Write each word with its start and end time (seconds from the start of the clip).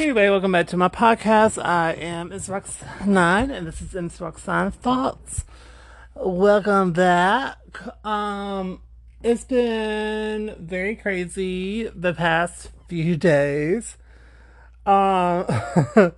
Hey 0.00 0.08
everybody, 0.08 0.30
welcome 0.30 0.52
back 0.52 0.66
to 0.68 0.78
my 0.78 0.88
podcast. 0.88 1.62
I 1.62 1.92
am 1.92 2.30
Ms. 2.30 2.48
Roxanne, 2.48 3.50
and 3.50 3.66
this 3.66 3.82
is 3.82 3.92
Ms. 3.92 4.18
Roxanne 4.18 4.70
Thoughts. 4.70 5.44
Welcome 6.14 6.94
back. 6.94 7.58
Um, 8.02 8.80
it's 9.22 9.44
been 9.44 10.56
very 10.58 10.96
crazy 10.96 11.86
the 11.88 12.14
past 12.14 12.70
few 12.88 13.18
days. 13.18 13.98
Um, 14.86 15.44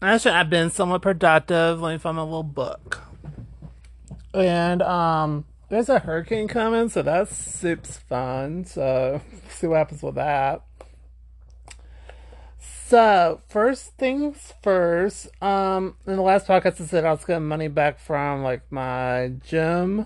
actually, 0.00 0.30
I've 0.30 0.48
been 0.48 0.70
somewhat 0.70 1.02
productive. 1.02 1.80
Let 1.80 1.94
me 1.94 1.98
find 1.98 2.16
my 2.16 2.22
little 2.22 2.44
book. 2.44 3.00
And 4.32 4.82
um, 4.82 5.46
there's 5.68 5.88
a 5.88 5.98
hurricane 5.98 6.46
coming, 6.46 6.88
so 6.90 7.02
that's 7.02 7.36
super 7.36 7.90
fun. 7.90 8.64
So 8.64 9.20
see 9.48 9.66
what 9.66 9.78
happens 9.78 10.00
with 10.00 10.14
that. 10.14 10.62
So 12.86 13.40
first 13.48 13.96
things 13.96 14.52
first. 14.62 15.28
Um, 15.42 15.96
in 16.06 16.16
the 16.16 16.22
last 16.22 16.46
podcast, 16.46 16.82
I 16.82 16.84
said 16.84 17.06
I 17.06 17.12
was 17.12 17.24
getting 17.24 17.48
money 17.48 17.68
back 17.68 17.98
from 17.98 18.42
like 18.42 18.70
my 18.70 19.32
gym. 19.42 20.04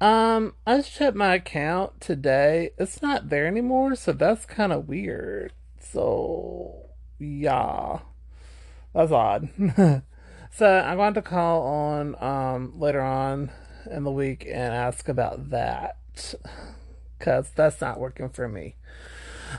Um, 0.00 0.54
I 0.66 0.78
just 0.78 0.92
checked 0.92 1.16
my 1.16 1.36
account 1.36 2.00
today. 2.00 2.70
It's 2.76 3.00
not 3.00 3.28
there 3.28 3.46
anymore, 3.46 3.94
so 3.94 4.12
that's 4.12 4.46
kind 4.46 4.72
of 4.72 4.88
weird. 4.88 5.52
So 5.78 6.88
yeah, 7.20 8.00
that's 8.92 9.12
odd. 9.12 9.48
so 10.50 10.66
I'm 10.66 10.96
going 10.96 11.14
to 11.14 11.22
call 11.22 11.62
on 11.62 12.20
um 12.20 12.80
later 12.80 13.00
on 13.00 13.52
in 13.88 14.02
the 14.02 14.10
week 14.10 14.44
and 14.44 14.74
ask 14.74 15.08
about 15.08 15.50
that 15.50 15.98
because 17.16 17.50
that's 17.54 17.80
not 17.80 18.00
working 18.00 18.28
for 18.28 18.48
me. 18.48 18.74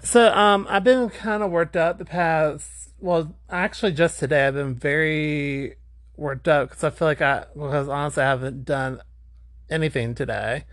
So 0.03 0.31
um, 0.33 0.65
I've 0.69 0.83
been 0.83 1.09
kind 1.09 1.43
of 1.43 1.51
worked 1.51 1.75
up 1.75 1.97
the 1.97 2.05
past. 2.05 2.93
Well, 2.99 3.35
actually, 3.49 3.93
just 3.93 4.19
today 4.19 4.47
I've 4.47 4.53
been 4.53 4.75
very 4.75 5.75
worked 6.17 6.47
up 6.47 6.69
because 6.69 6.83
I 6.83 6.89
feel 6.89 7.07
like 7.07 7.21
I 7.21 7.45
because 7.53 7.87
honestly 7.87 8.23
I 8.23 8.27
haven't 8.27 8.65
done 8.65 9.01
anything 9.69 10.15
today. 10.15 10.65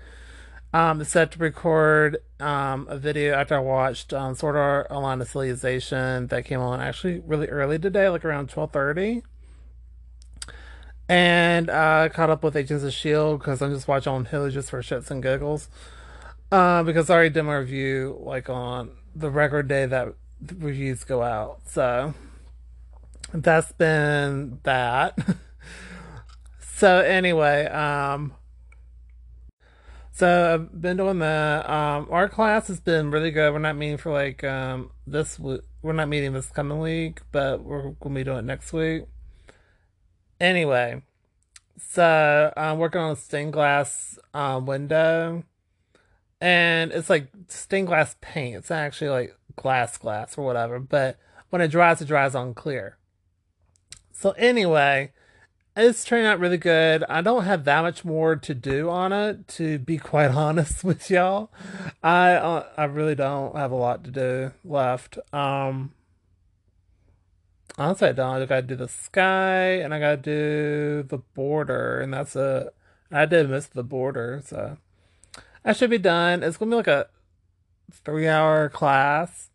Um, 0.74 1.02
set 1.04 1.32
to 1.32 1.38
record 1.38 2.18
um, 2.40 2.86
a 2.90 2.98
video 2.98 3.34
after 3.34 3.54
I 3.54 3.60
watched 3.60 4.12
um, 4.12 4.34
Sword 4.34 4.56
Art 4.56 4.88
Online 4.90 5.20
Alicization 5.20 6.28
that 6.28 6.44
came 6.44 6.60
on 6.60 6.80
actually 6.80 7.20
really 7.20 7.46
early 7.48 7.78
today, 7.78 8.08
like 8.08 8.24
around 8.24 8.50
twelve 8.50 8.72
thirty. 8.72 9.22
And 11.08 11.70
I 11.70 12.06
uh, 12.06 12.08
caught 12.08 12.30
up 12.30 12.42
with 12.42 12.56
Agents 12.56 12.82
of 12.82 12.92
Shield 12.92 13.38
because 13.38 13.62
I'm 13.62 13.72
just 13.72 13.86
watching 13.86 14.12
on 14.12 14.26
Hulu 14.26 14.52
just 14.52 14.70
for 14.70 14.82
shits 14.82 15.10
and 15.10 15.22
giggles. 15.22 15.68
Uh, 16.50 16.82
because 16.82 17.08
I 17.10 17.14
already 17.14 17.30
did 17.30 17.44
my 17.44 17.54
review 17.56 18.18
like 18.20 18.50
on 18.50 18.90
the 19.18 19.30
record 19.30 19.68
day 19.68 19.86
that 19.86 20.14
the 20.40 20.54
reviews 20.54 21.04
go 21.04 21.22
out. 21.22 21.60
So 21.66 22.14
that's 23.32 23.72
been 23.72 24.60
that. 24.64 25.18
so 26.60 26.98
anyway, 26.98 27.66
um 27.66 28.34
so 30.12 30.54
I've 30.54 30.80
been 30.80 30.96
doing 30.98 31.18
that. 31.20 31.68
Um 31.68 32.08
our 32.10 32.28
class 32.28 32.68
has 32.68 32.80
been 32.80 33.10
really 33.10 33.30
good. 33.30 33.52
We're 33.52 33.58
not 33.58 33.76
meeting 33.76 33.96
for 33.96 34.12
like 34.12 34.44
um 34.44 34.90
this 35.06 35.38
we're 35.38 35.92
not 35.92 36.08
meeting 36.08 36.32
this 36.32 36.50
coming 36.50 36.78
week, 36.78 37.22
but 37.32 37.64
we're 37.64 37.90
gonna 37.92 38.14
be 38.14 38.24
doing 38.24 38.38
it 38.38 38.44
next 38.44 38.72
week. 38.72 39.04
Anyway, 40.38 41.02
so 41.78 42.52
I'm 42.56 42.78
working 42.78 43.00
on 43.00 43.12
a 43.12 43.16
stained 43.16 43.54
glass 43.54 44.18
um, 44.34 44.66
window 44.66 45.44
and 46.46 46.92
it's 46.92 47.10
like 47.10 47.26
stained 47.48 47.88
glass 47.88 48.14
paint. 48.20 48.54
It's 48.54 48.70
not 48.70 48.78
actually 48.78 49.10
like 49.10 49.36
glass 49.56 49.98
glass 49.98 50.38
or 50.38 50.44
whatever, 50.44 50.78
but 50.78 51.18
when 51.50 51.60
it 51.60 51.72
dries, 51.72 52.00
it 52.00 52.06
dries 52.06 52.36
on 52.36 52.54
clear. 52.54 52.98
So 54.12 54.30
anyway, 54.30 55.10
it's 55.74 56.04
turning 56.04 56.26
out 56.26 56.38
really 56.38 56.56
good. 56.56 57.02
I 57.08 57.20
don't 57.20 57.42
have 57.42 57.64
that 57.64 57.82
much 57.82 58.04
more 58.04 58.36
to 58.36 58.54
do 58.54 58.88
on 58.88 59.12
it, 59.12 59.48
to 59.48 59.80
be 59.80 59.98
quite 59.98 60.30
honest 60.36 60.84
with 60.84 61.10
y'all. 61.10 61.50
I 62.00 62.34
uh, 62.34 62.66
I 62.76 62.84
really 62.84 63.16
don't 63.16 63.56
have 63.56 63.72
a 63.72 63.76
lot 63.76 64.04
to 64.04 64.12
do 64.12 64.52
left. 64.64 65.18
Um, 65.32 65.94
honestly, 67.76 68.10
I 68.10 68.12
don't. 68.12 68.42
I 68.42 68.46
gotta 68.46 68.62
do 68.62 68.76
the 68.76 68.86
sky 68.86 69.80
and 69.80 69.92
I 69.92 69.98
gotta 69.98 70.18
do 70.18 71.02
the 71.02 71.18
border, 71.18 71.98
and 71.98 72.14
that's 72.14 72.36
a. 72.36 72.70
I 73.10 73.26
did 73.26 73.50
miss 73.50 73.66
the 73.66 73.82
border, 73.82 74.42
so 74.44 74.78
I 75.66 75.72
should 75.72 75.90
be 75.90 75.98
done. 75.98 76.44
It's 76.44 76.56
gonna 76.56 76.70
be 76.70 76.76
like 76.76 76.86
a 76.86 77.08
three 77.90 78.28
hour 78.28 78.68
class. 78.68 79.50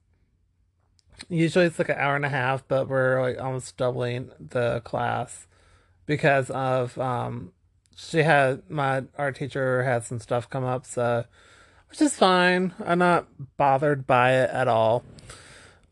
Usually 1.29 1.65
it's 1.65 1.79
like 1.79 1.87
an 1.87 1.97
hour 1.97 2.17
and 2.17 2.25
a 2.25 2.29
half, 2.29 2.67
but 2.67 2.89
we're 2.89 3.21
like 3.21 3.39
almost 3.39 3.77
doubling 3.77 4.31
the 4.37 4.81
class 4.83 5.47
because 6.05 6.49
of 6.49 6.97
um 6.99 7.53
she 7.95 8.19
had 8.19 8.69
my 8.69 9.03
art 9.17 9.37
teacher 9.37 9.83
had 9.83 10.03
some 10.03 10.19
stuff 10.19 10.49
come 10.49 10.65
up, 10.65 10.85
so 10.85 11.23
which 11.89 12.01
is 12.01 12.17
fine. 12.17 12.73
I'm 12.85 12.99
not 12.99 13.27
bothered 13.55 14.05
by 14.05 14.33
it 14.33 14.49
at 14.49 14.67
all. 14.67 15.05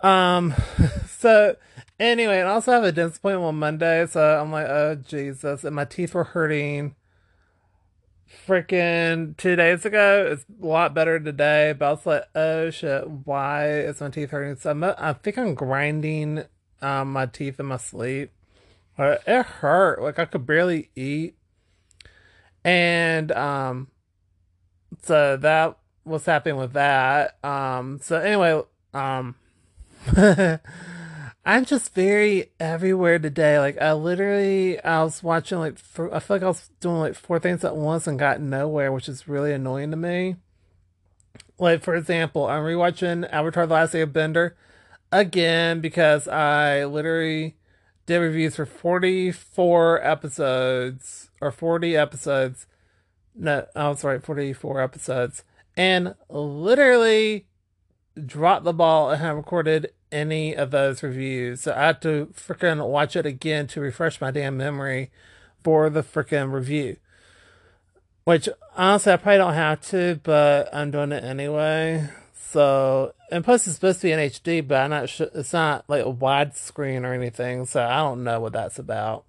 Um 0.02 0.54
so 1.08 1.56
anyway, 1.98 2.40
and 2.40 2.50
I 2.50 2.54
also 2.54 2.74
have 2.74 2.84
a 2.84 2.92
dentist 2.92 3.20
appointment 3.20 3.48
on 3.48 3.56
Monday, 3.56 4.06
so 4.08 4.38
I'm 4.38 4.52
like, 4.52 4.68
oh 4.68 4.96
Jesus, 4.96 5.64
and 5.64 5.78
my 5.78 5.86
teeth 5.86 6.14
were 6.14 6.26
hurting 6.26 6.96
freaking 8.48 9.36
two 9.38 9.56
days 9.56 9.86
ago. 9.86 10.28
It's 10.32 10.46
a 10.62 10.66
lot 10.66 10.94
better 10.94 11.20
today, 11.20 11.74
but 11.78 11.86
I 11.86 11.92
was 11.92 12.06
like, 12.06 12.24
oh 12.36 12.70
shit, 12.70 13.10
why 13.10 13.70
is 13.70 14.02
my 14.02 14.10
teeth 14.10 14.32
hurting? 14.32 14.58
So 14.58 14.72
I'm, 14.72 14.84
I 14.84 15.14
think 15.14 15.38
I'm 15.38 15.56
grinding 15.56 16.44
um, 16.82 17.12
my 17.14 17.26
teeth 17.26 17.60
in 17.60 17.68
my 17.68 17.78
sleep. 17.78 18.32
It 18.98 19.46
hurt. 19.46 20.02
Like 20.02 20.20
I 20.20 20.26
could 20.26 20.46
barely 20.46 20.90
eat. 20.96 21.36
And 22.64 23.32
um 23.32 23.88
so 25.02 25.38
that 25.38 25.78
was 26.04 26.26
happening 26.26 26.58
with 26.58 26.74
that. 26.74 27.44
Um 27.44 28.00
so 28.02 28.20
anyway, 28.20 28.62
um 28.94 29.36
I'm 31.50 31.66
just 31.66 31.96
very 31.96 32.52
everywhere 32.60 33.18
today. 33.18 33.58
Like 33.58 33.82
I 33.82 33.94
literally, 33.94 34.80
I 34.84 35.02
was 35.02 35.24
watching 35.24 35.58
like 35.58 35.80
I 35.98 36.20
feel 36.20 36.36
like 36.36 36.44
I 36.44 36.48
was 36.48 36.70
doing 36.80 37.00
like 37.00 37.16
four 37.16 37.40
things 37.40 37.64
at 37.64 37.76
once 37.76 38.06
and 38.06 38.20
got 38.20 38.40
nowhere, 38.40 38.92
which 38.92 39.10
is 39.10 39.28
really 39.28 39.52
annoying 39.52 39.90
to 39.90 39.98
me. 39.98 40.36
Like 41.58 41.82
for 41.82 41.96
example, 41.96 42.46
I'm 42.46 42.62
rewatching 42.62 43.28
Avatar: 43.32 43.66
The 43.66 43.74
Last 43.74 43.96
Airbender 43.96 44.52
again 45.12 45.82
because 45.82 46.28
I 46.28 46.86
literally 46.86 47.58
did 48.06 48.20
reviews 48.20 48.56
for 48.56 48.68
44 48.68 50.06
episodes 50.06 51.32
or 51.42 51.50
40 51.50 51.98
episodes. 51.98 52.68
No, 53.34 53.66
I'm 53.76 53.96
sorry, 53.96 54.20
44 54.20 54.82
episodes, 54.82 55.44
and 55.76 56.14
literally 56.30 57.48
dropped 58.24 58.66
the 58.66 58.74
ball 58.74 59.10
and 59.10 59.20
have 59.20 59.36
recorded 59.36 59.94
any 60.12 60.56
of 60.56 60.72
those 60.72 61.04
reviews. 61.04 61.62
So 61.62 61.74
I 61.74 61.88
had 61.88 62.02
to 62.04 62.28
freaking 62.36 62.88
watch 62.88 63.16
it 63.16 63.26
again 63.26 63.68
to 63.68 63.82
refresh 63.82 64.20
my 64.22 64.32
damn 64.32 64.58
memory 64.58 65.12
for 65.64 65.90
the 65.90 66.04
freaking 66.04 66.52
review. 66.52 66.98
Which 68.24 68.50
honestly, 68.78 69.14
I 69.14 69.18
probably 69.18 69.38
don't 69.38 69.54
have 69.54 69.82
to, 69.90 70.20
but 70.24 70.70
I'm 70.74 70.92
doing 70.92 71.12
it 71.12 71.24
anyway. 71.24 72.10
So, 72.34 73.14
and 73.32 73.44
plus 73.44 73.68
it's 73.68 73.76
supposed 73.76 74.02
to 74.02 74.08
be 74.08 74.12
in 74.12 74.20
HD, 74.20 74.68
but 74.68 74.82
I'm 74.82 74.90
not 74.90 75.10
sure, 75.10 75.30
it's 75.36 75.54
not 75.54 75.86
like 75.88 76.04
a 76.04 76.12
widescreen 76.12 77.04
or 77.04 77.14
anything, 77.14 77.66
so 77.66 77.84
I 77.84 77.98
don't 77.98 78.24
know 78.24 78.40
what 78.40 78.54
that's 78.54 78.80
about. 78.80 79.26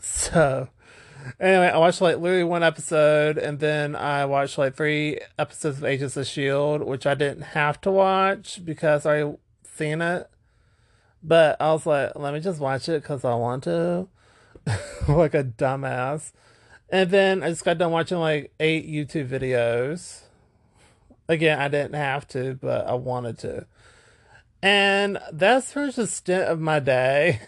So, 0.00 0.68
anyway, 1.38 1.68
I 1.68 1.78
watched 1.78 2.00
like 2.00 2.18
literally 2.18 2.42
one 2.42 2.64
episode, 2.64 3.38
and 3.38 3.60
then 3.60 3.94
I 3.94 4.24
watched 4.24 4.58
like 4.58 4.74
three 4.74 5.20
episodes 5.38 5.78
of 5.78 5.84
Agents 5.84 6.16
of 6.16 6.26
Shield, 6.26 6.82
which 6.82 7.06
I 7.06 7.14
didn't 7.14 7.42
have 7.42 7.80
to 7.82 7.92
watch 7.92 8.64
because 8.64 9.06
I 9.06 9.34
seen 9.74 10.02
it. 10.02 10.28
But 11.22 11.60
I 11.60 11.72
was 11.72 11.86
like, 11.86 12.12
let 12.16 12.34
me 12.34 12.40
just 12.40 12.60
watch 12.60 12.88
it 12.88 13.02
because 13.02 13.24
I 13.24 13.34
want 13.34 13.64
to, 13.64 14.08
like 15.08 15.34
a 15.34 15.44
dumbass. 15.44 16.32
And 16.90 17.10
then 17.10 17.42
I 17.42 17.48
just 17.48 17.64
got 17.64 17.78
done 17.78 17.92
watching 17.92 18.18
like 18.18 18.52
eight 18.60 18.88
YouTube 18.88 19.28
videos. 19.28 20.22
Again, 21.28 21.58
I 21.58 21.68
didn't 21.68 21.94
have 21.94 22.28
to, 22.28 22.54
but 22.60 22.86
I 22.86 22.94
wanted 22.94 23.38
to. 23.38 23.66
And 24.62 25.18
that's 25.32 25.72
pretty 25.72 25.86
much 25.88 25.96
the 25.96 26.06
stint 26.06 26.44
of 26.44 26.60
my 26.60 26.78
day. 26.80 27.40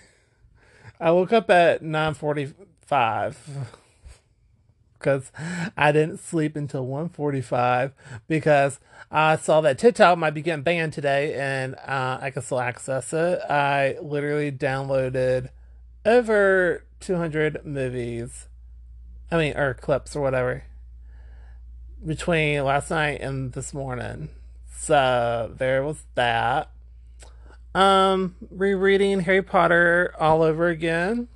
I 1.01 1.11
woke 1.11 1.33
up 1.33 1.51
at 1.51 1.83
nine 1.83 2.15
forty 2.15 2.53
five 2.87 3.39
because 5.07 5.31
I 5.77 5.93
didn't 5.93 6.19
sleep 6.19 6.57
until 6.57 6.85
1.45 6.85 7.93
because 8.27 8.81
I 9.09 9.37
saw 9.37 9.61
that 9.61 9.79
TikTok 9.79 10.19
might 10.19 10.35
be 10.35 10.43
getting 10.43 10.65
banned 10.65 10.95
today 10.95 11.35
and 11.35 11.77
uh, 11.77 12.19
I 12.21 12.31
can 12.31 12.43
still 12.43 12.59
access 12.59 13.13
it. 13.13 13.39
I 13.49 13.99
literally 14.03 14.51
downloaded 14.51 15.51
over 16.05 16.85
200 16.99 17.65
movies, 17.65 18.49
I 19.31 19.37
mean, 19.37 19.57
or 19.57 19.75
clips 19.75 20.17
or 20.17 20.23
whatever, 20.23 20.65
between 22.05 22.65
last 22.65 22.91
night 22.91 23.21
and 23.21 23.53
this 23.53 23.73
morning. 23.73 24.31
So 24.77 25.55
there 25.57 25.85
was 25.85 26.03
that. 26.17 26.73
Um, 27.77 28.35
rereading 28.51 29.21
Harry 29.21 29.43
Potter 29.43 30.13
all 30.19 30.43
over 30.43 30.67
again. 30.67 31.29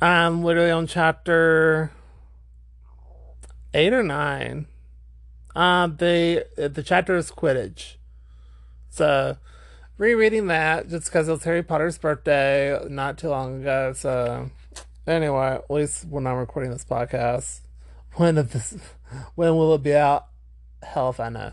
I'm 0.00 0.42
literally 0.42 0.70
on 0.70 0.86
chapter 0.86 1.90
eight 3.74 3.92
or 3.92 4.02
nine. 4.02 4.66
Uh, 5.54 5.88
the 5.88 6.46
the 6.56 6.82
chapter 6.82 7.16
is 7.16 7.30
Quidditch, 7.30 7.96
so 8.88 9.36
rereading 9.98 10.46
that 10.46 10.88
just 10.88 11.06
because 11.06 11.28
it 11.28 11.32
was 11.32 11.44
Harry 11.44 11.62
Potter's 11.62 11.98
birthday 11.98 12.78
not 12.88 13.18
too 13.18 13.28
long 13.28 13.60
ago. 13.60 13.92
So 13.92 14.50
anyway, 15.06 15.46
at 15.56 15.70
least 15.70 16.06
when 16.06 16.26
I'm 16.26 16.38
recording 16.38 16.70
this 16.70 16.84
podcast, 16.84 17.60
when 18.14 18.38
of 18.38 18.52
this, 18.52 18.76
when 19.34 19.54
will 19.56 19.74
it 19.74 19.82
be 19.82 19.94
out? 19.94 20.26
Hell 20.82 21.10
if 21.10 21.20
I 21.20 21.28
know. 21.28 21.52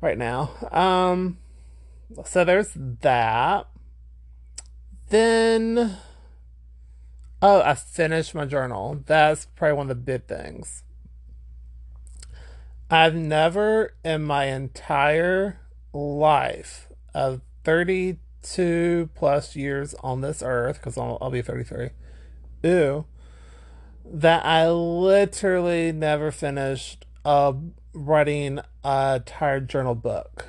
Right 0.00 0.18
now, 0.18 0.50
um, 0.72 1.38
so 2.24 2.44
there's 2.44 2.70
that. 2.74 3.66
Then, 5.08 5.96
oh, 7.46 7.62
I 7.62 7.74
finished 7.74 8.34
my 8.34 8.44
journal. 8.44 9.04
That's 9.06 9.46
probably 9.54 9.76
one 9.76 9.90
of 9.90 9.96
the 9.96 10.02
big 10.02 10.24
things. 10.24 10.82
I've 12.90 13.14
never 13.14 13.94
in 14.04 14.24
my 14.24 14.46
entire 14.46 15.60
life 15.92 16.88
of 17.14 17.42
32 17.62 19.10
plus 19.14 19.54
years 19.54 19.94
on 20.02 20.22
this 20.22 20.42
earth, 20.42 20.78
because 20.78 20.98
I'll, 20.98 21.18
I'll 21.20 21.30
be 21.30 21.40
33, 21.40 21.90
ew, 22.64 23.06
that 24.04 24.44
I 24.44 24.68
literally 24.68 25.92
never 25.92 26.32
finished 26.32 27.06
uh, 27.24 27.52
writing 27.92 28.58
a 28.82 29.22
tired 29.24 29.68
journal 29.68 29.94
book, 29.94 30.46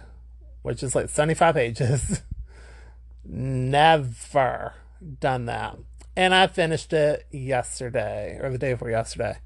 which 0.63 0.81
is 0.81 0.95
like 0.95 1.09
75 1.09 1.53
pages. 1.53 2.23
never 3.23 4.73
done 5.19 5.45
that. 5.45 5.77
And 6.17 6.33
I 6.33 6.47
finished 6.47 6.93
it 6.93 7.27
yesterday, 7.29 8.39
or 8.41 8.49
the 8.49 8.57
day 8.57 8.73
before 8.73 8.89
yesterday. 8.89 9.37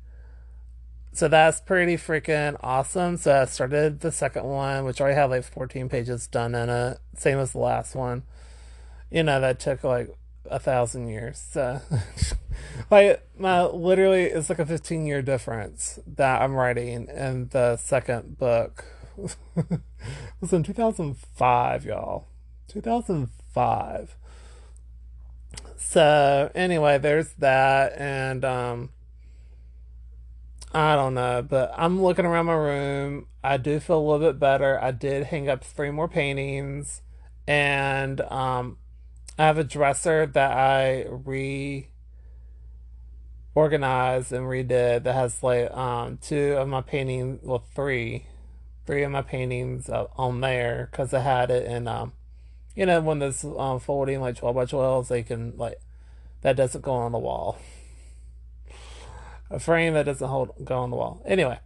So 1.12 1.27
that's 1.27 1.59
pretty 1.59 1.97
freaking 1.97 2.56
awesome. 2.62 3.18
So 3.18 3.41
I 3.41 3.44
started 3.44 4.00
the 4.00 4.09
second 4.09 4.45
one, 4.45 4.85
which 4.85 5.01
already 5.01 5.18
had 5.18 5.29
like 5.29 5.44
14 5.44 5.89
pages 5.89 6.27
done 6.27 6.56
in 6.56 6.69
it, 6.69 6.97
same 7.13 7.39
as 7.39 7.51
the 7.51 7.59
last 7.59 7.94
one. 7.94 8.23
You 9.09 9.23
know, 9.23 9.41
that 9.41 9.59
took 9.59 9.83
like 9.83 10.15
a 10.45 10.59
thousand 10.59 11.09
years. 11.09 11.45
So, 11.51 11.81
like, 12.89 13.21
my 13.38 13.65
literally, 13.65 14.24
it's 14.24 14.47
like 14.50 14.59
a 14.59 14.65
15 14.65 15.06
year 15.06 15.21
difference 15.21 16.00
that 16.07 16.41
I'm 16.41 16.53
writing 16.53 17.09
in 17.09 17.50
the 17.50 17.75
second 17.75 18.38
book. 18.38 18.85
it 19.57 19.81
was 20.39 20.53
in 20.53 20.63
2005, 20.63 21.83
y'all. 21.83 22.29
2005. 22.69 24.15
So, 25.83 26.51
anyway, 26.55 26.99
there's 26.99 27.33
that. 27.33 27.97
And, 27.97 28.45
um, 28.45 28.89
I 30.73 30.95
don't 30.95 31.15
know, 31.15 31.41
but 31.41 31.73
I'm 31.75 32.01
looking 32.01 32.25
around 32.25 32.45
my 32.45 32.53
room. 32.53 33.27
I 33.43 33.57
do 33.57 33.79
feel 33.81 33.97
a 33.97 34.05
little 34.07 34.25
bit 34.25 34.39
better. 34.39 34.81
I 34.81 34.91
did 34.91 35.25
hang 35.25 35.49
up 35.49 35.65
three 35.65 35.91
more 35.91 36.07
paintings, 36.07 37.01
and 37.45 38.21
um, 38.21 38.77
I 39.37 39.47
have 39.47 39.57
a 39.57 39.65
dresser 39.65 40.25
that 40.27 40.51
I 40.51 41.07
reorganized 43.53 44.31
and 44.31 44.45
redid 44.45 45.03
that 45.03 45.13
has 45.13 45.43
like 45.43 45.69
um, 45.71 46.19
two 46.21 46.53
of 46.53 46.69
my 46.69 46.81
paintings, 46.81 47.41
well, 47.43 47.65
three, 47.75 48.27
three 48.85 49.03
of 49.03 49.11
my 49.11 49.23
paintings 49.23 49.89
uh, 49.89 50.05
on 50.15 50.39
there 50.39 50.87
because 50.89 51.13
I 51.13 51.19
had 51.19 51.51
it 51.51 51.65
in, 51.65 51.89
um, 51.89 52.13
you 52.75 52.85
know, 52.85 53.01
when 53.01 53.19
this 53.19 53.44
um, 53.44 53.79
folding 53.79 54.21
like 54.21 54.35
12 54.38 54.56
by 54.56 54.65
12, 54.65 55.07
they 55.07 55.23
can 55.23 55.53
like, 55.57 55.79
that 56.41 56.56
doesn't 56.56 56.81
go 56.81 56.94
on 56.94 57.12
the 57.12 57.19
wall 57.19 57.57
a 59.51 59.59
frame 59.59 59.94
that 59.94 60.06
doesn't 60.06 60.27
hold 60.27 60.51
go 60.63 60.79
on 60.79 60.89
the 60.89 60.95
wall. 60.95 61.21
Anyway, 61.25 61.59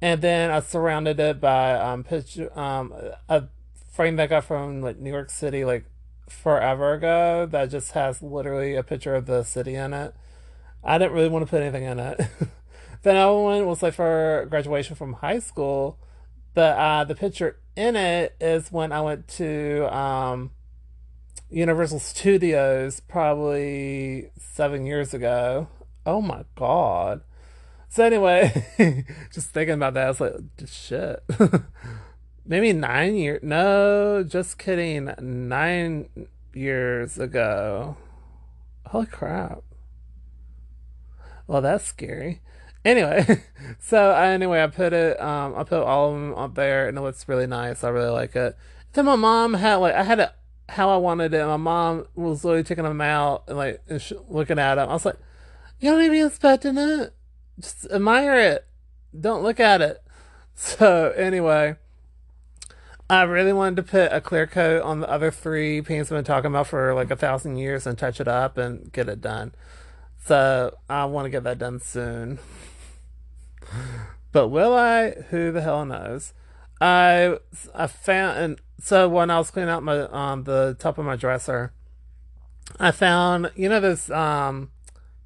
and 0.00 0.22
then 0.22 0.50
I 0.50 0.60
surrounded 0.60 1.18
it 1.20 1.40
by 1.40 1.74
um 1.74 2.04
picture 2.04 2.56
um 2.58 2.94
a 3.28 3.44
frame 3.92 4.16
that 4.16 4.24
I 4.24 4.26
got 4.26 4.44
from 4.44 4.80
like 4.80 4.98
New 4.98 5.10
York 5.10 5.30
City 5.30 5.64
like 5.64 5.84
forever 6.28 6.94
ago 6.94 7.46
that 7.50 7.70
just 7.70 7.92
has 7.92 8.22
literally 8.22 8.76
a 8.76 8.82
picture 8.82 9.14
of 9.14 9.26
the 9.26 9.42
city 9.42 9.74
in 9.74 9.92
it. 9.92 10.14
I 10.84 10.98
didn't 10.98 11.12
really 11.12 11.28
want 11.28 11.44
to 11.44 11.50
put 11.50 11.62
anything 11.62 11.84
in 11.84 11.98
it. 11.98 12.20
then 13.02 13.16
other 13.16 13.36
one 13.36 13.66
was 13.66 13.82
like 13.82 13.94
for 13.94 14.46
graduation 14.48 14.94
from 14.94 15.14
high 15.14 15.40
school, 15.40 15.98
but 16.54 16.76
uh, 16.76 17.04
the 17.04 17.14
picture 17.14 17.58
in 17.76 17.96
it 17.96 18.34
is 18.40 18.72
when 18.72 18.92
I 18.92 19.00
went 19.00 19.28
to 19.28 19.94
um, 19.96 20.50
Universal 21.50 22.00
Studios 22.00 23.00
probably 23.00 24.30
seven 24.36 24.86
years 24.86 25.14
ago 25.14 25.68
Oh 26.08 26.22
my 26.22 26.44
god. 26.54 27.20
So 27.90 28.02
anyway, 28.02 28.64
just 29.30 29.50
thinking 29.50 29.74
about 29.74 29.92
that, 29.92 30.06
I 30.06 30.08
was 30.08 30.20
like, 30.22 30.36
shit. 30.66 31.22
Maybe 32.46 32.72
nine 32.72 33.14
years. 33.14 33.42
No, 33.42 34.24
just 34.26 34.56
kidding. 34.56 35.12
Nine 35.20 36.08
years 36.54 37.18
ago. 37.18 37.98
Holy 38.86 39.04
crap. 39.04 39.62
Well, 41.46 41.60
that's 41.60 41.84
scary. 41.84 42.40
Anyway, 42.84 43.42
so 43.80 44.12
anyway, 44.12 44.62
I 44.62 44.66
put 44.68 44.92
it. 44.92 45.20
Um, 45.20 45.54
I 45.56 45.64
put 45.64 45.82
all 45.82 46.10
of 46.10 46.14
them 46.14 46.34
up 46.34 46.54
there, 46.54 46.88
and 46.88 46.96
it 46.96 47.00
looks 47.00 47.28
really 47.28 47.46
nice. 47.46 47.84
I 47.84 47.88
really 47.88 48.10
like 48.10 48.34
it. 48.36 48.56
Then 48.92 49.04
my 49.04 49.16
mom 49.16 49.54
had 49.54 49.76
like 49.76 49.94
I 49.94 50.02
had 50.02 50.20
it 50.20 50.32
how 50.68 50.90
I 50.90 50.96
wanted 50.96 51.34
it. 51.34 51.46
My 51.46 51.56
mom 51.56 52.06
was 52.14 52.44
literally 52.44 52.64
taking 52.64 52.84
them 52.84 53.00
out 53.00 53.44
and 53.48 53.56
like 53.56 53.82
and 53.88 54.00
sh- 54.00 54.12
looking 54.28 54.58
at 54.58 54.76
them. 54.76 54.88
I 54.88 54.92
was 54.92 55.04
like, 55.04 55.18
you 55.80 55.90
don't 55.90 56.02
even 56.02 56.26
expecting 56.26 56.76
it. 56.76 57.14
Just 57.58 57.86
admire 57.90 58.38
it. 58.38 58.66
Don't 59.18 59.42
look 59.42 59.60
at 59.60 59.80
it. 59.80 60.02
So 60.60 61.12
anyway, 61.16 61.76
I 63.08 63.22
really 63.22 63.52
wanted 63.52 63.76
to 63.76 63.82
put 63.84 64.12
a 64.12 64.20
clear 64.20 64.44
coat 64.44 64.82
on 64.82 64.98
the 64.98 65.08
other 65.08 65.30
three 65.30 65.80
paints 65.82 66.10
I've 66.10 66.18
been 66.18 66.24
talking 66.24 66.50
about 66.50 66.66
for 66.66 66.94
like 66.94 67.12
a 67.12 67.16
thousand 67.16 67.58
years 67.58 67.86
and 67.86 67.96
touch 67.96 68.20
it 68.20 68.26
up 68.26 68.58
and 68.58 68.92
get 68.92 69.08
it 69.08 69.20
done. 69.20 69.52
So 70.24 70.76
I 70.88 71.04
want 71.06 71.26
to 71.26 71.30
get 71.30 71.44
that 71.44 71.58
done 71.58 71.80
soon. 71.80 72.38
But 74.32 74.48
will 74.48 74.74
I? 74.74 75.10
Who 75.30 75.52
the 75.52 75.62
hell 75.62 75.84
knows? 75.84 76.34
I 76.80 77.38
I 77.74 77.86
found 77.86 78.38
and 78.38 78.60
so 78.80 79.08
when 79.08 79.30
I 79.30 79.38
was 79.38 79.50
cleaning 79.50 79.70
out 79.70 79.82
my 79.82 80.00
um 80.00 80.44
the 80.44 80.76
top 80.78 80.98
of 80.98 81.04
my 81.04 81.16
dresser, 81.16 81.72
I 82.78 82.90
found 82.90 83.50
you 83.56 83.68
know 83.68 83.80
this 83.80 84.10
um 84.10 84.70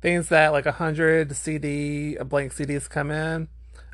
things 0.00 0.28
that 0.28 0.52
like 0.52 0.66
a 0.66 0.72
hundred 0.72 1.36
CD 1.36 2.16
blank 2.24 2.54
CDs 2.54 2.88
come 2.88 3.10
in. 3.10 3.48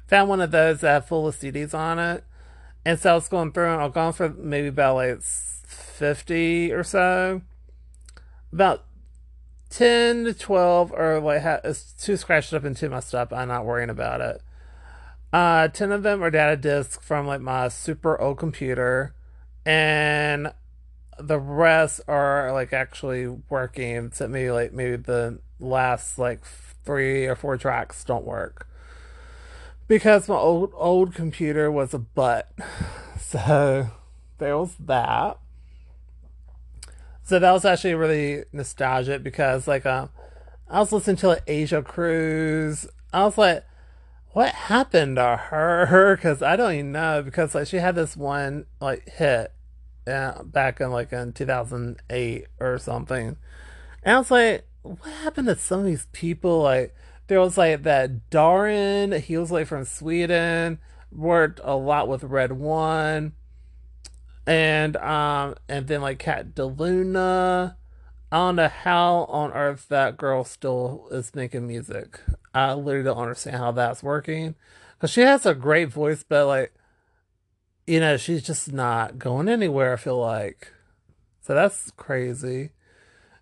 Found 0.07 0.29
one 0.29 0.41
of 0.41 0.51
those 0.51 0.81
that 0.81 1.09
full 1.09 1.27
of 1.27 1.37
CDs 1.37 1.75
on 1.75 1.99
it, 1.99 2.25
and 2.85 2.99
so 2.99 3.13
I 3.13 3.15
was 3.15 3.29
going 3.29 3.53
through. 3.53 3.73
and 3.73 3.83
I've 3.83 3.93
gone 3.93 4.13
for 4.13 4.29
maybe 4.29 4.69
about 4.69 4.97
like 4.97 5.23
fifty 5.23 6.73
or 6.73 6.85
so. 6.85 7.43
About 8.53 8.85
ten 9.71 10.25
to 10.25 10.35
twelve 10.35 10.93
or 10.93 11.21
like 11.21 11.43
ha- 11.43 11.61
too 11.99 12.17
scratched 12.17 12.53
up 12.53 12.65
and 12.65 12.77
too 12.77 12.89
messed 12.89 13.15
up. 13.15 13.33
I'm 13.33 13.49
not 13.49 13.65
worrying 13.65 13.91
about 13.91 14.21
it. 14.21 14.43
Uh, 15.33 15.69
ten 15.69 15.93
of 15.93 16.03
them 16.03 16.23
are 16.23 16.31
data 16.31 16.57
disks 16.57 17.05
from 17.05 17.27
like 17.27 17.41
my 17.41 17.69
super 17.69 18.19
old 18.21 18.39
computer, 18.39 19.15
and 19.67 20.53
the 21.19 21.39
rest 21.39 22.01
are 22.09 22.53
like 22.53 22.73
actually 22.73 23.27
working. 23.27 24.07
Except 24.07 24.31
maybe 24.31 24.51
like 24.51 24.73
maybe 24.73 24.97
the 24.97 25.41
last 25.61 26.19
like 26.19 26.45
three 26.85 27.27
or 27.27 27.35
four 27.37 27.57
tracks 27.57 28.05
don't 28.05 28.25
work 28.25 28.67
because 29.89 30.29
my 30.29 30.37
old 30.37 30.73
old 30.75 31.15
computer 31.15 31.73
was 31.73 31.93
a 31.95 31.99
butt. 31.99 32.51
So 33.21 33.91
there 34.39 34.57
was 34.57 34.75
that. 34.77 35.39
So 37.29 37.39
that 37.39 37.53
was 37.53 37.67
actually 37.67 37.93
really 37.93 38.45
nostalgic 38.53 39.23
because 39.23 39.69
like 39.69 39.85
um 39.85 40.09
I 40.67 40.81
was 40.81 40.93
listening 40.93 41.17
to 41.17 41.29
like 41.29 41.43
Asia 41.47 41.83
Cruise. 41.83 42.89
I 43.13 43.25
was 43.25 43.37
like, 43.37 43.67
what 44.33 44.55
happened 44.55 45.17
to 45.17 45.37
her? 45.37 46.17
Because 46.17 46.41
I 46.43 46.57
don't 46.57 46.73
even 46.73 46.93
know. 46.93 47.21
Because 47.23 47.55
like 47.55 47.67
she 47.67 47.77
had 47.77 47.97
this 47.97 48.17
one 48.17 48.65
like 48.81 49.07
hit 49.11 49.53
uh, 50.07 50.43
back 50.43 50.81
in 50.81 50.91
like 50.91 51.13
in 51.13 51.35
2008 51.35 52.47
or 52.61 52.79
something, 52.79 53.37
and 54.03 54.17
I 54.17 54.19
was 54.19 54.31
like, 54.31 54.67
what 54.81 55.13
happened 55.23 55.49
to 55.49 55.57
some 55.57 55.81
of 55.81 55.85
these 55.85 56.07
people? 56.13 56.63
Like 56.63 56.95
there 57.27 57.41
was 57.41 57.59
like 57.59 57.83
that 57.83 58.31
Darin, 58.31 59.13
he 59.13 59.37
was 59.37 59.53
like 59.53 59.67
from 59.67 59.85
Sweden, 59.85 60.79
worked 61.13 61.61
a 61.63 61.77
lot 61.77 62.09
with 62.09 62.23
RedOne, 62.23 63.33
and 64.49 64.97
um, 64.97 65.57
and 65.69 65.87
then 65.87 66.01
like 66.01 66.19
Kat 66.19 66.55
DeLuna. 66.55 67.77
I 68.33 68.37
don't 68.37 68.57
know 68.57 68.69
how 68.69 69.27
on 69.29 69.53
earth 69.53 69.87
that 69.91 70.17
girl 70.17 70.43
still 70.45 71.07
is 71.11 71.35
making 71.35 71.67
music. 71.67 72.21
I 72.55 72.73
literally 72.73 73.05
don't 73.05 73.19
understand 73.19 73.57
how 73.59 73.73
that's 73.73 74.03
working. 74.03 74.55
Cause 75.01 75.11
she 75.11 75.21
has 75.21 75.47
a 75.47 75.55
great 75.55 75.91
voice, 75.91 76.25
but 76.29 76.47
like, 76.47 76.75
you 77.87 78.01
know, 78.01 78.17
she's 78.17 78.43
just 78.43 78.73
not 78.73 79.19
going 79.19 79.49
anywhere. 79.49 79.93
I 79.93 79.97
feel 79.97 80.19
like 80.19 80.73
So 81.43 81.55
that's 81.55 81.91
crazy. 81.93 82.71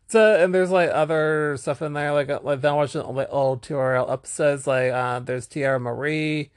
So 0.09 0.43
and 0.43 0.55
there's 0.55 0.71
like 0.71 0.91
other 0.91 1.57
stuff 1.59 1.83
in 1.83 1.93
there, 1.95 2.13
like 2.13 2.29
like 2.45 2.61
then 2.61 2.75
watching 2.75 3.03
like 3.15 3.29
old 3.31 3.63
TRL 3.63 4.11
episodes, 4.13 4.67
like 4.67 4.93
uh, 4.93 5.21
there's 5.21 5.49
Teairra 5.49 5.81
Mari 5.81 6.53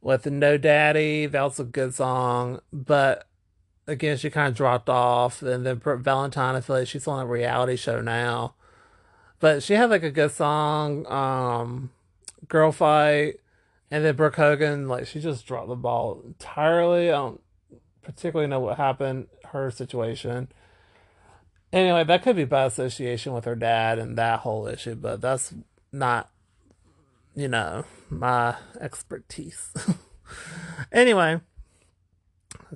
with 0.00 0.26
No 0.26 0.58
Daddy. 0.58 1.26
That 1.26 1.42
was 1.42 1.60
a 1.60 1.64
good 1.64 1.94
song, 1.94 2.60
but 2.72 3.29
again, 3.86 4.16
she 4.16 4.30
kind 4.30 4.48
of 4.48 4.56
dropped 4.56 4.88
off. 4.88 5.42
And 5.42 5.66
then 5.66 5.80
Valentine, 5.84 6.54
I 6.54 6.60
feel 6.60 6.76
like 6.76 6.88
she's 6.88 7.06
on 7.06 7.20
a 7.20 7.26
reality 7.26 7.76
show 7.76 8.00
now, 8.00 8.54
but 9.38 9.62
she 9.62 9.74
had 9.74 9.90
like 9.90 10.02
a 10.02 10.10
good 10.10 10.32
song, 10.32 11.06
um, 11.06 11.90
Girl 12.48 12.72
Fight, 12.72 13.40
and 13.90 14.04
then 14.04 14.16
Brooke 14.16 14.36
Hogan, 14.36 14.88
like 14.88 15.06
she 15.06 15.20
just 15.20 15.46
dropped 15.46 15.68
the 15.68 15.76
ball 15.76 16.22
entirely. 16.24 17.08
I 17.08 17.12
don't 17.12 17.40
particularly 18.02 18.48
know 18.48 18.60
what 18.60 18.76
happened, 18.76 19.28
her 19.46 19.70
situation. 19.70 20.48
Anyway, 21.72 22.02
that 22.04 22.22
could 22.22 22.36
be 22.36 22.44
by 22.44 22.64
association 22.64 23.32
with 23.32 23.44
her 23.44 23.54
dad 23.54 23.98
and 23.98 24.18
that 24.18 24.40
whole 24.40 24.66
issue, 24.66 24.96
but 24.96 25.20
that's 25.20 25.54
not, 25.92 26.30
you 27.34 27.46
know, 27.46 27.84
my 28.08 28.56
expertise. 28.80 29.72
anyway, 30.92 31.40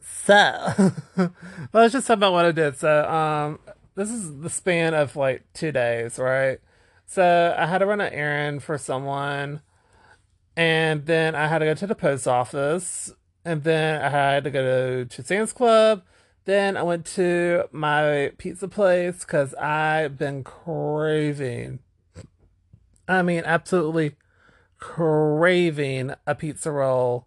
so 0.03 0.93
let's 1.73 1.93
just 1.93 2.07
talk 2.07 2.17
about 2.17 2.33
what 2.33 2.45
I 2.45 2.53
did. 2.53 2.77
So, 2.77 3.09
um, 3.09 3.59
this 3.95 4.11
is 4.11 4.41
the 4.41 4.51
span 4.51 4.95
of 4.95 5.17
like 5.17 5.45
two 5.53 5.73
days, 5.73 6.19
right? 6.19 6.59
So 7.07 7.55
I 7.57 7.67
had 7.67 7.79
to 7.79 7.87
run 7.87 8.01
an 8.01 8.13
errand 8.13 8.63
for 8.63 8.79
someone, 8.79 9.61
and 10.57 11.07
then 11.07 11.35
I 11.35 11.47
had 11.47 11.59
to 11.59 11.67
go 11.67 11.75
to 11.75 11.87
the 11.87 11.95
post 11.95 12.27
office, 12.27 13.13
and 13.45 13.63
then 13.63 14.03
I 14.03 14.09
had 14.09 14.45
to 14.45 14.51
go 14.51 15.05
to 15.05 15.23
Sam's 15.23 15.53
Club. 15.53 16.03
Then 16.45 16.77
I 16.77 16.83
went 16.83 17.07
to 17.07 17.69
my 17.73 18.33
pizza 18.37 18.69
place 18.69 19.21
because 19.21 19.55
I've 19.55 20.19
been 20.19 20.45
craving. 20.45 21.79
I 23.09 23.23
mean, 23.23 23.43
absolutely 23.47 24.17
craving 24.79 26.15
a 26.27 26.35
pizza 26.35 26.71
roll 26.71 27.27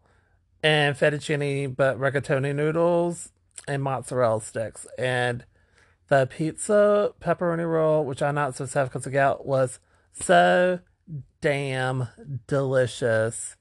and 0.67 0.97
fettuccine, 0.97 1.73
but 1.73 1.97
rigatoni 1.97 2.53
noodles 2.53 3.31
and 3.69 3.81
mozzarella 3.81 4.41
sticks. 4.41 4.85
And 4.97 5.45
the 6.09 6.27
pizza 6.29 7.13
pepperoni 7.21 7.65
roll, 7.65 8.03
which 8.03 8.21
I'm 8.21 8.35
not 8.35 8.53
supposed 8.53 8.73
to 8.73 8.79
have 8.79 8.89
because 8.89 9.07
I 9.07 9.11
got, 9.11 9.45
was 9.45 9.79
so 10.11 10.81
damn 11.39 12.09
delicious. 12.47 13.55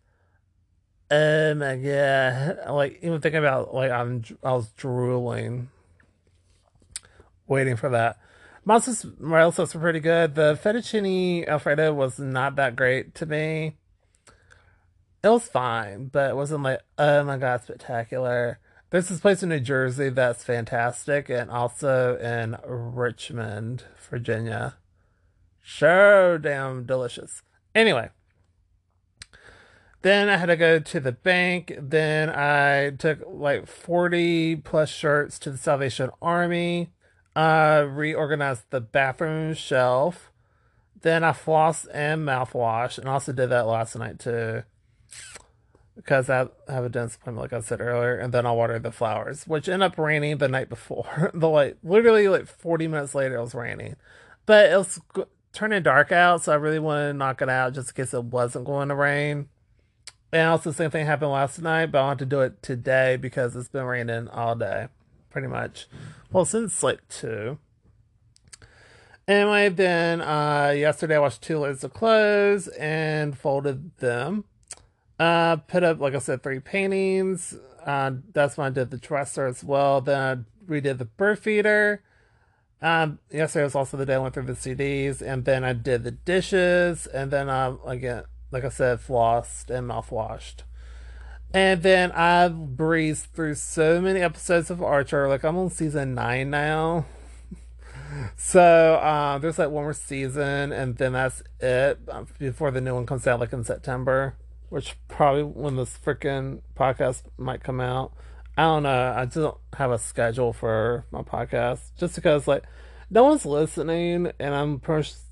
Oh 1.08 1.54
my 1.54 1.76
god! 1.76 2.58
Like 2.70 2.98
even 3.02 3.20
thinking 3.20 3.38
about 3.38 3.72
like 3.72 3.92
I'm 3.92 4.25
I 4.42 4.54
was 4.54 4.70
drooling, 4.70 5.70
waiting 7.46 7.76
for 7.76 7.88
that. 7.90 8.18
Mozzarella 8.64 9.52
sticks 9.52 9.76
were 9.76 9.80
pretty 9.80 10.00
good. 10.00 10.34
The 10.34 10.58
fettuccine 10.60 11.46
alfredo 11.46 11.94
was 11.94 12.18
not 12.18 12.56
that 12.56 12.75
great 12.75 13.14
to 13.14 13.26
me. 13.26 13.76
It 15.26 15.30
was 15.30 15.49
fine, 15.49 16.06
but 16.06 16.30
it 16.30 16.37
wasn't 16.37 16.62
like 16.62 16.83
oh 16.99 17.25
my 17.25 17.37
god 17.37 17.61
spectacular. 17.64 18.61
There's 18.90 19.09
this 19.09 19.18
place 19.18 19.42
in 19.42 19.49
New 19.49 19.59
Jersey 19.59 20.09
that's 20.09 20.45
fantastic, 20.45 21.28
and 21.28 21.50
also 21.50 22.16
in 22.18 22.56
Richmond, 22.64 23.83
Virginia. 24.09 24.76
So 25.64 26.38
damn 26.40 26.87
delicious. 26.87 27.42
Anyway, 27.75 28.11
then 30.02 30.28
I 30.28 30.37
had 30.37 30.47
to 30.47 30.56
go 30.56 30.78
to 30.78 31.00
the 31.00 31.11
bank. 31.11 31.75
Then 31.76 32.30
I 32.30 32.90
took 32.90 33.18
like 33.26 33.66
40 33.66 34.54
plus 34.62 34.90
shirts 34.90 35.40
to 35.40 35.50
the 35.50 35.59
Salvation 35.59 36.11
Army. 36.23 36.92
Uh, 37.35 37.85
reorganized 37.90 38.66
the 38.71 38.80
bathroom 38.80 39.54
shelf. 39.54 40.30
Then 41.02 41.25
I 41.25 41.33
flossed 41.33 41.88
and 41.92 42.25
mouthwash, 42.25 42.97
and 42.97 43.09
also 43.09 43.33
did 43.33 43.50
that 43.50 43.66
last 43.66 43.97
night 43.97 44.21
too 44.21 44.62
because 45.96 46.28
I 46.28 46.49
have 46.68 46.85
a 46.85 46.88
dentist 46.88 47.20
appointment, 47.20 47.50
like 47.50 47.58
I 47.58 47.64
said 47.64 47.80
earlier, 47.80 48.16
and 48.16 48.32
then 48.32 48.46
I'll 48.46 48.56
water 48.56 48.78
the 48.78 48.92
flowers, 48.92 49.46
which 49.46 49.68
end 49.68 49.82
up 49.82 49.99
raining 49.99 50.37
the 50.38 50.46
night 50.46 50.68
before. 50.68 51.30
the 51.35 51.49
like 51.49 51.78
literally 51.82 52.28
like 52.28 52.46
forty 52.46 52.87
minutes 52.87 53.14
later, 53.14 53.37
it 53.37 53.40
was 53.40 53.54
raining, 53.54 53.96
but 54.44 54.70
it 54.70 54.76
was 54.76 55.00
turning 55.52 55.82
dark 55.82 56.12
out, 56.12 56.44
so 56.44 56.52
I 56.52 56.56
really 56.56 56.78
wanted 56.78 57.08
to 57.08 57.12
knock 57.14 57.40
it 57.40 57.49
out 57.49 57.73
just 57.73 57.90
in 57.90 57.94
case 57.94 58.12
it 58.12 58.25
wasn't 58.25 58.66
going 58.66 58.88
to 58.88 58.94
rain. 58.94 59.49
And 60.32 60.50
also, 60.50 60.70
the 60.70 60.76
same 60.76 60.90
thing 60.90 61.06
happened 61.06 61.30
last 61.30 61.61
night, 61.61 61.87
but 61.87 61.99
I 62.00 62.02
want 62.02 62.18
to 62.18 62.26
do 62.26 62.42
it 62.42 62.62
today 62.62 63.16
because 63.16 63.56
it's 63.56 63.68
been 63.68 63.85
raining 63.85 64.28
all 64.28 64.54
day, 64.54 64.88
pretty 65.30 65.49
much. 65.49 65.88
Well, 66.30 66.44
since 66.44 66.82
like 66.82 67.08
two. 67.08 67.58
Anyway, 69.26 69.70
then 69.70 70.20
uh, 70.20 70.75
yesterday 70.76 71.16
I 71.16 71.20
washed 71.20 71.42
two 71.42 71.58
loads 71.58 71.82
of 71.82 71.92
clothes 71.92 72.68
and 72.68 73.37
folded 73.37 73.96
them 73.96 74.44
uh, 75.18 75.56
put 75.56 75.82
up, 75.82 76.00
like 76.00 76.14
I 76.14 76.18
said, 76.18 76.42
three 76.42 76.61
paintings. 76.61 77.54
Uh, 77.85 78.12
that's 78.32 78.56
when 78.56 78.66
I 78.66 78.70
did 78.70 78.90
the 78.90 78.99
dresser 78.99 79.46
as 79.46 79.64
well. 79.64 80.00
Then 80.00 80.20
I 80.68 80.70
redid 80.70 80.99
the 80.99 81.04
bird 81.04 81.38
feeder. 81.38 82.02
Um, 82.82 83.20
yesterday 83.30 83.64
was 83.64 83.75
also 83.75 83.96
the 83.96 84.04
day 84.04 84.14
I 84.14 84.18
went 84.18 84.35
through 84.35 84.44
the 84.44 84.52
CDs, 84.52 85.23
and 85.23 85.44
then 85.44 85.64
I 85.64 85.73
did 85.73 86.04
the 86.04 86.11
dishes, 86.11 87.06
and 87.06 87.30
then 87.30 87.49
I 87.49 87.75
again, 87.87 88.25
like 88.50 88.64
I 88.64 88.68
said, 88.68 89.00
flossed 89.00 89.70
and 89.70 89.88
mouthwashed. 89.88 90.62
And 91.54 91.82
then 91.82 92.12
I 92.12 92.49
breezed 92.49 93.28
through 93.32 93.54
so 93.54 94.00
many 94.00 94.20
episodes 94.20 94.70
of 94.70 94.82
Archer. 94.82 95.26
Like 95.26 95.42
I'm 95.42 95.56
on 95.56 95.70
season 95.70 96.14
nine 96.14 96.50
now. 96.50 97.06
so 98.37 98.96
uh, 98.96 99.38
there's 99.38 99.58
like 99.58 99.70
one 99.70 99.85
more 99.85 99.94
season, 99.94 100.73
and 100.73 100.99
then 100.99 101.14
that's 101.14 101.42
it 101.61 101.99
um, 102.11 102.26
before 102.38 102.70
the 102.70 102.82
new 102.82 102.94
one 102.94 103.06
comes 103.06 103.26
out, 103.26 103.40
like 103.40 103.54
in 103.54 103.64
September 103.64 104.37
which 104.68 104.96
probably 105.08 105.42
when 105.42 105.76
this 105.76 105.99
freaking 106.04 106.61
podcast 106.76 107.23
might 107.38 107.62
come 107.62 107.80
out. 107.80 108.12
I 108.56 108.62
don't 108.62 108.85
know. 108.85 109.14
I 109.16 109.25
just 109.25 109.37
don't 109.37 109.58
have 109.75 109.90
a 109.90 109.99
schedule 109.99 110.52
for 110.52 111.04
my 111.11 111.23
podcast 111.23 111.80
just 111.99 112.14
because 112.14 112.49
like 112.49 112.64
no 113.11 113.25
one's 113.25 113.46
listening 113.46 114.32
and 114.38 114.54
I'm 114.54 114.80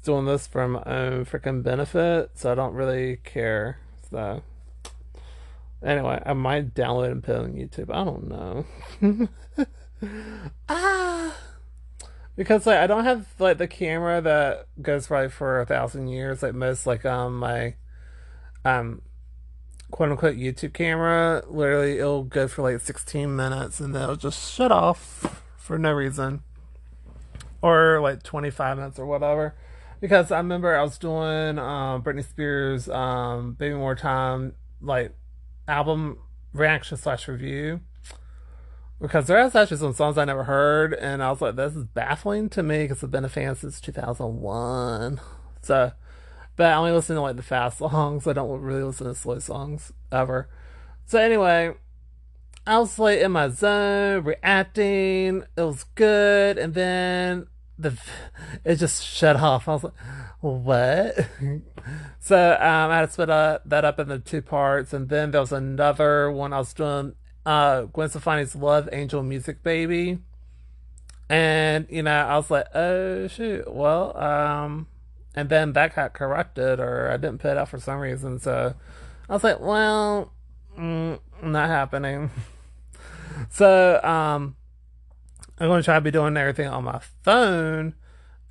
doing 0.05 0.27
this 0.27 0.47
for 0.47 0.69
my 0.69 0.83
own 0.85 1.25
freaking 1.25 1.63
benefit, 1.63 2.31
so 2.35 2.53
I 2.53 2.55
don't 2.55 2.75
really 2.75 3.17
care. 3.25 3.79
So 4.11 4.43
anyway, 5.83 6.23
I 6.25 6.35
might 6.35 6.75
download 6.75 7.13
and 7.13 7.25
put 7.25 7.37
it 7.37 7.41
on 7.41 7.55
YouTube. 7.55 7.91
I 7.91 8.05
don't 8.05 8.29
know. 8.29 9.29
ah 10.69 11.35
because 12.37 12.67
like 12.67 12.79
I 12.79 12.87
don't 12.87 13.05
have 13.05 13.27
like 13.39 13.59
the 13.59 13.69
camera 13.69 14.21
that 14.21 14.67
goes 14.81 15.11
right 15.11 15.31
for 15.31 15.61
a 15.61 15.67
thousand 15.67 16.09
years 16.09 16.43
like 16.43 16.55
most 16.55 16.87
like 16.87 17.05
um 17.05 17.39
my 17.39 17.75
um 18.65 19.03
quote 19.95 20.11
unquote 20.11 20.35
YouTube 20.35 20.73
camera, 20.73 21.45
literally 21.47 21.99
it'll 22.01 22.25
go 22.25 22.49
for 22.49 22.63
like 22.63 22.81
16 22.81 23.37
minutes 23.37 23.79
and 23.79 23.95
then 23.95 24.03
it'll 24.03 24.17
just 24.17 24.53
shut 24.53 24.73
off 24.73 25.41
for 25.57 25.79
no 25.79 25.93
reason. 25.93 26.43
Or 27.63 28.01
like 28.01 28.25
25 28.25 28.77
minutes 28.77 28.99
or 28.99 29.07
whatever. 29.07 29.55
Because 30.01 30.33
I 30.33 30.39
remember 30.39 30.75
I 30.75 30.83
was 30.83 30.99
doing 30.99 31.61
um, 31.61 32.03
Britney 32.03 32.29
Spears' 32.29 32.89
um, 32.89 33.53
Baby 33.53 33.77
More 33.77 33.95
Time, 33.95 34.55
like 34.81 35.15
album 35.69 36.19
reaction 36.53 36.97
slash 36.97 37.29
review. 37.29 37.81
Because 39.01 39.29
there 39.29 39.39
is 39.47 39.55
actually 39.55 39.77
some 39.77 39.95
songs 39.95 40.19
I 40.19 40.25
never 40.25 40.43
heard, 40.43 40.93
and 40.95 41.23
I 41.23 41.31
was 41.31 41.41
like, 41.41 41.55
this 41.55 41.77
is 41.77 41.85
baffling 41.85 42.49
to 42.51 42.65
me 42.65 42.83
because 42.83 43.05
I've 43.05 43.13
been 43.13 43.25
a 43.25 43.29
fan 43.29 43.55
since 43.55 43.81
2001. 43.81 45.21
So 45.63 45.93
but 46.57 46.67
I 46.67 46.75
only 46.75 46.93
listen 46.93 47.17
to 47.17 47.23
like 47.23 47.37
the 47.37 47.43
fast 47.43 47.79
songs. 47.79 48.27
I 48.27 48.33
don't 48.33 48.61
really 48.61 48.83
listen 48.83 49.07
to 49.07 49.15
slow 49.15 49.39
songs 49.39 49.93
ever. 50.13 50.49
So 51.07 51.19
anyway, 51.19 51.75
I 52.67 52.79
was 52.79 52.99
like 52.99 53.21
in 53.21 53.33
my 53.33 53.49
zone, 53.49 54.25
reacting. 54.25 55.45
It 55.57 55.63
was 55.63 55.85
good, 55.95 56.59
and 56.59 56.75
then 56.75 57.47
the 57.79 57.99
it 58.65 58.77
just 58.77 59.05
shut 59.05 59.37
off. 59.37 59.69
I 59.69 59.73
was 59.73 59.85
like, 59.85 59.93
what? 60.41 61.29
so 62.21 62.53
um, 62.53 62.91
I 62.91 62.97
had 62.99 63.07
to 63.07 63.13
split 63.13 63.31
up, 63.31 63.63
that 63.67 63.85
up 63.85 63.99
into 63.99 64.19
two 64.19 64.43
parts, 64.43 64.93
and 64.93 65.09
then 65.09 65.31
there 65.31 65.41
was 65.41 65.53
another 65.53 66.31
one 66.31 66.53
I 66.53 66.59
was 66.59 66.73
doing. 66.73 67.15
Uh, 67.45 67.83
Gwen 67.83 68.09
Stefani's 68.09 68.55
"Love 68.55 68.89
Angel 68.93 69.23
Music 69.23 69.63
Baby," 69.63 70.19
and 71.29 71.87
you 71.91 72.03
know 72.03 72.15
I 72.15 72.37
was 72.37 72.51
like, 72.51 72.67
oh 72.75 73.27
shoot, 73.27 73.73
well 73.73 74.17
um 74.17 74.87
and 75.35 75.49
then 75.49 75.73
that 75.73 75.95
got 75.95 76.15
corrupted 76.15 76.79
or 76.81 77.11
I 77.11 77.17
didn't 77.17 77.39
put 77.39 77.53
it 77.53 77.59
out 77.59 77.69
for 77.69 77.81
some 77.81 77.99
reason. 77.99 78.39
So 78.39 78.75
I 79.29 79.33
was 79.33 79.43
like, 79.43 79.61
well, 79.61 80.33
mm, 80.79 81.19
not 81.43 81.69
happening. 81.69 82.31
so 83.51 84.01
um, 84.03 84.57
I'm 85.59 85.69
going 85.69 85.81
to 85.81 85.85
try 85.85 85.97
to 85.97 86.01
be 86.01 86.11
doing 86.11 86.37
everything 86.37 86.69
on 86.69 86.85
my 86.85 87.01
phone. 87.23 87.95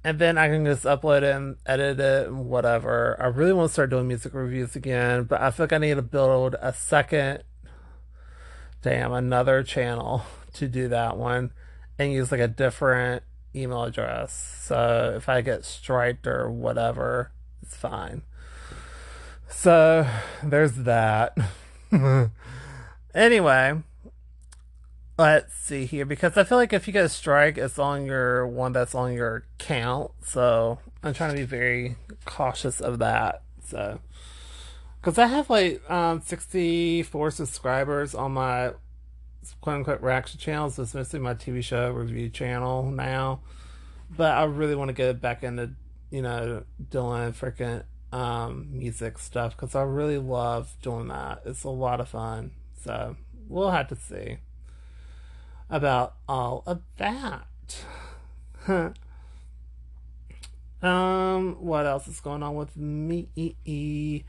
And 0.05 0.19
then 0.19 0.37
I 0.37 0.49
can 0.49 0.65
just 0.65 0.83
upload 0.83 1.19
it 1.19 1.35
and 1.35 1.55
edit 1.65 1.97
it 2.01 2.27
and 2.27 2.49
whatever. 2.49 3.15
I 3.21 3.27
really 3.27 3.53
want 3.53 3.69
to 3.69 3.73
start 3.73 3.89
doing 3.89 4.09
music 4.09 4.33
reviews 4.33 4.75
again, 4.75 5.23
but 5.23 5.39
I 5.39 5.49
feel 5.51 5.63
like 5.63 5.73
I 5.73 5.77
need 5.77 5.95
to 5.95 6.01
build 6.01 6.57
a 6.61 6.73
second, 6.73 7.43
damn, 8.81 9.13
another 9.13 9.63
channel 9.63 10.23
to 10.55 10.67
do 10.67 10.89
that 10.89 11.15
one 11.15 11.53
and 11.97 12.11
use 12.11 12.31
like 12.31 12.41
a 12.41 12.49
different 12.49 13.23
email 13.55 13.83
address. 13.83 14.59
So 14.61 15.13
if 15.15 15.29
I 15.29 15.41
get 15.41 15.65
striked 15.65 16.27
or 16.27 16.49
whatever, 16.49 17.31
it's 17.61 17.75
fine. 17.75 18.23
So 19.49 20.07
there's 20.41 20.73
that. 20.73 21.37
anyway, 23.15 23.81
let's 25.17 25.53
see 25.55 25.85
here 25.85 26.05
because 26.05 26.37
I 26.37 26.43
feel 26.43 26.57
like 26.57 26.73
if 26.73 26.87
you 26.87 26.93
get 26.93 27.05
a 27.05 27.09
strike, 27.09 27.57
it's 27.57 27.79
on 27.79 28.05
your 28.05 28.47
one 28.47 28.73
that's 28.73 28.95
on 28.95 29.13
your 29.13 29.43
account. 29.59 30.11
So 30.25 30.79
I'm 31.03 31.13
trying 31.13 31.31
to 31.31 31.37
be 31.37 31.45
very 31.45 31.95
cautious 32.25 32.81
of 32.81 32.99
that. 32.99 33.41
So 33.65 33.99
because 34.99 35.17
I 35.17 35.27
have 35.27 35.49
like 35.49 35.89
um 35.89 36.21
64 36.21 37.31
subscribers 37.31 38.15
on 38.15 38.33
my 38.33 38.71
quote 39.61 39.77
unquote 39.77 40.01
reaction 40.01 40.39
channels. 40.39 40.77
It's 40.79 40.93
mostly 40.93 41.19
my 41.19 41.33
TV 41.33 41.63
show 41.63 41.91
review 41.91 42.29
channel 42.29 42.83
now, 42.91 43.41
but 44.15 44.35
I 44.37 44.43
really 44.43 44.75
want 44.75 44.89
to 44.89 44.93
get 44.93 45.21
back 45.21 45.43
into 45.43 45.71
you 46.09 46.21
know 46.21 46.63
doing 46.89 47.33
freaking 47.33 47.83
um, 48.11 48.67
music 48.71 49.17
stuff 49.17 49.55
because 49.55 49.75
I 49.75 49.81
really 49.81 50.19
love 50.19 50.75
doing 50.81 51.07
that. 51.07 51.41
It's 51.45 51.63
a 51.63 51.69
lot 51.69 51.99
of 51.99 52.09
fun. 52.09 52.51
So 52.83 53.15
we'll 53.47 53.71
have 53.71 53.87
to 53.89 53.95
see 53.95 54.37
about 55.69 56.15
all 56.27 56.63
of 56.65 56.81
that. 56.97 57.47
um, 60.81 61.55
what 61.59 61.85
else 61.85 62.07
is 62.07 62.19
going 62.19 62.43
on 62.43 62.55
with 62.55 62.77
me? 62.77 64.25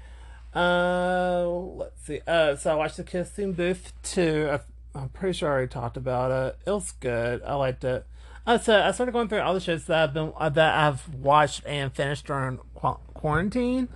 Uh, 0.54 1.46
let's 1.46 2.02
see. 2.02 2.20
Uh, 2.26 2.56
so 2.56 2.72
I 2.72 2.74
watched 2.76 2.96
the 2.96 3.04
Kissing 3.04 3.52
Booth 3.52 3.92
too. 4.02 4.60
I'm 4.94 5.08
pretty 5.08 5.36
sure 5.36 5.48
I 5.48 5.52
already 5.52 5.68
talked 5.68 5.96
about 5.96 6.30
it. 6.30 6.58
It 6.66 6.70
was 6.70 6.92
good. 6.92 7.42
I 7.42 7.54
liked 7.54 7.84
it. 7.84 8.06
Uh, 8.46 8.58
so 8.58 8.80
I 8.80 8.90
started 8.92 9.12
going 9.12 9.28
through 9.28 9.40
all 9.40 9.54
the 9.54 9.60
shows 9.60 9.86
that 9.86 10.02
I've 10.02 10.14
been 10.14 10.32
uh, 10.36 10.50
that 10.50 10.76
I've 10.76 11.12
watched 11.14 11.62
and 11.66 11.92
finished 11.92 12.26
during 12.26 12.58
qu- 12.74 12.98
quarantine, 13.14 13.88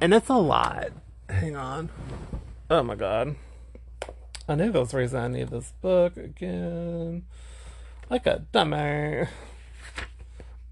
and 0.00 0.12
it's 0.12 0.28
a 0.28 0.36
lot. 0.36 0.90
Hang 1.28 1.56
on. 1.56 1.88
Oh 2.70 2.82
my 2.82 2.94
god. 2.94 3.36
I 4.46 4.54
knew 4.56 4.70
there 4.70 4.82
was 4.82 4.92
a 4.92 4.98
reason 4.98 5.20
I 5.20 5.28
need 5.28 5.48
this 5.48 5.72
book 5.80 6.18
again. 6.18 7.24
Like 8.10 8.26
a 8.26 8.44
dummy. 8.52 9.24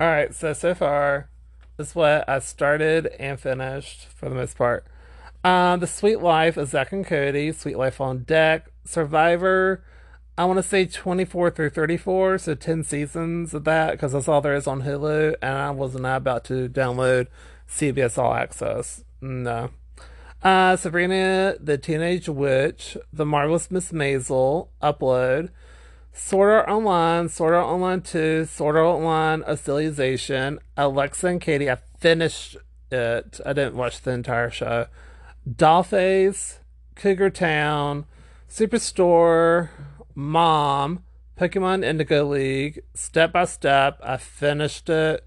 Alright, 0.00 0.34
so 0.34 0.52
so 0.52 0.74
far, 0.74 1.30
this 1.78 1.88
is 1.88 1.94
what 1.94 2.28
I 2.28 2.38
started 2.40 3.06
and 3.18 3.40
finished 3.40 4.08
for 4.08 4.28
the 4.28 4.34
most 4.34 4.58
part. 4.58 4.84
Um, 5.42 5.80
The 5.80 5.86
Sweet 5.86 6.20
Life 6.20 6.56
of 6.58 6.68
Zach 6.68 6.92
and 6.92 7.06
Cody, 7.06 7.50
Sweet 7.52 7.78
Life 7.78 8.00
on 8.00 8.24
Deck, 8.24 8.71
Survivor, 8.84 9.84
I 10.36 10.44
want 10.44 10.58
to 10.58 10.62
say 10.62 10.86
24 10.86 11.50
through 11.50 11.70
34, 11.70 12.38
so 12.38 12.54
10 12.54 12.84
seasons 12.84 13.54
of 13.54 13.64
that, 13.64 13.92
because 13.92 14.12
that's 14.12 14.28
all 14.28 14.40
there 14.40 14.54
is 14.54 14.66
on 14.66 14.82
Hulu, 14.82 15.34
and 15.42 15.58
I 15.58 15.70
was 15.70 15.94
not 15.94 16.16
about 16.16 16.44
to 16.44 16.68
download 16.68 17.26
CBS 17.68 18.18
All 18.18 18.34
Access. 18.34 19.04
No. 19.20 19.70
Uh, 20.42 20.76
Sabrina 20.76 21.56
the 21.60 21.78
Teenage 21.78 22.28
Witch, 22.28 22.96
The 23.12 23.24
Marvelous 23.24 23.70
Miss 23.70 23.92
Maisel, 23.92 24.68
Upload, 24.82 25.50
Sword 26.12 26.50
Art 26.50 26.68
Online, 26.68 27.28
Sword 27.28 27.54
Art 27.54 27.66
Online 27.66 28.00
2, 28.00 28.46
Sword 28.46 28.76
Art 28.76 28.86
Online 28.86 29.42
Alicization, 29.42 30.58
Alexa 30.76 31.26
and 31.26 31.40
Katie, 31.40 31.70
I 31.70 31.76
finished 32.00 32.56
it. 32.90 33.40
I 33.46 33.52
didn't 33.52 33.76
watch 33.76 34.00
the 34.00 34.10
entire 34.10 34.50
show. 34.50 34.86
Dollface, 35.48 36.58
Cougar 36.94 37.30
Town, 37.30 38.04
Superstore, 38.52 39.70
Mom, 40.14 41.04
Pokemon 41.40 41.82
Indigo 41.86 42.26
League, 42.26 42.82
Step 42.92 43.32
by 43.32 43.46
Step. 43.46 43.98
I 44.04 44.18
finished 44.18 44.90
it. 44.90 45.24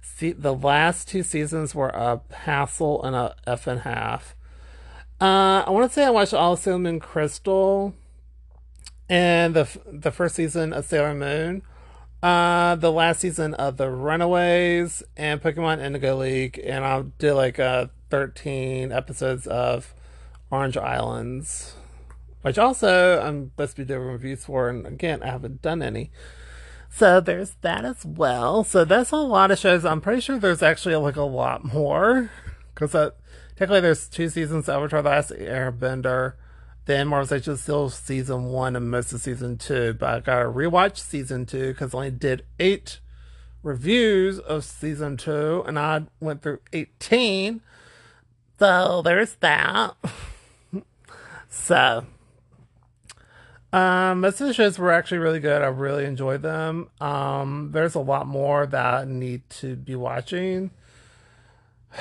See, 0.00 0.32
the 0.32 0.52
last 0.52 1.06
two 1.06 1.22
seasons 1.22 1.72
were 1.72 1.90
a 1.90 2.20
hassle 2.32 3.00
and 3.04 3.14
a 3.14 3.36
F 3.46 3.68
and 3.68 3.82
half. 3.82 4.34
Uh, 5.20 5.62
I 5.64 5.70
want 5.70 5.88
to 5.88 5.94
say 5.94 6.04
I 6.04 6.10
watched 6.10 6.34
all 6.34 6.54
of 6.54 6.58
Sailor 6.58 6.80
Moon 6.80 6.98
Crystal 6.98 7.94
and 9.08 9.54
the 9.54 9.68
the 9.86 10.10
first 10.10 10.34
season 10.34 10.72
of 10.72 10.84
Sailor 10.84 11.14
Moon, 11.14 11.62
uh, 12.24 12.74
the 12.74 12.90
last 12.90 13.20
season 13.20 13.54
of 13.54 13.76
The 13.76 13.88
Runaways 13.88 15.04
and 15.16 15.40
Pokemon 15.40 15.80
Indigo 15.80 16.16
League, 16.16 16.60
and 16.66 16.84
I 16.84 17.02
did 17.20 17.34
like 17.34 17.60
uh, 17.60 17.86
13 18.10 18.90
episodes 18.90 19.46
of 19.46 19.94
Orange 20.50 20.76
Islands 20.76 21.76
which 22.44 22.58
also 22.58 23.22
I'm 23.22 23.46
supposed 23.46 23.76
to 23.76 23.82
be 23.82 23.86
doing 23.86 24.06
reviews 24.06 24.44
for, 24.44 24.68
and 24.68 24.86
again, 24.86 25.22
I 25.22 25.28
haven't 25.28 25.62
done 25.62 25.82
any. 25.82 26.10
So 26.90 27.18
there's 27.18 27.54
that 27.62 27.86
as 27.86 28.04
well. 28.04 28.64
So 28.64 28.84
that's 28.84 29.12
a 29.12 29.16
lot 29.16 29.50
of 29.50 29.58
shows. 29.58 29.86
I'm 29.86 30.02
pretty 30.02 30.20
sure 30.20 30.38
there's 30.38 30.62
actually 30.62 30.94
like 30.96 31.16
a 31.16 31.22
lot 31.22 31.64
more 31.64 32.30
because 32.74 33.12
technically 33.56 33.80
there's 33.80 34.08
two 34.08 34.28
seasons 34.28 34.68
of 34.68 34.76
Avatar: 34.76 35.00
The 35.00 35.08
Last 35.08 35.30
Airbender, 35.30 36.34
then 36.84 37.08
Marvel's 37.08 37.32
Agents 37.32 37.62
still 37.62 37.88
season 37.88 38.44
one 38.44 38.76
and 38.76 38.90
most 38.90 39.14
of 39.14 39.22
season 39.22 39.56
two. 39.56 39.94
But 39.94 40.08
I 40.10 40.20
gotta 40.20 40.44
rewatch 40.44 40.98
season 40.98 41.46
two 41.46 41.68
because 41.68 41.94
I 41.94 41.96
only 41.96 42.10
did 42.10 42.44
eight 42.60 43.00
reviews 43.62 44.38
of 44.38 44.64
season 44.64 45.16
two, 45.16 45.64
and 45.66 45.78
I 45.78 46.02
went 46.20 46.42
through 46.42 46.60
eighteen. 46.74 47.62
So 48.58 49.00
there's 49.00 49.36
that. 49.36 49.96
so 51.48 52.04
um, 53.74 54.20
the 54.20 54.52
shows 54.52 54.78
were 54.78 54.92
actually 54.92 55.18
really 55.18 55.40
good. 55.40 55.60
I 55.60 55.66
really 55.66 56.04
enjoyed 56.04 56.42
them. 56.42 56.90
Um, 57.00 57.70
there's 57.72 57.96
a 57.96 58.00
lot 58.00 58.24
more 58.24 58.66
that 58.66 58.94
I 58.94 59.04
need 59.04 59.50
to 59.60 59.76
be 59.76 59.96
watching. 59.96 60.70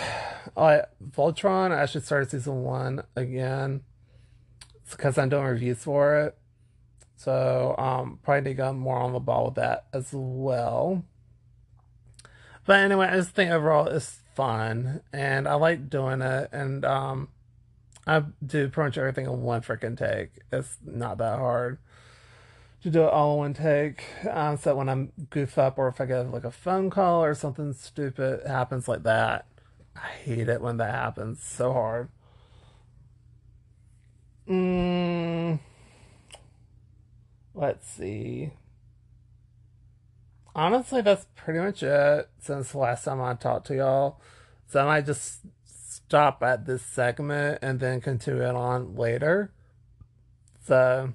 Uh, 0.57 0.81
Voltron, 1.01 1.71
I 1.71 1.81
actually 1.81 2.01
started 2.01 2.29
season 2.29 2.63
one 2.63 3.01
again. 3.15 3.81
Because 4.91 5.17
I'm 5.17 5.29
doing 5.29 5.45
reviews 5.45 5.79
for 5.79 6.19
it. 6.19 6.37
So, 7.15 7.73
um, 7.79 8.19
probably 8.21 8.41
need 8.41 8.57
to 8.57 8.63
go 8.63 8.73
more 8.73 8.97
on 8.97 9.13
the 9.13 9.19
ball 9.19 9.45
with 9.45 9.55
that 9.55 9.85
as 9.93 10.09
well. 10.11 11.03
But 12.65 12.81
anyway, 12.81 13.07
I 13.07 13.15
just 13.15 13.31
think 13.31 13.49
overall 13.49 13.87
it's 13.87 14.19
fun 14.35 15.01
and 15.11 15.47
I 15.47 15.55
like 15.55 15.89
doing 15.89 16.21
it. 16.21 16.49
And, 16.51 16.85
um, 16.85 17.29
I 18.05 18.23
do 18.45 18.67
pretty 18.69 18.87
much 18.87 18.97
everything 18.97 19.25
in 19.25 19.41
one 19.41 19.61
freaking 19.61 19.97
take. 19.97 20.39
It's 20.51 20.77
not 20.85 21.17
that 21.19 21.39
hard 21.39 21.77
to 22.81 22.89
do 22.89 23.03
it 23.03 23.13
all 23.13 23.33
in 23.33 23.39
one 23.39 23.53
take. 23.53 24.03
Um, 24.29 24.57
so 24.57 24.75
when 24.75 24.89
I'm 24.89 25.13
goof 25.29 25.57
up 25.57 25.77
or 25.77 25.87
if 25.87 26.01
I 26.01 26.05
get 26.05 26.31
like 26.31 26.43
a 26.43 26.51
phone 26.51 26.89
call 26.89 27.23
or 27.23 27.33
something 27.33 27.73
stupid 27.73 28.45
happens 28.45 28.87
like 28.87 29.03
that, 29.03 29.45
I 29.95 30.07
hate 30.07 30.49
it 30.49 30.61
when 30.61 30.77
that 30.77 30.93
happens 30.93 31.41
so 31.43 31.71
hard. 31.71 32.09
Mm, 34.49 35.59
let's 37.53 37.87
see. 37.87 38.51
Honestly, 40.55 41.01
that's 41.01 41.25
pretty 41.35 41.59
much 41.59 41.81
it 41.81 42.29
since 42.39 42.73
the 42.73 42.77
last 42.77 43.05
time 43.05 43.21
I 43.21 43.33
talked 43.35 43.67
to 43.67 43.75
y'all. 43.75 44.19
So 44.67 44.81
I 44.81 44.85
might 44.85 45.05
just 45.05 45.39
stop 46.07 46.43
at 46.43 46.65
this 46.65 46.81
segment 46.83 47.59
and 47.61 47.79
then 47.79 48.01
continue 48.01 48.43
it 48.43 48.55
on 48.55 48.95
later. 48.95 49.51
So 50.65 51.13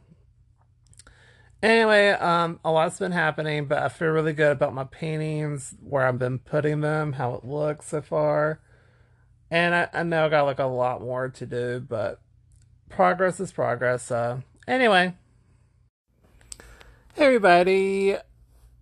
anyway, 1.62 2.10
um, 2.10 2.60
a 2.64 2.70
lot's 2.70 2.98
been 2.98 3.12
happening, 3.12 3.66
but 3.66 3.78
I 3.78 3.88
feel 3.88 4.08
really 4.08 4.32
good 4.32 4.52
about 4.52 4.74
my 4.74 4.84
paintings, 4.84 5.74
where 5.80 6.06
I've 6.06 6.18
been 6.18 6.38
putting 6.38 6.80
them, 6.80 7.14
how 7.14 7.34
it 7.34 7.44
looks 7.44 7.86
so 7.88 8.02
far. 8.02 8.60
And 9.50 9.74
I, 9.74 9.88
I 9.92 10.02
know 10.02 10.26
I 10.26 10.28
got 10.28 10.42
like 10.42 10.58
a 10.58 10.64
lot 10.64 11.00
more 11.00 11.28
to 11.28 11.46
do, 11.46 11.80
but 11.80 12.20
progress 12.88 13.40
is 13.40 13.52
progress. 13.52 14.02
So 14.02 14.42
anyway. 14.66 15.14
Hey 17.14 17.26
everybody, 17.26 18.16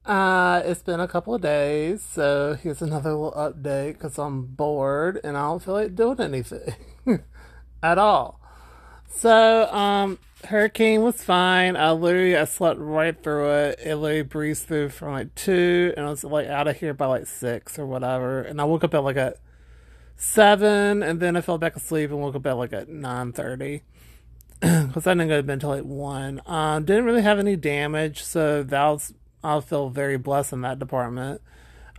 uh, 0.06 0.62
it's 0.64 0.82
been 0.82 1.00
a 1.00 1.08
couple 1.08 1.34
of 1.34 1.42
days, 1.42 2.00
so 2.02 2.54
here's 2.54 2.80
another 2.80 3.12
little 3.12 3.32
update 3.32 3.94
because 3.94 4.18
I'm 4.18 4.46
bored 4.46 5.20
and 5.24 5.36
I 5.36 5.42
don't 5.42 5.62
feel 5.62 5.74
like 5.74 5.96
doing 5.96 6.20
anything 6.20 6.74
at 7.82 7.98
all. 7.98 8.40
So, 9.08 9.66
um, 9.72 10.18
hurricane 10.44 11.02
was 11.02 11.22
fine. 11.24 11.76
I 11.76 11.90
literally 11.92 12.36
I 12.36 12.44
slept 12.44 12.78
right 12.78 13.20
through 13.20 13.50
it. 13.50 13.80
It 13.84 13.96
literally 13.96 14.22
breezed 14.22 14.66
through 14.68 14.90
from 14.90 15.12
like 15.12 15.34
two, 15.34 15.92
and 15.96 16.06
I 16.06 16.10
was 16.10 16.22
like 16.22 16.46
out 16.46 16.68
of 16.68 16.76
here 16.76 16.94
by 16.94 17.06
like 17.06 17.26
six 17.26 17.78
or 17.78 17.86
whatever. 17.86 18.42
And 18.42 18.60
I 18.60 18.64
woke 18.64 18.84
up 18.84 18.94
at 18.94 19.02
like 19.02 19.16
at 19.16 19.38
seven, 20.16 21.02
and 21.02 21.18
then 21.18 21.36
I 21.36 21.40
fell 21.40 21.58
back 21.58 21.74
asleep 21.76 22.10
and 22.10 22.20
woke 22.20 22.36
up 22.36 22.46
at 22.46 22.52
like 22.52 22.72
at 22.72 22.88
nine 22.88 23.32
thirty 23.32 23.82
because 24.60 25.06
I 25.06 25.14
didn't 25.14 25.28
go 25.28 25.38
to 25.38 25.42
bed 25.42 25.54
until 25.54 25.70
like 25.70 25.84
one. 25.84 26.40
Um, 26.46 26.84
didn't 26.84 27.06
really 27.06 27.22
have 27.22 27.38
any 27.38 27.56
damage, 27.56 28.22
so 28.22 28.62
that 28.62 28.88
was 28.88 29.12
I 29.46 29.60
feel 29.60 29.88
very 29.88 30.16
blessed 30.16 30.52
in 30.52 30.62
that 30.62 30.78
department. 30.78 31.40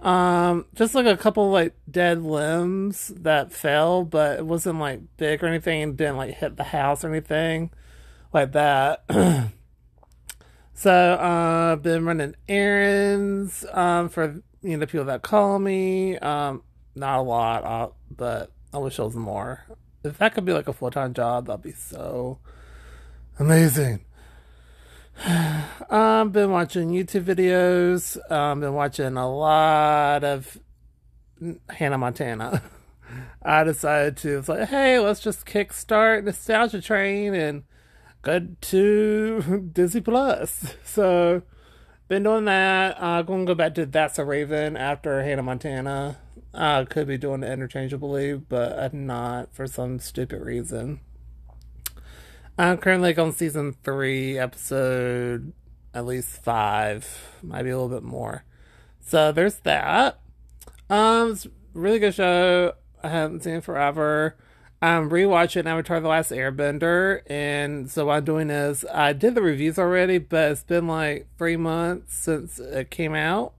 Um, 0.02 0.66
just 0.76 0.94
like 0.94 1.08
a 1.08 1.18
couple 1.18 1.50
like 1.50 1.76
dead 1.90 2.22
limbs 2.22 3.08
that 3.16 3.52
fell, 3.52 4.04
but 4.04 4.40
it 4.40 4.46
wasn't 4.46 4.80
like 4.80 5.02
big 5.18 5.44
or 5.44 5.48
anything 5.48 5.82
and 5.82 5.98
didn't 5.98 6.18
like 6.18 6.36
hit 6.36 6.56
the 6.56 6.66
house 6.66 7.04
or 7.04 7.10
anything 7.10 7.72
like 8.34 8.52
that. 8.52 9.04
So 10.78 10.92
uh, 10.92 11.72
I've 11.72 11.82
been 11.82 12.06
running 12.06 12.36
errands 12.48 13.66
um, 13.72 14.10
for 14.10 14.44
you 14.62 14.70
know 14.74 14.78
the 14.78 14.86
people 14.86 15.08
that 15.08 15.24
call 15.24 15.58
me. 15.58 16.20
Um, 16.20 16.62
not 16.94 17.18
a 17.18 17.24
lot, 17.24 17.64
uh, 17.64 17.90
but 18.16 18.52
I 18.72 18.78
wish 18.78 18.98
there 18.98 19.06
was 19.06 19.16
more. 19.16 19.66
If 20.04 20.20
that 20.20 20.36
could 20.36 20.46
be 20.46 20.54
like 20.54 20.68
a 20.68 20.74
full 20.74 20.92
time 20.92 21.16
job, 21.16 21.48
that'd 21.48 21.64
be 21.64 21.72
so 21.72 22.38
amazing. 23.40 24.06
I've 25.26 26.32
been 26.32 26.52
watching 26.52 26.90
YouTube 26.90 27.24
videos. 27.24 28.18
I've 28.32 28.60
been 28.60 28.74
watching 28.74 29.18
a 29.18 29.30
lot 29.30 30.24
of 30.24 30.60
Hannah 31.70 31.98
Montana. 31.98 32.62
I 33.42 33.64
decided 33.64 34.18
to, 34.18 34.38
it's 34.38 34.50
like, 34.50 34.70
hey, 34.70 35.00
let's 35.00 35.20
just 35.20 35.46
kickstart 35.46 36.24
Nostalgia 36.24 36.82
Train 36.82 37.34
and 37.34 37.64
go 38.22 38.48
to 38.62 39.70
Disney 39.74 40.02
Plus. 40.02 40.76
So, 40.84 41.42
been 42.08 42.24
doing 42.24 42.46
that. 42.46 43.02
I'm 43.02 43.20
uh, 43.20 43.22
going 43.22 43.46
to 43.46 43.52
go 43.52 43.56
back 43.56 43.76
to 43.76 43.86
That's 43.86 44.16
So 44.16 44.24
Raven 44.24 44.78
after 44.78 45.24
Hannah 45.24 45.44
Montana. 45.44 46.18
I 46.54 46.86
could 46.86 47.08
be 47.08 47.18
doing 47.18 47.44
it 47.44 47.52
interchangeably, 47.52 48.36
but 48.36 48.78
I'm 48.80 49.06
not 49.06 49.54
for 49.54 49.68
some 49.68 50.00
stupid 50.00 50.42
reason. 50.42 51.02
I'm 52.60 52.80
currently 52.80 53.16
on 53.16 53.34
season 53.34 53.76
three, 53.84 54.40
episode 54.40 55.54
at 55.94 56.08
least 56.08 56.44
five, 56.44 57.38
maybe 57.44 57.70
a 57.70 57.80
little 57.80 57.96
bit 57.96 58.02
more. 58.02 58.46
So 59.00 59.32
there's 59.32 59.58
that. 59.58 60.20
Um, 60.90 61.34
it's 61.34 61.46
really 61.76 62.00
good 62.00 62.16
show. 62.16 62.74
I 63.04 63.10
haven't 63.10 63.44
seen 63.44 63.58
it 63.58 63.64
forever. 63.64 64.38
I'm 64.82 65.12
rewatching 65.12 65.68
Avatar: 65.68 66.00
The 66.00 66.08
Last 66.08 66.32
Airbender, 66.32 67.22
and 67.28 67.92
so 67.92 68.08
what 68.08 68.18
I'm 68.18 68.26
doing 68.26 68.50
is 68.50 68.84
I 68.92 69.14
did 69.14 69.36
the 69.36 69.44
reviews 69.44 69.78
already, 69.78 70.18
but 70.18 70.54
it's 70.54 70.64
been 70.64 70.88
like 70.88 71.28
three 71.38 71.58
months 71.58 72.16
since 72.16 72.58
it 72.58 72.90
came 72.90 73.14
out. 73.14 73.54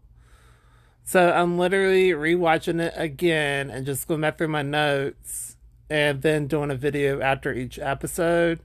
So 1.04 1.30
I'm 1.30 1.56
literally 1.56 2.10
rewatching 2.10 2.80
it 2.80 2.94
again 2.96 3.70
and 3.70 3.86
just 3.86 4.08
going 4.08 4.22
back 4.22 4.38
through 4.38 4.48
my 4.48 4.62
notes, 4.62 5.56
and 5.88 6.22
then 6.22 6.48
doing 6.48 6.72
a 6.72 6.76
video 6.76 7.20
after 7.20 7.52
each 7.52 7.78
episode 7.78 8.58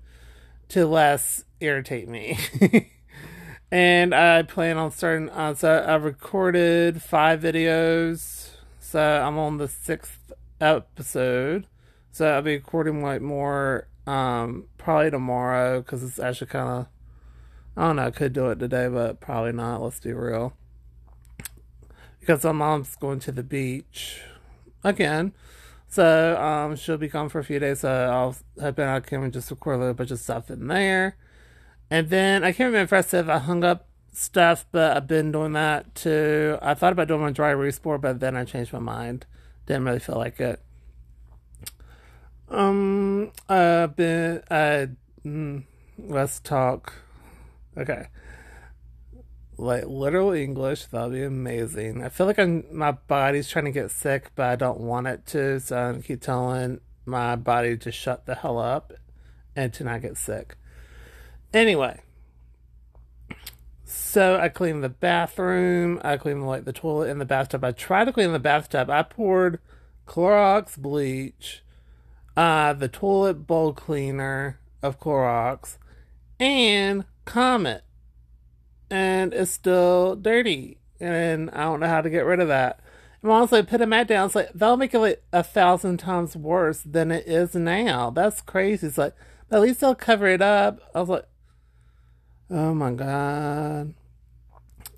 to 0.74 0.88
less 0.88 1.44
irritate 1.60 2.10
me. 2.10 2.40
and 3.72 4.14
I 4.14 4.42
plan 4.42 4.78
on 4.78 4.90
starting. 4.90 5.30
Uh, 5.30 5.54
so 5.54 5.86
I've 5.88 6.04
recorded 6.04 7.00
five 7.00 7.42
videos, 7.42 8.50
so 8.80 9.00
I'm 9.00 9.38
on 9.38 9.58
the 9.60 9.68
sixth 9.68 10.32
episode. 10.60 11.68
So 12.12 12.28
I'll 12.28 12.42
be 12.42 12.56
recording 12.56 13.04
like 13.04 13.22
more 13.22 13.88
um 14.08 14.66
probably 14.78 15.12
tomorrow 15.12 15.80
because 15.80 16.04
it's 16.04 16.20
actually 16.20 16.48
kind 16.48 16.68
of 16.68 16.88
I 17.78 17.88
don't 17.88 17.96
know. 17.98 18.08
I 18.08 18.12
could 18.12 18.34
do 18.34 18.50
it 18.50 18.58
today, 18.58 18.88
but 18.88 19.20
probably 19.20 19.52
not. 19.52 19.80
Let's 19.80 20.00
be 20.00 20.12
real. 20.12 20.54
Because 22.20 22.44
my 22.44 22.52
mom's 22.52 22.96
going 22.96 23.20
to 23.22 23.32
the 23.32 23.44
beach 23.44 24.22
again. 24.84 25.34
So 25.94 26.36
um, 26.42 26.76
she'll 26.76 26.98
be 26.98 27.08
gone 27.08 27.30
for 27.30 27.38
a 27.38 27.44
few 27.44 27.60
days. 27.60 27.82
So 27.82 27.92
I'll 27.92 28.36
hoping 28.60 28.86
I 28.86 29.00
can 29.00 29.32
just 29.32 29.52
record 29.52 29.76
a 29.76 29.78
little 29.78 29.94
bunch 29.94 30.10
of 30.10 30.20
stuff 30.20 30.50
in 30.50 30.68
there. 30.68 31.18
And 31.92 32.10
then 32.10 32.44
I 32.44 32.52
can't 32.52 32.74
remember 32.74 32.96
if 32.96 33.06
I 33.06 33.08
said 33.08 33.30
I 33.30 33.38
hung 33.38 33.64
up 33.64 33.88
stuff, 34.12 34.66
but 34.72 34.98
I've 34.98 35.06
been 35.06 35.32
doing 35.32 35.52
that 35.54 35.94
too. 35.94 36.58
I 36.64 36.74
thought 36.74 36.94
about 36.94 37.10
doing 37.10 37.22
my 37.22 37.30
dry 37.30 37.54
board, 37.54 38.02
but 38.02 38.20
then 38.20 38.36
I 38.36 38.44
changed 38.44 38.74
my 38.74 38.80
mind. 38.80 39.28
Didn't 39.68 39.86
really 39.86 40.00
feel 40.00 40.18
like 40.18 40.40
it. 40.40 40.64
Um, 42.50 43.32
I've 43.48 43.96
been, 43.96 44.42
uh, 44.50 44.88
mm, 45.24 45.64
let's 46.00 46.40
talk. 46.40 46.94
Okay. 47.78 48.08
Like 49.64 49.86
literal 49.88 50.34
English, 50.34 50.88
that'll 50.88 51.10
be 51.12 51.24
amazing. 51.24 52.04
I 52.04 52.10
feel 52.10 52.26
like 52.26 52.38
I'm, 52.38 52.66
my 52.70 52.92
body's 52.92 53.50
trying 53.50 53.64
to 53.64 53.72
get 53.72 53.92
sick, 53.92 54.32
but 54.36 54.48
I 54.48 54.58
don't 54.58 54.82
want 54.82 55.08
it 55.08 55.26
to, 55.28 55.62
so 55.62 55.96
I 55.98 56.02
keep 56.02 56.22
telling 56.22 56.82
my 57.06 57.38
body 57.38 57.78
to 57.78 57.92
shut 57.92 58.26
the 58.26 58.36
hell 58.36 58.60
up 58.60 58.92
and 59.56 59.72
to 59.74 59.86
not 59.86 60.02
get 60.02 60.18
sick. 60.18 60.58
Anyway, 61.54 62.02
so 63.86 64.38
I 64.38 64.50
cleaned 64.50 64.84
the 64.84 64.90
bathroom. 64.90 66.02
I 66.04 66.18
cleaned 66.18 66.46
like 66.46 66.66
the 66.66 66.74
toilet 66.74 67.10
and 67.10 67.22
the 67.22 67.26
bathtub. 67.26 67.64
I 67.64 67.72
tried 67.72 68.06
to 68.06 68.12
clean 68.12 68.34
the 68.34 68.40
bathtub. 68.40 68.90
I 68.90 69.04
poured 69.04 69.60
Clorox 70.06 70.78
bleach, 70.78 71.64
uh, 72.36 72.74
the 72.74 72.90
toilet 72.90 73.48
bowl 73.48 73.72
cleaner 73.72 74.60
of 74.82 75.00
Clorox, 75.00 75.78
and 76.38 77.06
Comet, 77.24 77.86
and 78.94 79.34
it's 79.34 79.50
still 79.50 80.16
dirty. 80.16 80.78
And 81.00 81.50
I 81.50 81.64
don't 81.64 81.80
know 81.80 81.88
how 81.88 82.02
to 82.02 82.12
get 82.12 82.26
rid 82.26 82.40
of 82.40 82.48
that. 82.50 82.80
And 83.24 83.32
honestly, 83.32 83.64
put 83.64 83.82
a 83.82 83.88
mat 83.88 84.08
down. 84.08 84.28
It's 84.28 84.36
like 84.36 84.54
that'll 84.54 84.78
make 84.78 84.94
it 84.94 85.00
like 85.00 85.24
a 85.34 85.42
thousand 85.42 85.98
times 85.98 86.36
worse 86.36 86.82
than 86.82 87.12
it 87.12 87.28
is 87.28 87.56
now. 87.56 88.12
That's 88.12 88.42
crazy. 88.42 88.86
It's 88.86 89.00
like 89.00 89.16
at 89.52 89.62
least 89.62 89.80
they'll 89.80 89.96
cover 89.96 90.28
it 90.28 90.44
up. 90.44 90.80
I 90.94 91.00
was 91.00 91.10
like, 91.10 91.26
oh 92.52 92.76
my 92.76 92.92
god. 92.92 93.96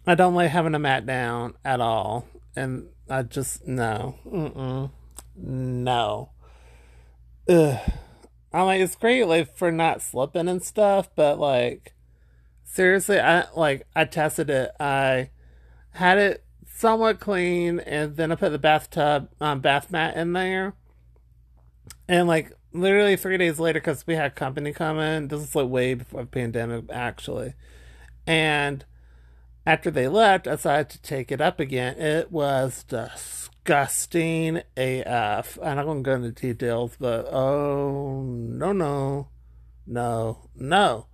I 0.06 0.14
don't 0.14 0.36
like 0.36 0.52
having 0.52 0.76
a 0.76 0.80
mat 0.80 1.06
down 1.06 1.54
at 1.64 1.80
all. 1.80 2.28
And 2.54 2.90
I 3.10 3.24
just, 3.24 3.66
no. 3.66 4.20
Mm-mm. 4.28 4.92
No. 5.38 6.32
Ugh. 7.48 7.80
I'm 8.54 8.66
like, 8.66 8.82
it's 8.82 8.96
great, 8.96 9.24
like, 9.24 9.58
for 9.58 9.72
not 9.72 10.02
slipping 10.02 10.48
and 10.48 10.64
stuff, 10.64 11.10
but, 11.16 11.40
like, 11.40 11.95
seriously, 12.66 13.20
I, 13.20 13.46
like, 13.56 13.88
I 13.96 14.06
tested 14.06 14.50
it. 14.50 14.72
I 14.80 15.30
had 15.92 16.18
it 16.18 16.44
somewhat 16.68 17.20
clean, 17.20 17.80
and 17.80 18.18
then 18.18 18.32
I 18.32 18.36
put 18.36 18.52
the 18.52 18.60
bathtub, 18.60 19.30
um, 19.40 19.62
bath 19.62 19.92
mat 19.92 20.18
in 20.18 20.34
there. 20.34 20.74
And, 22.08 22.28
like, 22.28 22.52
literally 22.74 23.16
three 23.16 23.38
days 23.38 23.60
later, 23.60 23.80
because 23.80 24.06
we 24.06 24.16
had 24.16 24.36
company 24.36 24.74
come 24.74 25.00
in. 25.00 25.30
this 25.30 25.42
is, 25.42 25.56
like, 25.56 25.70
way 25.70 25.94
before 25.94 26.26
pandemic, 26.26 26.86
actually. 26.92 27.54
And, 28.28 28.84
after 29.66 29.90
they 29.90 30.08
left, 30.08 30.48
I 30.48 30.52
decided 30.52 30.90
to 30.90 31.02
take 31.02 31.32
it 31.32 31.42
up 31.42 31.60
again. 31.60 31.98
It 31.98 32.32
was 32.32 32.84
disgusting 32.84 34.62
AF. 34.78 35.58
and 35.58 35.70
I'm 35.70 35.76
not 35.78 35.86
going 35.86 36.04
to 36.04 36.08
go 36.08 36.16
into 36.16 36.32
details, 36.32 36.96
but 37.00 37.28
oh, 37.32 38.22
no, 38.22 38.72
no, 38.74 39.30
no, 39.88 40.50
no. 40.56 41.08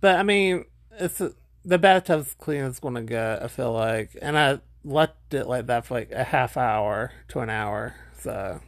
But 0.00 0.16
I 0.16 0.22
mean, 0.22 0.64
it's 0.92 1.22
the 1.64 1.78
bathtub's 1.78 2.34
clean 2.34 2.64
it's 2.64 2.80
to 2.80 3.02
get, 3.02 3.42
I 3.42 3.48
feel 3.48 3.72
like. 3.72 4.16
And 4.20 4.38
I 4.38 4.60
left 4.84 5.34
it 5.34 5.46
like 5.46 5.66
that 5.66 5.86
for 5.86 5.94
like 5.94 6.12
a 6.12 6.24
half 6.24 6.56
hour 6.56 7.12
to 7.28 7.40
an 7.40 7.50
hour. 7.50 7.94
So, 8.20 8.60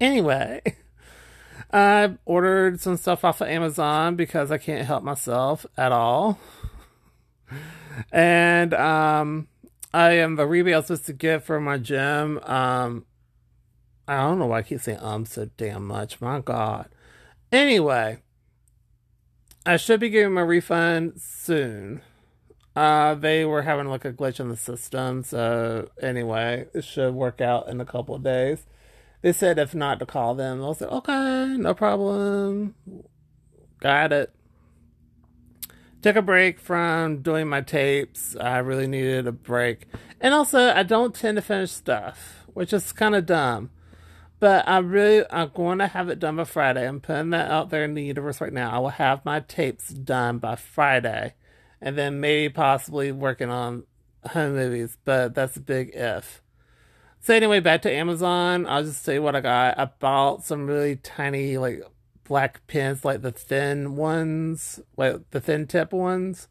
anyway. 0.00 0.62
I 1.70 2.16
ordered 2.24 2.80
some 2.80 2.96
stuff 2.96 3.24
off 3.24 3.42
of 3.42 3.48
Amazon 3.48 4.16
because 4.16 4.50
I 4.50 4.56
can't 4.56 4.86
help 4.86 5.02
myself 5.02 5.66
at 5.76 5.92
all 5.92 6.38
and 8.12 8.74
um, 8.74 9.48
I 9.92 10.12
am 10.12 10.36
the 10.36 10.46
rebate 10.46 10.74
I 10.74 10.78
was 10.78 10.86
supposed 10.86 11.06
to 11.06 11.12
get 11.12 11.44
for 11.44 11.60
my 11.60 11.78
gym. 11.78 12.38
Um, 12.44 13.06
I 14.06 14.18
don't 14.18 14.38
know 14.38 14.46
why 14.46 14.58
I 14.58 14.62
keep 14.62 14.80
saying 14.80 14.98
um 15.00 15.26
so 15.26 15.50
damn 15.56 15.86
much. 15.86 16.20
My 16.20 16.40
God. 16.40 16.88
Anyway, 17.52 18.18
I 19.68 19.76
should 19.76 20.00
be 20.00 20.08
getting 20.08 20.32
my 20.32 20.40
refund 20.40 21.20
soon. 21.20 22.00
Uh, 22.74 23.14
they 23.14 23.44
were 23.44 23.62
having 23.62 23.86
like 23.86 24.04
a 24.04 24.12
glitch 24.12 24.40
in 24.40 24.48
the 24.48 24.56
system, 24.56 25.22
so 25.22 25.90
anyway, 26.00 26.66
it 26.72 26.84
should 26.84 27.14
work 27.14 27.40
out 27.40 27.68
in 27.68 27.80
a 27.80 27.84
couple 27.84 28.14
of 28.14 28.22
days. 28.22 28.66
They 29.20 29.32
said 29.32 29.58
if 29.58 29.74
not 29.74 29.98
to 29.98 30.06
call 30.06 30.34
them. 30.34 30.62
I 30.62 30.66
like, 30.68 30.82
okay, 30.82 31.56
no 31.58 31.74
problem. 31.74 32.74
Got 33.80 34.12
it 34.12 34.34
took 36.02 36.16
a 36.16 36.22
break 36.22 36.60
from 36.60 37.22
doing 37.22 37.48
my 37.48 37.60
tapes. 37.60 38.36
I 38.36 38.58
really 38.58 38.86
needed 38.86 39.26
a 39.26 39.32
break. 39.32 39.86
And 40.20 40.32
also, 40.32 40.72
I 40.72 40.82
don't 40.82 41.14
tend 41.14 41.36
to 41.36 41.42
finish 41.42 41.70
stuff, 41.70 42.46
which 42.46 42.72
is 42.72 42.92
kind 42.92 43.14
of 43.14 43.26
dumb. 43.26 43.70
But 44.40 44.68
I 44.68 44.78
really, 44.78 45.24
I'm 45.30 45.50
going 45.54 45.78
to 45.78 45.88
have 45.88 46.08
it 46.08 46.20
done 46.20 46.36
by 46.36 46.44
Friday. 46.44 46.86
I'm 46.86 47.00
putting 47.00 47.30
that 47.30 47.50
out 47.50 47.70
there 47.70 47.84
in 47.84 47.94
the 47.94 48.04
universe 48.04 48.40
right 48.40 48.52
now. 48.52 48.70
I 48.70 48.78
will 48.78 48.88
have 48.90 49.24
my 49.24 49.40
tapes 49.40 49.88
done 49.88 50.38
by 50.38 50.54
Friday. 50.54 51.34
And 51.80 51.98
then 51.98 52.20
maybe 52.20 52.52
possibly 52.52 53.10
working 53.12 53.50
on 53.50 53.84
home 54.30 54.54
movies, 54.54 54.96
but 55.04 55.34
that's 55.34 55.56
a 55.56 55.60
big 55.60 55.90
if. 55.94 56.42
So 57.20 57.34
anyway, 57.34 57.60
back 57.60 57.82
to 57.82 57.92
Amazon. 57.92 58.66
I'll 58.66 58.84
just 58.84 59.02
say 59.02 59.18
what 59.18 59.34
I 59.34 59.40
got. 59.40 59.78
I 59.78 59.86
bought 59.86 60.44
some 60.44 60.66
really 60.66 60.96
tiny, 60.96 61.58
like 61.58 61.82
black 62.24 62.66
pins, 62.66 63.04
like 63.04 63.22
the 63.22 63.32
thin 63.32 63.96
ones, 63.96 64.80
like 64.96 65.30
the 65.30 65.40
thin 65.40 65.66
tip 65.66 65.92
ones. 65.92 66.48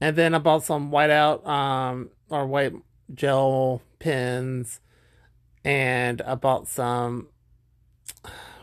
And 0.00 0.14
then 0.14 0.34
I 0.34 0.38
bought 0.38 0.64
some 0.64 0.90
whiteout 0.90 1.46
um 1.46 2.10
or 2.30 2.46
white 2.46 2.74
gel 3.12 3.82
pins. 3.98 4.80
And 5.68 6.22
I 6.22 6.34
bought 6.34 6.66
some 6.66 7.28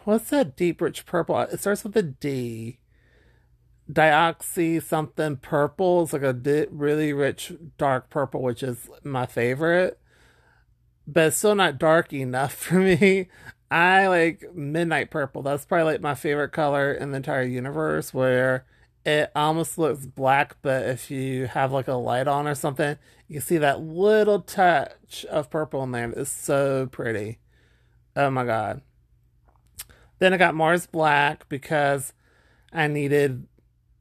what's 0.05 0.31
that 0.31 0.55
deep 0.55 0.81
rich 0.81 1.05
purple? 1.05 1.39
It 1.39 1.59
starts 1.59 1.83
with 1.83 1.95
a 1.95 2.01
D. 2.01 2.79
Dioxy 3.91 4.81
something 4.81 5.37
purple. 5.37 6.01
It's 6.01 6.13
like 6.13 6.23
a 6.23 6.33
di- 6.33 6.65
really 6.71 7.13
rich 7.13 7.53
dark 7.77 8.09
purple, 8.09 8.41
which 8.41 8.63
is 8.63 8.89
my 9.03 9.27
favorite. 9.27 9.99
But 11.05 11.27
it's 11.27 11.37
still 11.37 11.53
not 11.53 11.77
dark 11.77 12.11
enough 12.11 12.53
for 12.55 12.79
me. 12.79 13.27
I 13.69 14.07
like 14.07 14.55
midnight 14.55 15.11
purple. 15.11 15.43
That's 15.43 15.63
probably 15.63 15.93
like 15.93 16.01
my 16.01 16.15
favorite 16.15 16.53
color 16.53 16.91
in 16.91 17.11
the 17.11 17.17
entire 17.17 17.43
universe 17.43 18.15
where 18.15 18.65
it 19.05 19.31
almost 19.35 19.77
looks 19.77 20.05
black, 20.05 20.57
but 20.61 20.87
if 20.87 21.11
you 21.11 21.45
have 21.47 21.71
like 21.71 21.87
a 21.87 21.93
light 21.93 22.27
on 22.27 22.47
or 22.47 22.55
something, 22.55 22.97
you 23.27 23.39
see 23.39 23.57
that 23.57 23.81
little 23.81 24.41
touch 24.41 25.25
of 25.25 25.49
purple 25.49 25.83
in 25.83 25.91
there. 25.91 26.09
It's 26.11 26.31
so 26.31 26.87
pretty. 26.87 27.39
Oh 28.15 28.29
my 28.31 28.45
god. 28.45 28.81
Then 30.19 30.33
I 30.33 30.37
got 30.37 30.55
Mars 30.55 30.87
Black 30.87 31.47
because 31.49 32.13
I 32.73 32.87
needed 32.87 33.47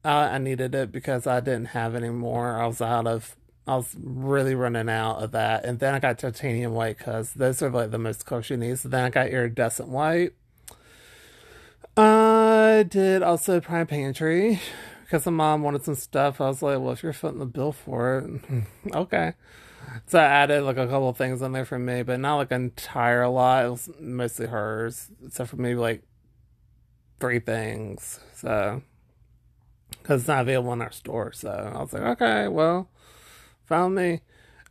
uh, 0.03 0.29
I 0.31 0.37
needed 0.37 0.75
it 0.75 0.91
because 0.91 1.25
I 1.27 1.39
didn't 1.39 1.69
have 1.69 1.95
any 1.95 2.09
more. 2.09 2.59
I 2.59 2.67
was 2.67 2.81
out 2.81 3.07
of 3.07 3.35
I 3.67 3.75
was 3.75 3.95
really 3.99 4.55
running 4.55 4.89
out 4.89 5.23
of 5.23 5.31
that. 5.31 5.65
And 5.65 5.79
then 5.79 5.93
I 5.93 5.99
got 5.99 6.19
titanium 6.19 6.73
white 6.73 6.97
because 6.97 7.33
those 7.33 7.61
are 7.61 7.69
like 7.69 7.91
the 7.91 7.97
most 7.97 8.25
colors 8.25 8.49
you 8.49 8.57
need. 8.57 8.79
So 8.79 8.89
then 8.89 9.03
I 9.03 9.09
got 9.09 9.27
iridescent 9.27 9.89
white. 9.89 10.33
I 11.97 12.85
did 12.87 13.23
also 13.23 13.59
Prime 13.59 13.87
Pantry 13.87 14.59
because 15.05 15.25
my 15.25 15.31
mom 15.31 15.61
wanted 15.61 15.83
some 15.83 15.95
stuff. 15.95 16.41
I 16.41 16.47
was 16.47 16.61
like, 16.61 16.79
well, 16.79 16.91
if 16.91 17.03
you're 17.03 17.13
footing 17.13 17.39
the 17.39 17.45
bill 17.45 17.71
for 17.71 18.17
it, 18.19 18.65
okay. 18.95 19.33
So 20.07 20.19
I 20.19 20.23
added 20.23 20.63
like 20.63 20.77
a 20.77 20.87
couple 20.87 21.13
things 21.13 21.41
on 21.43 21.51
there 21.51 21.65
for 21.65 21.77
me, 21.77 22.01
but 22.01 22.19
not 22.19 22.37
like 22.37 22.51
an 22.51 22.63
entire 22.63 23.27
lot. 23.27 23.65
It 23.65 23.69
was 23.69 23.89
mostly 23.99 24.47
hers, 24.47 25.11
except 25.23 25.51
for 25.51 25.57
maybe 25.57 25.75
like 25.75 26.03
three 27.19 27.39
things. 27.39 28.19
So, 28.33 28.81
because 29.91 30.21
it's 30.21 30.27
not 30.27 30.41
available 30.41 30.73
in 30.73 30.81
our 30.81 30.91
store. 30.91 31.31
So 31.33 31.49
I 31.49 31.79
was 31.79 31.93
like, 31.93 32.01
okay, 32.01 32.47
well, 32.47 32.89
found 33.63 33.93
me. 33.95 34.21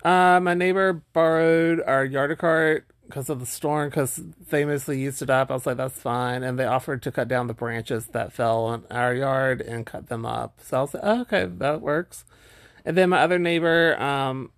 Uh, 0.04 0.40
my 0.42 0.54
neighbor 0.54 1.04
borrowed 1.12 1.80
our 1.86 2.04
yard 2.04 2.36
cart 2.38 2.86
because 3.06 3.28
of 3.28 3.40
the 3.40 3.46
storm, 3.46 3.88
because 3.90 4.20
they 4.50 4.64
mostly 4.64 5.00
used 5.00 5.22
it 5.22 5.30
up. 5.30 5.50
I 5.50 5.54
was 5.54 5.66
like, 5.66 5.76
that's 5.76 5.98
fine. 5.98 6.42
And 6.42 6.58
they 6.58 6.64
offered 6.64 7.02
to 7.02 7.12
cut 7.12 7.28
down 7.28 7.46
the 7.46 7.54
branches 7.54 8.06
that 8.08 8.32
fell 8.32 8.64
on 8.64 8.84
our 8.90 9.14
yard 9.14 9.60
and 9.60 9.86
cut 9.86 10.08
them 10.08 10.24
up. 10.24 10.60
So 10.62 10.78
I 10.78 10.80
was 10.80 10.94
like, 10.94 11.02
oh, 11.04 11.20
okay, 11.22 11.44
that 11.46 11.80
works. 11.80 12.24
And 12.84 12.96
then 12.96 13.10
my 13.10 13.20
other 13.20 13.38
neighbor, 13.38 14.00
um, 14.00 14.52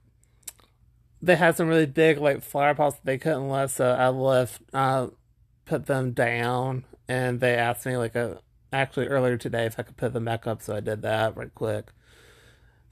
they 1.23 1.37
had 1.37 1.57
some 1.57 1.69
really 1.69 1.87
big 1.87 2.19
like 2.19 2.43
flower 2.43 2.75
pots 2.75 2.97
that 2.97 3.05
they 3.05 3.19
couldn't 3.19 3.49
lift, 3.49 3.75
so 3.75 3.91
I 3.91 4.09
left, 4.09 4.63
uh, 4.73 5.09
put 5.65 5.87
them 5.87 6.13
down, 6.13 6.85
and 7.09 7.41
they 7.41 7.55
asked 7.55 7.87
me 7.87 7.97
like 7.97 8.15
a 8.15 8.41
actually 8.73 9.07
earlier 9.07 9.37
today 9.37 9.65
if 9.67 9.79
I 9.79 9.83
could 9.83 9.97
put 9.97 10.13
them 10.13 10.25
back 10.25 10.47
up, 10.47 10.63
so 10.63 10.77
I 10.77 10.81
did 10.81 11.03
that 11.03 11.37
right 11.37 11.55
quick. 11.55 11.93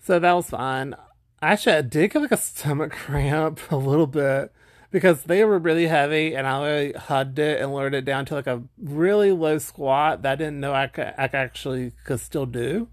So 0.01 0.19
that 0.19 0.33
was 0.33 0.51
fine. 0.51 0.95
Actually, 1.43 1.77
I 1.77 1.83
did 1.83 2.11
get 2.12 2.23
like 2.23 2.33
a 2.33 2.37
stomach 2.38 2.93
cramp 2.93 3.61
a 3.71 3.77
little 3.77 4.07
bit 4.07 4.53
because 4.94 5.24
they 5.24 5.44
were 5.44 5.59
really 5.59 5.88
heavy, 5.88 6.37
and 6.37 6.46
I 6.46 6.64
really 6.64 6.92
hugged 6.92 7.40
it 7.40 7.61
and 7.61 7.74
lowered 7.74 7.94
it 7.94 8.04
down 8.04 8.26
to 8.26 8.35
like 8.35 8.46
a 8.46 8.62
really 8.78 9.33
low 9.33 9.59
squat 9.59 10.22
that 10.22 10.35
I 10.35 10.37
didn't 10.37 10.61
know 10.61 10.72
I 10.72 10.87
could, 10.87 11.12
I 11.18 11.28
actually 11.33 11.90
could 12.04 12.20
still 12.20 12.46
do. 12.46 12.87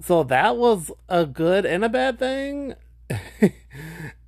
So 0.00 0.22
that 0.22 0.56
was 0.56 0.90
a 1.10 1.26
good 1.26 1.66
and 1.66 1.84
a 1.84 1.90
bad 1.90 2.18
thing. 2.18 2.76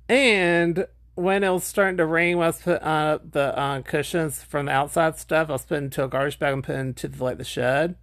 and 0.07 0.85
when 1.15 1.43
it 1.43 1.49
was 1.49 1.63
starting 1.63 1.97
to 1.97 2.05
rain, 2.05 2.35
I 2.35 2.45
was 2.45 2.61
putting 2.61 2.87
uh, 2.87 3.17
the 3.27 3.57
uh, 3.57 3.81
cushions 3.81 4.43
from 4.43 4.67
the 4.67 4.71
outside 4.71 5.17
stuff, 5.17 5.49
I 5.49 5.53
was 5.53 5.65
putting 5.65 5.85
into 5.85 6.03
a 6.03 6.07
garbage 6.07 6.37
bag 6.37 6.53
and 6.53 6.63
putting 6.63 6.81
into 6.81 7.07
the, 7.07 7.23
like 7.23 7.39
the 7.39 7.43
shed. 7.43 7.95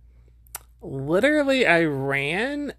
Literally, 0.83 1.65
I 1.65 1.85
ran 1.85 2.75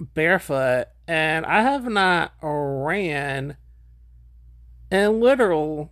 barefoot, 0.00 0.86
and 1.06 1.44
I 1.44 1.60
have 1.60 1.84
not 1.84 2.32
ran 2.40 3.58
in 4.90 5.20
literal 5.20 5.90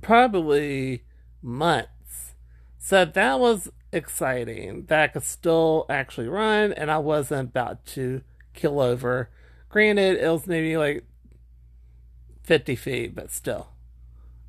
probably 0.00 1.04
months. 1.42 2.34
So 2.78 3.04
that 3.04 3.40
was 3.40 3.70
exciting 3.92 4.86
that 4.86 5.00
I 5.00 5.08
could 5.08 5.24
still 5.24 5.86
actually 5.88 6.28
run, 6.28 6.72
and 6.72 6.90
I 6.90 6.98
wasn't 6.98 7.50
about 7.50 7.84
to 7.86 8.22
kill 8.54 8.80
over. 8.80 9.30
Granted, 9.68 10.18
it 10.18 10.28
was 10.28 10.46
maybe 10.46 10.76
like 10.76 11.04
50 12.44 12.76
feet, 12.76 13.14
but 13.14 13.30
still, 13.30 13.68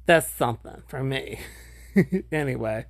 that's 0.06 0.30
something 0.30 0.84
for 0.88 1.04
me. 1.04 1.40
anyway. 2.32 2.86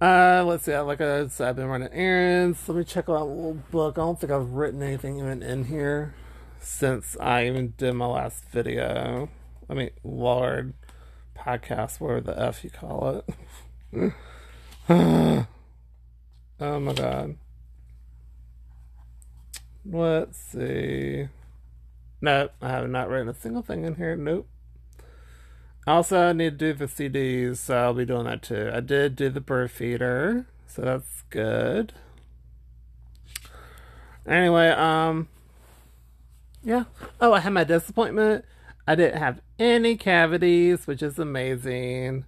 Uh, 0.00 0.42
let's 0.44 0.64
see. 0.64 0.76
Like 0.76 1.00
I 1.00 1.28
said, 1.28 1.50
I've 1.50 1.56
been 1.56 1.68
running 1.68 1.92
errands. 1.92 2.68
Let 2.68 2.76
me 2.76 2.82
check 2.82 3.08
out 3.08 3.22
a 3.22 3.24
little 3.24 3.62
book. 3.70 3.98
I 3.98 4.00
don't 4.00 4.20
think 4.20 4.32
I've 4.32 4.50
written 4.50 4.82
anything 4.82 5.20
even 5.20 5.44
in 5.44 5.66
here 5.66 6.14
since 6.62 7.16
I 7.20 7.46
even 7.46 7.74
did 7.76 7.94
my 7.94 8.06
last 8.06 8.44
video. 8.50 9.28
I 9.68 9.74
mean, 9.74 9.90
Lord, 10.04 10.74
podcast, 11.36 12.00
whatever 12.00 12.20
the 12.20 12.40
F 12.40 12.64
you 12.64 12.70
call 12.70 13.22
it. 13.92 14.12
oh 14.88 16.80
my 16.80 16.92
god. 16.92 17.36
Let's 19.84 20.38
see. 20.38 21.28
Nope, 22.20 22.52
I 22.62 22.68
have 22.68 22.88
not 22.88 23.08
written 23.08 23.28
a 23.28 23.34
single 23.34 23.62
thing 23.62 23.84
in 23.84 23.96
here. 23.96 24.16
Nope. 24.16 24.48
Also, 25.84 26.28
I 26.28 26.32
need 26.32 26.58
to 26.60 26.72
do 26.72 26.72
the 26.72 26.86
CDs, 26.86 27.56
so 27.56 27.76
I'll 27.76 27.94
be 27.94 28.04
doing 28.04 28.24
that 28.24 28.42
too. 28.42 28.70
I 28.72 28.78
did 28.78 29.16
do 29.16 29.28
the 29.28 29.40
bird 29.40 29.72
feeder, 29.72 30.46
so 30.68 30.82
that's 30.82 31.22
good. 31.30 31.92
Anyway, 34.24 34.68
um, 34.68 35.26
yeah. 36.62 36.84
Oh, 37.20 37.32
I 37.32 37.40
had 37.40 37.52
my 37.52 37.64
disappointment. 37.64 38.44
I 38.86 38.94
didn't 38.94 39.18
have 39.18 39.40
any 39.58 39.96
cavities, 39.96 40.86
which 40.86 41.02
is 41.02 41.18
amazing. 41.18 42.24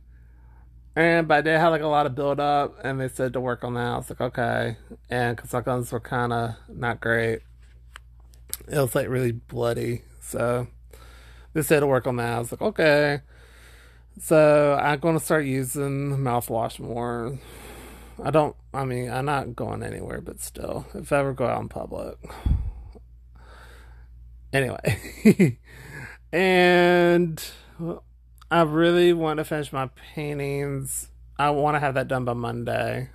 And 0.96 1.26
but 1.26 1.38
I 1.38 1.40
did 1.40 1.58
have 1.58 1.72
like 1.72 1.82
a 1.82 1.88
lot 1.88 2.06
of 2.06 2.14
build 2.14 2.38
up, 2.38 2.76
and 2.84 3.00
they 3.00 3.08
said 3.08 3.32
to 3.32 3.40
work 3.40 3.64
on 3.64 3.74
that. 3.74 3.86
I 3.86 3.96
was 3.96 4.10
like, 4.10 4.20
okay. 4.20 4.76
And 5.10 5.36
because 5.36 5.52
my 5.52 5.60
guns 5.60 5.90
were 5.90 6.00
kind 6.00 6.32
of 6.32 6.54
not 6.68 7.00
great 7.00 7.40
it 8.68 8.78
was 8.78 8.94
like 8.94 9.08
really 9.08 9.32
bloody. 9.32 10.02
So 10.20 10.66
they 11.52 11.62
said 11.62 11.80
to 11.80 11.86
work 11.86 12.06
on 12.06 12.16
that. 12.16 12.32
I 12.32 12.38
was 12.38 12.52
like, 12.52 12.62
okay. 12.62 13.20
So 14.20 14.78
I'm 14.80 15.00
going 15.00 15.18
to 15.18 15.24
start 15.24 15.44
using 15.44 16.18
mouthwash 16.18 16.78
more. 16.78 17.38
I 18.22 18.30
don't, 18.30 18.54
I 18.72 18.84
mean, 18.84 19.10
I'm 19.10 19.24
not 19.24 19.56
going 19.56 19.82
anywhere, 19.82 20.20
but 20.20 20.40
still, 20.40 20.86
if 20.94 21.12
I 21.12 21.18
ever 21.18 21.32
go 21.32 21.46
out 21.46 21.62
in 21.62 21.68
public. 21.68 22.16
Anyway. 24.54 25.58
and 26.32 27.44
I 28.50 28.62
really 28.62 29.12
want 29.12 29.38
to 29.38 29.44
finish 29.44 29.72
my 29.72 29.88
paintings. 30.14 31.08
I 31.38 31.50
want 31.50 31.74
to 31.74 31.80
have 31.80 31.94
that 31.94 32.06
done 32.06 32.24
by 32.24 32.34
Monday 32.34 33.10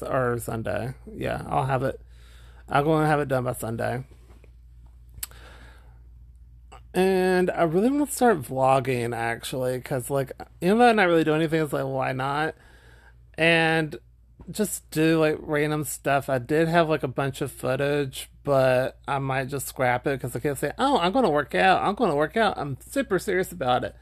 or 0.00 0.38
Sunday. 0.38 0.94
Yeah, 1.12 1.42
I'll 1.48 1.66
have 1.66 1.82
it. 1.82 2.00
I'm 2.68 2.84
going 2.84 3.02
to 3.02 3.08
have 3.08 3.18
it 3.18 3.28
done 3.28 3.44
by 3.44 3.54
Sunday. 3.54 4.04
And 6.94 7.50
I 7.50 7.64
really 7.64 7.90
want 7.90 8.08
to 8.08 8.14
start 8.14 8.42
vlogging 8.42 9.14
actually, 9.14 9.78
because 9.78 10.10
like 10.10 10.32
even 10.60 10.78
though 10.78 10.88
I'm 10.88 10.96
not 10.96 11.08
really 11.08 11.24
doing 11.24 11.40
anything, 11.40 11.62
it's 11.62 11.72
like 11.72 11.84
why 11.84 12.12
not? 12.12 12.54
And 13.36 13.96
just 14.50 14.90
do 14.90 15.18
like 15.18 15.36
random 15.40 15.84
stuff. 15.84 16.28
I 16.28 16.38
did 16.38 16.68
have 16.68 16.88
like 16.88 17.02
a 17.02 17.08
bunch 17.08 17.40
of 17.40 17.52
footage, 17.52 18.30
but 18.44 18.98
I 19.06 19.18
might 19.18 19.48
just 19.48 19.68
scrap 19.68 20.06
it 20.06 20.18
because 20.18 20.34
I 20.34 20.40
can't 20.40 20.58
say, 20.58 20.72
"Oh, 20.78 20.98
I'm 20.98 21.12
going 21.12 21.24
to 21.24 21.30
work 21.30 21.54
out. 21.54 21.82
I'm 21.82 21.94
going 21.94 22.10
to 22.10 22.16
work 22.16 22.36
out. 22.36 22.58
I'm 22.58 22.78
super 22.80 23.18
serious 23.18 23.52
about 23.52 23.84
it." 23.84 23.94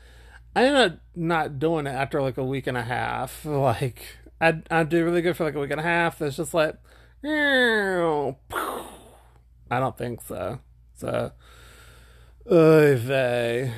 I 0.54 0.64
ended 0.64 0.92
up 0.92 0.98
not 1.14 1.58
doing 1.58 1.86
it 1.86 1.90
after 1.90 2.22
like 2.22 2.38
a 2.38 2.44
week 2.44 2.66
and 2.66 2.76
a 2.76 2.82
half. 2.82 3.44
Like 3.44 4.02
I 4.40 4.62
I 4.70 4.84
do 4.84 5.04
really 5.04 5.22
good 5.22 5.36
for 5.36 5.44
like 5.44 5.54
a 5.54 5.60
week 5.60 5.70
and 5.70 5.80
a 5.80 5.84
half. 5.84 6.20
It's 6.22 6.36
just 6.36 6.54
like, 6.54 6.76
I 7.24 8.34
don't 9.70 9.98
think 9.98 10.20
so. 10.22 10.60
So 10.94 11.32
Oy. 12.50 13.72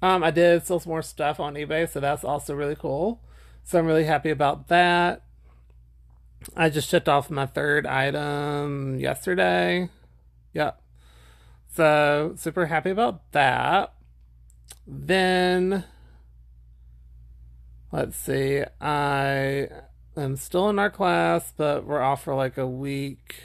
Um, 0.00 0.24
I 0.24 0.32
did 0.32 0.66
sell 0.66 0.80
some 0.80 0.90
more 0.90 1.02
stuff 1.02 1.38
on 1.38 1.54
eBay, 1.54 1.88
so 1.88 2.00
that's 2.00 2.24
also 2.24 2.54
really 2.54 2.74
cool. 2.74 3.20
So 3.64 3.78
I'm 3.78 3.86
really 3.86 4.04
happy 4.04 4.30
about 4.30 4.68
that. 4.68 5.22
I 6.56 6.68
just 6.68 6.88
shipped 6.88 7.08
off 7.08 7.30
my 7.30 7.46
third 7.46 7.86
item 7.86 8.98
yesterday. 8.98 9.88
Yep. 10.52 10.80
So 11.74 12.34
super 12.36 12.66
happy 12.66 12.90
about 12.90 13.30
that. 13.32 13.94
Then 14.86 15.84
let's 17.90 18.16
see. 18.16 18.62
I 18.80 19.68
am 20.16 20.36
still 20.36 20.68
in 20.68 20.78
our 20.78 20.90
class, 20.90 21.52
but 21.56 21.84
we're 21.84 22.02
off 22.02 22.24
for 22.24 22.34
like 22.34 22.58
a 22.58 22.66
week 22.66 23.36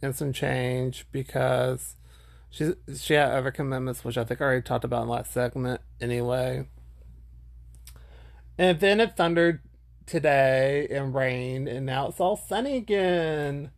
and 0.00 0.14
some 0.14 0.32
change 0.32 1.06
because 1.12 1.96
she 2.50 2.72
she 2.96 3.14
had 3.14 3.32
other 3.32 3.50
commitments, 3.50 4.04
which 4.04 4.16
I 4.16 4.24
think 4.24 4.40
I 4.40 4.44
already 4.44 4.62
talked 4.62 4.84
about 4.84 5.02
in 5.02 5.08
the 5.08 5.14
last 5.14 5.32
segment. 5.32 5.80
Anyway, 6.00 6.68
and 8.58 8.80
then 8.80 9.00
it 9.00 9.16
thundered 9.16 9.60
today 10.06 10.86
and 10.90 11.14
rained, 11.14 11.68
and 11.68 11.86
now 11.86 12.08
it's 12.08 12.20
all 12.20 12.36
sunny 12.36 12.76
again. 12.76 13.70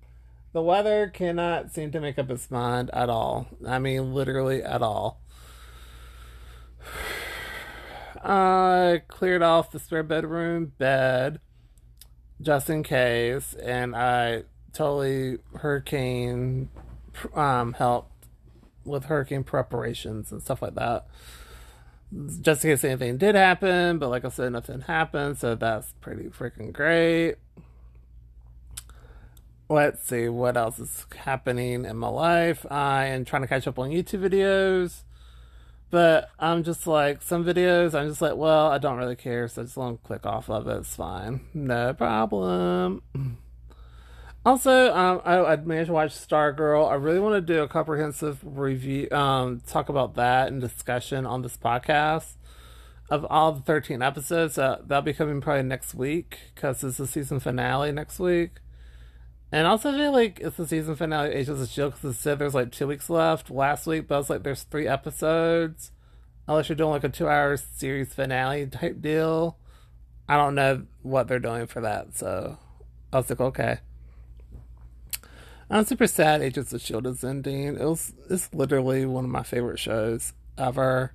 The 0.52 0.62
weather 0.62 1.08
cannot 1.08 1.72
seem 1.72 1.90
to 1.92 2.00
make 2.00 2.18
up 2.18 2.30
its 2.30 2.50
mind 2.50 2.90
at 2.92 3.08
all. 3.10 3.48
I 3.66 3.78
mean, 3.78 4.14
literally 4.14 4.62
at 4.62 4.82
all. 4.82 5.20
I 8.24 9.02
cleared 9.08 9.42
off 9.42 9.70
the 9.70 9.78
spare 9.78 10.02
bedroom 10.02 10.72
bed 10.78 11.40
just 12.40 12.70
in 12.70 12.82
case, 12.82 13.54
and 13.54 13.94
I 13.94 14.44
totally 14.72 15.38
hurricane 15.56 16.70
um, 17.34 17.74
helped 17.74 18.12
with 18.84 19.04
hurricane 19.04 19.44
preparations 19.44 20.32
and 20.32 20.42
stuff 20.42 20.62
like 20.62 20.74
that. 20.74 21.06
Just 22.40 22.64
in 22.64 22.70
case 22.70 22.84
anything 22.84 23.18
did 23.18 23.34
happen, 23.34 23.98
but 23.98 24.08
like 24.08 24.24
I 24.24 24.30
said, 24.30 24.52
nothing 24.52 24.80
happened, 24.82 25.38
so 25.38 25.54
that's 25.54 25.92
pretty 26.00 26.24
freaking 26.24 26.72
great. 26.72 27.36
Let's 29.68 30.02
see 30.08 30.30
what 30.30 30.56
else 30.56 30.78
is 30.78 31.04
happening 31.14 31.84
in 31.84 31.96
my 31.98 32.08
life. 32.08 32.64
I 32.70 33.06
am 33.06 33.26
trying 33.26 33.42
to 33.42 33.48
catch 33.48 33.66
up 33.66 33.78
on 33.78 33.90
YouTube 33.90 34.26
videos. 34.26 35.02
But 35.90 36.30
I'm 36.38 36.64
just 36.64 36.86
like, 36.86 37.22
some 37.22 37.44
videos, 37.44 37.94
I'm 37.94 38.08
just 38.08 38.20
like, 38.20 38.36
well, 38.36 38.68
I 38.68 38.78
don't 38.78 38.98
really 38.98 39.16
care, 39.16 39.48
so 39.48 39.62
I 39.62 39.64
just 39.64 39.76
want 39.76 40.02
to 40.02 40.06
click 40.06 40.26
off 40.26 40.50
of 40.50 40.68
it. 40.68 40.78
It's 40.78 40.94
fine. 40.94 41.40
No 41.54 41.94
problem. 41.94 43.02
Also, 44.48 44.94
um, 44.94 45.20
I, 45.26 45.40
I 45.40 45.56
managed 45.56 45.88
to 45.88 45.92
watch 45.92 46.12
Stargirl. 46.12 46.90
I 46.90 46.94
really 46.94 47.20
want 47.20 47.34
to 47.34 47.42
do 47.42 47.60
a 47.60 47.68
comprehensive 47.68 48.38
review, 48.42 49.06
um, 49.10 49.60
talk 49.66 49.90
about 49.90 50.14
that 50.14 50.48
and 50.48 50.58
discussion 50.58 51.26
on 51.26 51.42
this 51.42 51.58
podcast 51.58 52.32
of 53.10 53.26
all 53.26 53.52
the 53.52 53.60
13 53.60 54.00
episodes. 54.00 54.56
Uh, 54.56 54.80
that'll 54.86 55.02
be 55.02 55.12
coming 55.12 55.42
probably 55.42 55.64
next 55.64 55.94
week 55.94 56.38
because 56.54 56.82
it's 56.82 56.96
the 56.96 57.06
season 57.06 57.40
finale 57.40 57.92
next 57.92 58.18
week. 58.18 58.60
And 59.52 59.66
also, 59.66 59.90
I 59.90 59.98
feel 59.98 60.12
like 60.12 60.40
it's 60.40 60.56
the 60.56 60.66
season 60.66 60.96
finale 60.96 61.28
of 61.28 61.34
Agents 61.34 61.60
of 61.60 61.68
S.H.I.E.L.D. 61.68 61.96
because 61.96 62.16
it 62.16 62.18
said 62.18 62.38
there's 62.38 62.54
like 62.54 62.72
two 62.72 62.86
weeks 62.86 63.10
left 63.10 63.50
last 63.50 63.86
week, 63.86 64.08
but 64.08 64.14
I 64.14 64.18
was 64.18 64.30
like, 64.30 64.44
there's 64.44 64.62
three 64.62 64.88
episodes. 64.88 65.92
Unless 66.46 66.70
you're 66.70 66.76
doing 66.76 66.92
like 66.92 67.04
a 67.04 67.10
two 67.10 67.28
hour 67.28 67.58
series 67.58 68.14
finale 68.14 68.66
type 68.66 69.02
deal. 69.02 69.58
I 70.26 70.38
don't 70.38 70.54
know 70.54 70.86
what 71.02 71.28
they're 71.28 71.38
doing 71.38 71.66
for 71.66 71.82
that, 71.82 72.16
so 72.16 72.56
I 73.12 73.18
was 73.18 73.28
like, 73.28 73.40
okay. 73.40 73.80
I'm 75.70 75.84
super 75.84 76.06
sad 76.06 76.40
Agents 76.40 76.72
of 76.72 76.80
S.H.I.E.L.D. 76.80 77.10
is 77.10 77.24
ending. 77.24 77.76
It 77.76 77.80
was, 77.80 78.14
it's 78.30 78.52
literally 78.54 79.04
one 79.04 79.24
of 79.24 79.30
my 79.30 79.42
favorite 79.42 79.78
shows 79.78 80.32
ever. 80.56 81.12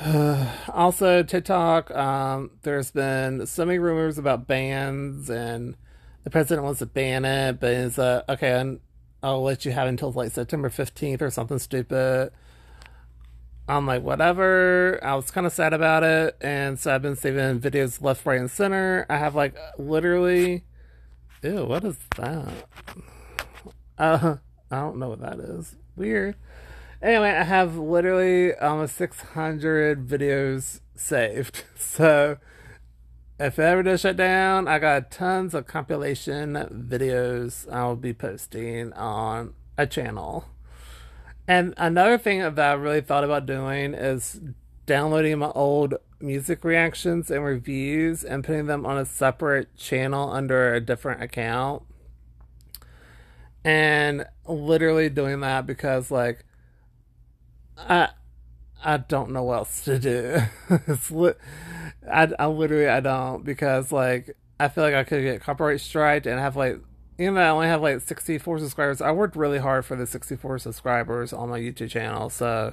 also, 0.68 1.22
TikTok, 1.22 1.90
um, 1.92 2.50
there's 2.62 2.90
been 2.90 3.46
so 3.46 3.64
many 3.64 3.78
rumors 3.78 4.18
about 4.18 4.46
bans 4.46 5.30
and 5.30 5.76
the 6.24 6.30
president 6.30 6.64
wants 6.64 6.80
to 6.80 6.86
ban 6.86 7.24
it, 7.24 7.60
but 7.60 7.70
it's 7.70 7.98
uh, 7.98 8.22
okay, 8.28 8.78
I'll 9.22 9.42
let 9.42 9.64
you 9.64 9.72
have 9.72 9.88
until 9.88 10.12
like 10.12 10.32
September 10.32 10.68
15th 10.68 11.22
or 11.22 11.30
something 11.30 11.58
stupid. 11.58 12.32
I'm 13.68 13.86
like, 13.86 14.02
whatever. 14.02 14.98
I 15.02 15.14
was 15.14 15.30
kind 15.30 15.46
of 15.46 15.52
sad 15.52 15.72
about 15.72 16.02
it, 16.02 16.36
and 16.40 16.78
so 16.78 16.92
I've 16.92 17.02
been 17.02 17.14
saving 17.14 17.60
videos 17.60 18.02
left, 18.02 18.26
right, 18.26 18.40
and 18.40 18.50
center. 18.50 19.06
I 19.08 19.16
have 19.16 19.36
like 19.36 19.54
literally, 19.78 20.64
ew, 21.42 21.64
what 21.66 21.84
is 21.84 21.96
that? 22.16 22.48
Uh, 24.00 24.36
I 24.70 24.76
don't 24.76 24.96
know 24.96 25.10
what 25.10 25.20
that 25.20 25.38
is. 25.38 25.76
Weird. 25.94 26.34
Anyway, 27.02 27.28
I 27.28 27.44
have 27.44 27.76
literally 27.76 28.54
almost 28.54 28.96
600 28.96 30.08
videos 30.08 30.80
saved. 30.94 31.64
So 31.76 32.38
if 33.38 33.58
ever 33.58 33.82
does 33.82 34.02
shut 34.02 34.16
down, 34.16 34.68
I 34.68 34.78
got 34.78 35.10
tons 35.10 35.54
of 35.54 35.66
compilation 35.66 36.54
videos 36.54 37.70
I'll 37.70 37.96
be 37.96 38.14
posting 38.14 38.92
on 38.92 39.54
a 39.76 39.86
channel. 39.86 40.44
And 41.48 41.74
another 41.76 42.16
thing 42.16 42.38
that 42.40 42.58
I 42.58 42.72
really 42.74 43.00
thought 43.00 43.24
about 43.24 43.44
doing 43.44 43.92
is 43.92 44.40
downloading 44.86 45.40
my 45.40 45.50
old 45.50 45.94
music 46.20 46.64
reactions 46.64 47.30
and 47.30 47.44
reviews 47.44 48.22
and 48.22 48.44
putting 48.44 48.66
them 48.66 48.86
on 48.86 48.96
a 48.96 49.04
separate 49.04 49.76
channel 49.76 50.30
under 50.30 50.72
a 50.72 50.80
different 50.80 51.22
account. 51.22 51.82
And 53.64 54.24
literally 54.46 55.08
doing 55.08 55.40
that 55.40 55.66
because 55.66 56.10
like 56.10 56.44
I 57.76 58.08
I 58.82 58.96
don't 58.96 59.30
know 59.30 59.44
what 59.44 59.58
else 59.58 59.84
to 59.84 59.98
do. 59.98 60.40
li- 61.10 61.32
I, 62.10 62.28
I 62.38 62.46
literally 62.46 62.88
I 62.88 63.00
don't 63.00 63.44
because 63.44 63.92
like 63.92 64.36
I 64.58 64.68
feel 64.68 64.84
like 64.84 64.94
I 64.94 65.04
could 65.04 65.22
get 65.22 65.40
copyright 65.42 65.80
striked 65.80 66.26
and 66.26 66.38
have 66.38 66.56
like 66.56 66.80
even 67.18 67.34
though 67.34 67.42
I 67.42 67.48
only 67.50 67.66
have 67.66 67.82
like 67.82 68.00
64 68.00 68.60
subscribers, 68.60 69.02
I 69.02 69.12
worked 69.12 69.36
really 69.36 69.58
hard 69.58 69.84
for 69.84 69.94
the 69.94 70.06
64 70.06 70.58
subscribers 70.58 71.34
on 71.34 71.50
my 71.50 71.60
YouTube 71.60 71.90
channel. 71.90 72.30
So 72.30 72.72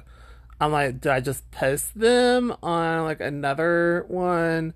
I'm 0.58 0.72
like, 0.72 1.02
do 1.02 1.10
I 1.10 1.20
just 1.20 1.50
post 1.50 1.98
them 1.98 2.56
on 2.62 3.04
like 3.04 3.20
another 3.20 4.06
one? 4.08 4.72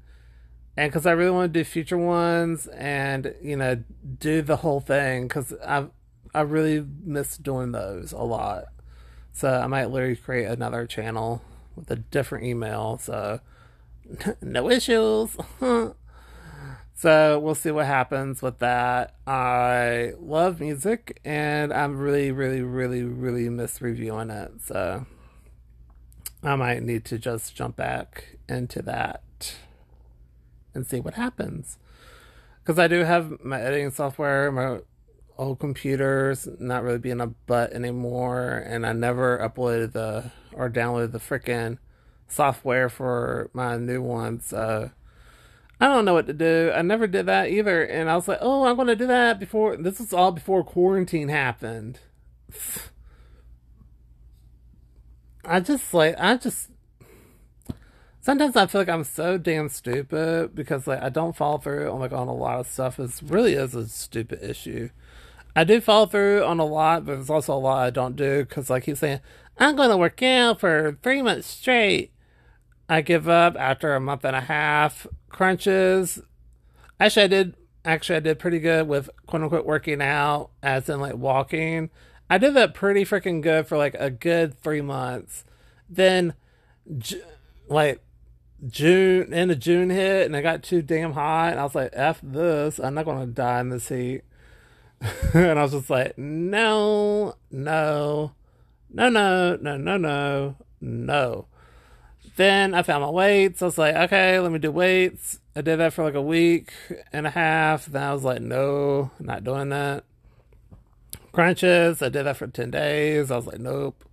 And 0.76 0.90
because 0.90 1.06
I 1.06 1.12
really 1.12 1.30
want 1.30 1.52
to 1.52 1.60
do 1.60 1.64
future 1.64 1.98
ones 1.98 2.66
and 2.68 3.34
you 3.42 3.56
know 3.56 3.82
do 4.18 4.42
the 4.42 4.56
whole 4.56 4.80
thing 4.80 5.28
because 5.28 5.54
I 5.66 5.86
I 6.34 6.40
really 6.42 6.84
miss 7.04 7.36
doing 7.36 7.72
those 7.72 8.12
a 8.12 8.22
lot. 8.22 8.64
So 9.32 9.48
I 9.48 9.66
might 9.66 9.90
literally 9.90 10.16
create 10.16 10.46
another 10.46 10.86
channel 10.86 11.42
with 11.76 11.90
a 11.90 11.96
different 11.96 12.44
email. 12.44 12.98
So 12.98 13.40
no 14.40 14.70
issues. 14.70 15.36
so 16.94 17.38
we'll 17.38 17.54
see 17.54 17.70
what 17.70 17.86
happens 17.86 18.42
with 18.42 18.58
that. 18.58 19.14
I 19.26 20.12
love 20.18 20.60
music 20.60 21.20
and 21.24 21.72
I'm 21.72 21.98
really, 21.98 22.30
really, 22.30 22.62
really, 22.62 23.04
really 23.04 23.48
miss 23.48 23.80
reviewing 23.80 24.30
it. 24.30 24.52
So 24.64 25.06
I 26.42 26.56
might 26.56 26.82
need 26.82 27.04
to 27.06 27.18
just 27.18 27.54
jump 27.54 27.76
back 27.76 28.36
into 28.48 28.82
that 28.82 29.54
and 30.74 30.86
see 30.86 31.00
what 31.00 31.14
happens. 31.14 31.78
Because 32.62 32.78
I 32.78 32.88
do 32.88 33.00
have 33.00 33.44
my 33.44 33.60
editing 33.60 33.90
software, 33.90 34.50
my 34.52 34.80
old 35.38 35.58
computers 35.58 36.48
not 36.58 36.82
really 36.82 36.98
being 36.98 37.20
a 37.20 37.26
butt 37.26 37.72
anymore, 37.72 38.62
and 38.66 38.86
I 38.86 38.92
never 38.92 39.38
uploaded 39.38 39.92
the 39.92 40.30
or 40.52 40.70
downloaded 40.70 41.12
the 41.12 41.18
freaking 41.18 41.78
software 42.28 42.88
for 42.88 43.50
my 43.52 43.76
new 43.76 44.02
ones. 44.02 44.46
So 44.46 44.90
I 45.80 45.86
don't 45.86 46.04
know 46.04 46.14
what 46.14 46.26
to 46.26 46.32
do. 46.32 46.72
I 46.74 46.82
never 46.82 47.06
did 47.06 47.26
that 47.26 47.50
either, 47.50 47.82
and 47.82 48.08
I 48.08 48.16
was 48.16 48.28
like, 48.28 48.38
"Oh, 48.40 48.64
I'm 48.64 48.76
to 48.86 48.96
do 48.96 49.06
that 49.06 49.40
before." 49.40 49.76
This 49.76 49.98
was 49.98 50.12
all 50.12 50.32
before 50.32 50.64
quarantine 50.64 51.28
happened. 51.28 51.98
I 55.44 55.60
just 55.60 55.92
like 55.92 56.14
I 56.18 56.36
just 56.36 56.70
sometimes 58.20 58.56
I 58.56 58.66
feel 58.66 58.80
like 58.80 58.88
I'm 58.88 59.04
so 59.04 59.36
damn 59.38 59.68
stupid 59.68 60.54
because 60.54 60.86
like 60.86 61.02
I 61.02 61.08
don't 61.08 61.36
follow 61.36 61.58
through 61.58 61.90
on 61.90 62.00
like 62.00 62.12
on 62.12 62.28
a 62.28 62.34
lot 62.34 62.60
of 62.60 62.68
stuff. 62.68 62.98
It 62.98 63.10
really 63.24 63.54
is 63.54 63.74
a 63.74 63.88
stupid 63.88 64.42
issue. 64.42 64.90
I 65.54 65.64
do 65.64 65.80
follow 65.80 66.06
through 66.06 66.44
on 66.44 66.60
a 66.60 66.64
lot, 66.64 67.04
but 67.04 67.14
there's 67.14 67.30
also 67.30 67.54
a 67.54 67.56
lot 67.56 67.86
I 67.86 67.90
don't 67.90 68.16
do 68.16 68.44
because 68.44 68.70
I 68.70 68.80
keep 68.80 68.96
saying 68.96 69.20
I'm 69.58 69.76
going 69.76 69.90
to 69.90 69.96
work 69.96 70.22
out 70.22 70.60
for 70.60 70.98
three 71.02 71.22
months 71.22 71.46
straight. 71.46 72.12
I 72.88 73.00
give 73.00 73.28
up 73.28 73.56
after 73.58 73.94
a 73.94 74.00
month 74.00 74.24
and 74.24 74.36
a 74.36 74.40
half. 74.40 75.06
Crunches. 75.28 76.22
Actually, 76.98 77.24
I 77.24 77.28
did. 77.28 77.56
Actually, 77.84 78.16
I 78.16 78.20
did 78.20 78.38
pretty 78.38 78.60
good 78.60 78.86
with 78.86 79.10
quote 79.26 79.42
unquote 79.42 79.66
working 79.66 80.00
out, 80.00 80.50
as 80.62 80.88
in 80.88 81.00
like 81.00 81.16
walking. 81.16 81.90
I 82.30 82.38
did 82.38 82.54
that 82.54 82.74
pretty 82.74 83.04
freaking 83.04 83.42
good 83.42 83.66
for 83.66 83.76
like 83.76 83.94
a 83.98 84.10
good 84.10 84.58
three 84.58 84.80
months. 84.80 85.44
Then, 85.88 86.34
like 87.68 88.02
June, 88.66 89.32
end 89.34 89.50
of 89.50 89.58
June 89.58 89.90
hit, 89.90 90.26
and 90.26 90.36
I 90.36 90.42
got 90.42 90.62
too 90.62 90.82
damn 90.82 91.12
hot, 91.12 91.52
and 91.52 91.60
I 91.60 91.64
was 91.64 91.74
like, 91.74 91.90
"F 91.92 92.20
this! 92.22 92.78
I'm 92.78 92.94
not 92.94 93.04
gonna 93.04 93.26
die 93.26 93.60
in 93.60 93.70
this 93.70 93.88
heat." 93.88 94.22
and 95.34 95.58
I 95.58 95.62
was 95.62 95.72
just 95.72 95.90
like, 95.90 96.16
"No, 96.16 97.34
no, 97.50 98.32
no, 98.90 99.08
no, 99.08 99.56
no, 99.56 99.76
no, 99.76 99.96
no, 99.96 100.56
no." 100.80 101.46
Then 102.36 102.74
I 102.74 102.82
found 102.82 103.02
my 103.02 103.10
weights. 103.10 103.62
I 103.62 103.66
was 103.66 103.78
like, 103.78 103.94
"Okay, 103.94 104.38
let 104.38 104.52
me 104.52 104.58
do 104.58 104.70
weights." 104.70 105.40
I 105.54 105.60
did 105.60 105.78
that 105.80 105.92
for 105.92 106.04
like 106.04 106.14
a 106.14 106.22
week 106.22 106.72
and 107.12 107.26
a 107.26 107.30
half. 107.30 107.86
Then 107.86 108.02
I 108.02 108.14
was 108.14 108.24
like, 108.24 108.40
"No, 108.40 109.10
not 109.18 109.44
doing 109.44 109.70
that." 109.70 110.04
crunches. 111.32 112.02
I 112.02 112.08
did 112.08 112.24
that 112.24 112.36
for 112.36 112.46
10 112.46 112.70
days. 112.70 113.30
I 113.30 113.36
was 113.36 113.46
like, 113.46 113.58
nope. 113.58 114.04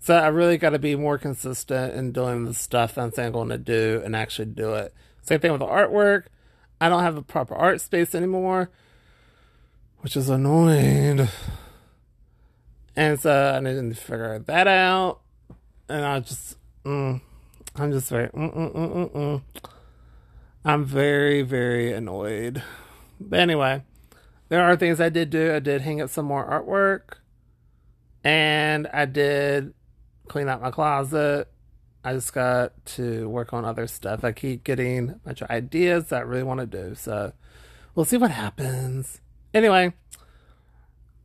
So 0.00 0.16
I 0.16 0.28
really 0.28 0.56
got 0.56 0.70
to 0.70 0.78
be 0.78 0.96
more 0.96 1.18
consistent 1.18 1.94
in 1.94 2.12
doing 2.12 2.44
the 2.44 2.54
stuff 2.54 2.96
I'm 2.96 3.12
saying 3.12 3.28
I'm 3.28 3.32
going 3.32 3.48
to 3.50 3.58
do 3.58 4.00
and 4.04 4.16
actually 4.16 4.46
do 4.46 4.74
it. 4.74 4.94
Same 5.22 5.38
thing 5.38 5.52
with 5.52 5.60
the 5.60 5.66
artwork. 5.66 6.24
I 6.80 6.88
don't 6.88 7.02
have 7.02 7.16
a 7.16 7.22
proper 7.22 7.54
art 7.54 7.80
space 7.80 8.14
anymore, 8.14 8.70
which 10.02 10.16
is 10.16 10.28
annoying. 10.28 11.28
And 12.94 13.18
so 13.18 13.54
I 13.56 13.60
to 13.60 13.94
figure 13.94 14.38
that 14.38 14.66
out. 14.66 15.20
And 15.88 16.04
I 16.04 16.20
just, 16.20 16.56
mm, 16.84 17.20
I'm 17.76 17.92
just 17.92 18.10
very, 18.10 18.28
mm, 18.28 18.54
mm, 18.54 18.74
mm, 18.74 18.92
mm, 18.92 19.12
mm. 19.12 19.42
I'm 20.64 20.84
very, 20.84 21.42
very 21.42 21.92
annoyed. 21.92 22.62
But 23.20 23.38
anyway, 23.38 23.82
there 24.48 24.62
are 24.62 24.76
things 24.76 25.00
I 25.00 25.08
did 25.08 25.30
do. 25.30 25.54
I 25.54 25.60
did 25.60 25.82
hang 25.82 26.00
up 26.00 26.10
some 26.10 26.26
more 26.26 26.48
artwork, 26.48 27.18
and 28.24 28.86
I 28.88 29.06
did 29.06 29.72
clean 30.28 30.48
out 30.48 30.62
my 30.62 30.70
closet. 30.70 31.48
I 32.04 32.14
just 32.14 32.32
got 32.32 32.84
to 32.86 33.28
work 33.28 33.52
on 33.52 33.64
other 33.64 33.86
stuff. 33.86 34.24
I 34.24 34.32
keep 34.32 34.64
getting 34.64 35.10
a 35.10 35.14
bunch 35.24 35.40
of 35.40 35.50
ideas 35.50 36.08
that 36.08 36.18
I 36.18 36.20
really 36.20 36.42
want 36.42 36.60
to 36.60 36.66
do. 36.66 36.94
So 36.94 37.32
we'll 37.94 38.04
see 38.04 38.16
what 38.16 38.32
happens. 38.32 39.20
Anyway, 39.54 39.92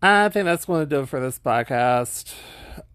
I 0.02 0.28
think 0.28 0.44
that's 0.44 0.66
going 0.66 0.82
to 0.82 0.86
do 0.86 1.04
it 1.04 1.10
for 1.10 1.22
this 1.22 1.40
podcast. 1.40 2.34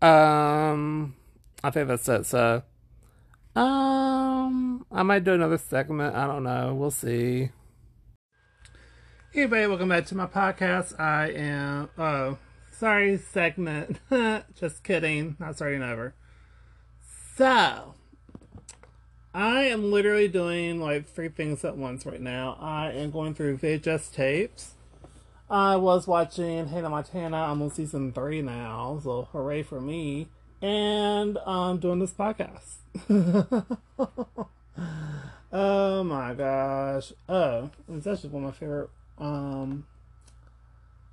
Um, 0.03 1.17
I 1.65 1.71
think 1.71 1.89
that's 1.89 2.07
it. 2.07 2.27
So, 2.27 2.63
um, 3.57 4.85
I 4.93 5.03
might 5.03 5.25
do 5.25 5.33
another 5.33 5.57
segment. 5.57 6.15
I 6.15 6.27
don't 6.27 6.43
know. 6.43 6.75
We'll 6.75 6.91
see. 6.91 7.49
Hey, 9.33 9.45
everybody, 9.45 9.67
welcome 9.69 9.89
back 9.89 10.05
to 10.07 10.15
my 10.15 10.27
podcast. 10.27 11.01
I 11.01 11.31
am, 11.31 11.89
oh, 11.97 12.37
sorry, 12.71 13.17
segment. 13.17 14.01
Just 14.55 14.85
kidding. 14.85 15.37
Not 15.41 15.57
starting 15.57 15.83
over. 15.83 16.15
So, 17.39 17.95
I 19.33 19.63
am 19.63 19.91
literally 19.91 20.29
doing 20.29 20.79
like 20.79 21.09
three 21.09 21.31
things 21.31 21.65
at 21.65 21.79
once 21.79 22.05
right 22.05 22.21
now. 22.21 22.59
I 22.61 22.91
am 22.91 23.11
going 23.11 23.33
through 23.33 23.57
VHS 23.57 24.13
tapes. 24.13 24.75
I 25.53 25.77
was 25.77 26.07
watching 26.07 26.69
Hannah 26.69 26.89
Montana. 26.89 27.37
I'm 27.37 27.61
on 27.61 27.71
season 27.71 28.11
three 28.11 28.41
now, 28.41 28.99
so 29.05 29.29
hooray 29.33 29.63
for 29.63 29.83
me. 29.83 30.29
And 30.63 31.37
I'm 31.45 31.77
doing 31.77 31.99
this 31.99 32.13
podcast. 32.13 32.77
oh 35.53 36.05
my 36.05 36.33
gosh. 36.33 37.13
Oh, 37.29 37.69
it's 37.93 38.07
actually 38.07 38.31
one 38.31 38.45
of 38.45 38.49
my 38.49 38.57
favorite. 38.59 38.89
Um, 39.19 39.85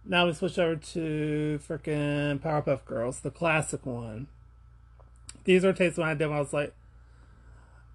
now 0.05 0.25
we 0.25 0.31
switch 0.31 0.57
over 0.57 0.77
to 0.77 1.59
freaking 1.67 2.39
Powerpuff 2.39 2.85
Girls, 2.85 3.19
the 3.19 3.31
classic 3.31 3.85
one. 3.85 4.27
These 5.43 5.65
are 5.65 5.73
tapes 5.73 5.97
when 5.97 6.07
I 6.07 6.13
did 6.13 6.27
when 6.27 6.37
I 6.37 6.39
was 6.39 6.53
like, 6.53 6.73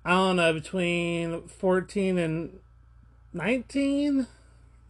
I 0.05 0.11
don't 0.11 0.37
know, 0.37 0.53
between 0.53 1.49
14 1.49 2.19
and 2.19 2.61
19, 3.33 4.27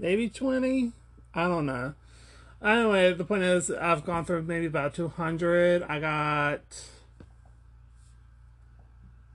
maybe 0.01 0.29
20. 0.29 0.95
I 1.35 1.49
don't 1.49 1.67
know. 1.67 1.95
Anyway, 2.63 3.13
the 3.13 3.25
point 3.25 3.43
is, 3.43 3.71
I've 3.71 4.05
gone 4.05 4.25
through 4.25 4.43
maybe 4.43 4.67
about 4.67 4.95
200. 4.95 5.83
I 5.83 6.01
got 6.01 6.61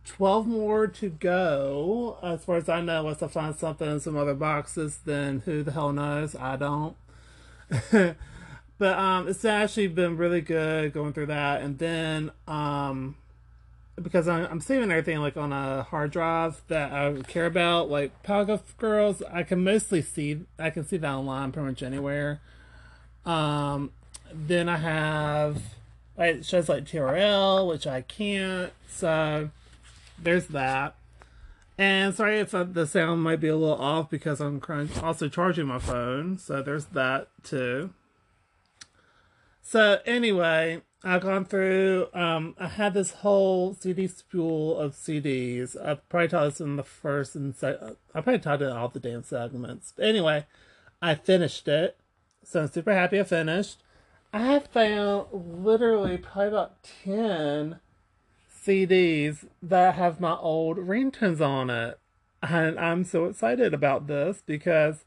12 0.06 0.47
more 0.47 0.88
to 0.88 1.10
go. 1.10 2.18
As 2.24 2.43
far 2.43 2.56
as 2.56 2.68
I 2.68 2.82
know, 2.82 3.02
unless 3.02 3.22
I 3.22 3.28
find 3.28 3.56
something 3.56 3.89
in 3.89 4.00
some 4.00 4.18
other 4.18 4.34
boxes, 4.34 5.00
then 5.06 5.43
who 5.45 5.62
the 5.62 5.72
hell 5.72 5.93
knows? 5.93 6.36
I 6.36 6.56
don't. 6.56 6.95
but 7.91 8.97
um, 8.97 9.28
it's 9.28 9.45
actually 9.45 9.88
been 9.89 10.18
really 10.18 10.41
good 10.41 10.93
going 10.93 11.14
through 11.14 11.28
that. 11.28 11.62
And 11.62 11.78
then 11.78 12.32
um, 12.47 13.16
because 14.04 14.28
I'm, 14.28 14.45
I'm 14.50 14.60
saving 14.60 14.91
everything 14.91 15.20
like 15.20 15.38
on 15.38 15.52
a 15.52 15.84
hard 15.84 16.12
drive 16.12 16.62
that 16.68 16.91
I 16.91 17.22
care 17.24 17.45
about, 17.45 17.89
like 17.89 18.24
Powerpuff 18.24 18.78
Girls. 18.78 19.22
I 19.32 19.43
can 19.43 19.64
mostly 19.64 20.02
see 20.02 20.41
I 20.58 20.70
can 20.70 20.86
see 20.86 20.97
that 20.97 21.12
online 21.12 21.52
pretty 21.52 21.70
much 21.70 21.84
anywhere. 21.84 22.41
Um, 23.26 23.91
then 24.34 24.70
I 24.70 24.78
have 24.78 25.62
like 26.18 26.43
shows 26.43 26.70
like 26.70 26.86
TRL, 26.86 27.68
which 27.68 27.88
I 27.88 28.02
can't. 28.02 28.74
So 28.89 29.50
there's 30.22 30.47
that. 30.47 30.95
And 31.78 32.14
sorry 32.14 32.39
if 32.39 32.52
the 32.52 32.86
sound 32.86 33.24
might 33.24 33.39
be 33.39 33.47
a 33.47 33.56
little 33.56 33.80
off 33.82 34.10
because 34.10 34.41
I'm 34.41 34.62
also 35.02 35.30
charging 35.30 35.68
my 35.68 35.80
phone. 35.80 36.38
So 36.38 36.62
there's 36.62 36.86
that 36.88 37.30
too. 37.43 37.91
So 39.62 40.00
anyway, 40.06 40.82
I've 41.04 41.22
gone 41.22 41.45
through. 41.45 42.08
Um, 42.14 42.56
I 42.60 42.68
had 42.68 42.93
this 42.93 43.12
whole 43.12 43.74
CD 43.74 44.08
spool 44.08 44.78
of 44.78 44.95
CDs. 44.95 45.76
I 45.82 45.95
probably 45.95 46.28
taught 46.28 46.45
this 46.45 46.62
in 46.62 46.76
the 46.76 46.84
first 46.84 47.36
and 47.36 47.56
second. 47.56 47.95
I 48.14 48.22
probably 48.22 48.39
taught 48.39 48.62
it 48.62 48.66
in 48.66 48.72
all 48.72 48.89
the 48.89 49.00
damn 49.00 49.24
segments. 49.24 49.93
But 49.95 50.06
anyway, 50.06 50.45
I 51.02 51.16
finished 51.16 51.68
it, 51.70 51.97
so 52.43 52.62
I'm 52.62 52.68
super 52.68 52.93
happy 52.93 53.20
I 53.20 53.24
finished. 53.24 53.82
I 54.34 54.60
found 54.60 55.28
literally 55.32 56.18
probably 56.18 56.47
about 56.50 56.84
ten 56.84 57.80
CDs 58.54 59.45
that 59.64 59.95
have 59.95 60.20
my 60.20 60.36
old 60.36 60.78
ringtones 60.78 61.39
on 61.39 61.70
it, 61.70 61.97
and 62.43 62.78
I'm 62.78 63.06
so 63.06 63.26
excited 63.26 63.74
about 63.74 64.08
this 64.08 64.43
because 64.45 65.06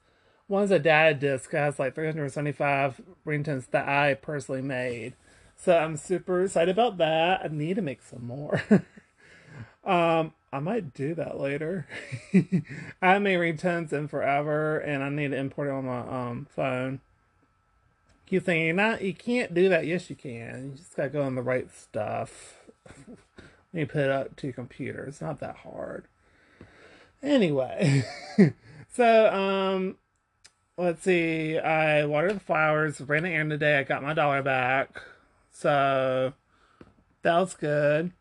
one's 0.49 0.71
a 0.71 0.79
data 0.79 1.15
disc 1.15 1.53
has 1.53 1.79
like 1.79 1.95
375 1.95 3.03
ringtones 3.27 3.71
that 3.71 3.87
I 3.87 4.15
personally 4.15 4.63
made 4.63 5.15
so 5.65 5.79
I'm 5.79 5.97
super 5.97 6.43
excited 6.43 6.73
about 6.73 6.99
that. 6.99 7.43
I 7.45 7.49
need 7.49 7.77
to 7.77 7.83
make 7.83 8.03
some 8.03 8.27
more. 8.27 8.65
um, 9.85 10.33
I 10.53 10.59
might 10.59 10.93
do 10.93 11.15
that 11.15 11.39
later. 11.39 11.87
I 12.35 12.63
haven't 13.01 13.23
made 13.23 13.39
ringtones 13.39 13.93
in 13.93 14.09
forever, 14.09 14.79
and 14.79 15.05
I 15.05 15.09
need 15.09 15.31
to 15.31 15.37
import 15.37 15.69
it 15.69 15.73
on 15.73 15.85
my 15.87 16.01
um 16.01 16.49
phone. 16.51 17.01
You 18.29 18.41
think 18.41 18.75
not? 18.75 19.03
You 19.03 19.15
can't 19.15 19.55
do 19.55 19.69
that? 19.69 19.87
Yes, 19.87 20.11
you 20.11 20.17
can. 20.17 20.71
You 20.71 20.77
just 20.79 20.97
gotta 20.97 21.11
go 21.11 21.23
on 21.23 21.37
the 21.37 21.43
right 21.43 21.71
stuff. 21.73 22.59
you 23.73 23.87
put 23.87 24.03
it 24.03 24.11
up 24.11 24.35
to 24.37 24.49
your 24.49 24.55
computer. 24.55 25.05
It's 25.05 25.21
not 25.21 25.39
that 25.39 25.59
hard. 25.59 26.07
Anyway, 27.23 28.05
so 28.93 29.33
um, 29.33 29.97
let's 30.77 31.05
see. 31.05 31.57
I 31.57 32.05
watered 32.05 32.35
the 32.35 32.41
flowers, 32.41 33.01
ran 33.01 33.23
the 33.23 33.29
errand 33.29 33.51
today. 33.51 33.79
I 33.79 33.85
got 33.85 34.03
my 34.03 34.13
dollar 34.13 34.43
back. 34.43 35.01
So 35.53 36.33
that 37.23 37.39
was 37.39 37.55
good. 37.55 38.13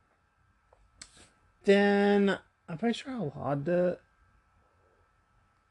Then 1.63 2.38
I'm 2.67 2.77
pretty 2.77 2.97
sure 2.97 3.13
I 3.13 3.39
logged 3.39 3.67
it. 3.67 4.01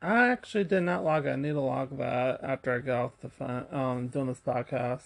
I 0.02 0.28
actually 0.28 0.64
did 0.64 0.82
not 0.82 1.04
log 1.04 1.26
it. 1.26 1.30
I 1.30 1.36
need 1.36 1.52
to 1.52 1.60
log 1.60 1.98
that 1.98 2.42
after 2.42 2.74
I 2.74 2.78
get 2.78 2.94
off 2.94 3.20
the 3.20 3.28
phone 3.28 3.66
um 3.70 4.08
doing 4.08 4.26
this 4.26 4.40
podcast. 4.40 5.02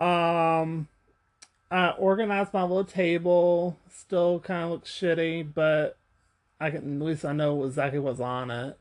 Um 0.00 0.88
I 1.70 1.90
organized 1.90 2.52
my 2.52 2.62
little 2.62 2.84
table. 2.84 3.78
Still 3.90 4.40
kind 4.40 4.64
of 4.64 4.70
looks 4.70 4.90
shitty, 4.90 5.52
but 5.54 5.96
I 6.60 6.70
can 6.70 7.00
at 7.00 7.06
least 7.06 7.24
I 7.24 7.32
know 7.32 7.64
exactly 7.64 7.98
what's 7.98 8.20
on 8.20 8.50
it. 8.50 8.78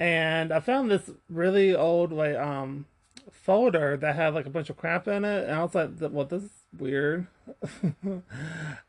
And 0.00 0.52
I 0.52 0.60
found 0.60 0.90
this 0.90 1.10
really 1.30 1.74
old 1.74 2.12
like 2.12 2.36
um 2.36 2.86
folder 3.32 3.96
that 3.96 4.16
had 4.16 4.34
like 4.34 4.46
a 4.46 4.50
bunch 4.50 4.70
of 4.70 4.76
crap 4.76 5.08
in 5.08 5.24
it, 5.24 5.44
and 5.44 5.52
I 5.52 5.62
was 5.62 5.74
like, 5.74 5.90
"Well, 6.00 6.24
this 6.24 6.44
is 6.44 6.50
weird." 6.78 7.26
um, 8.04 8.22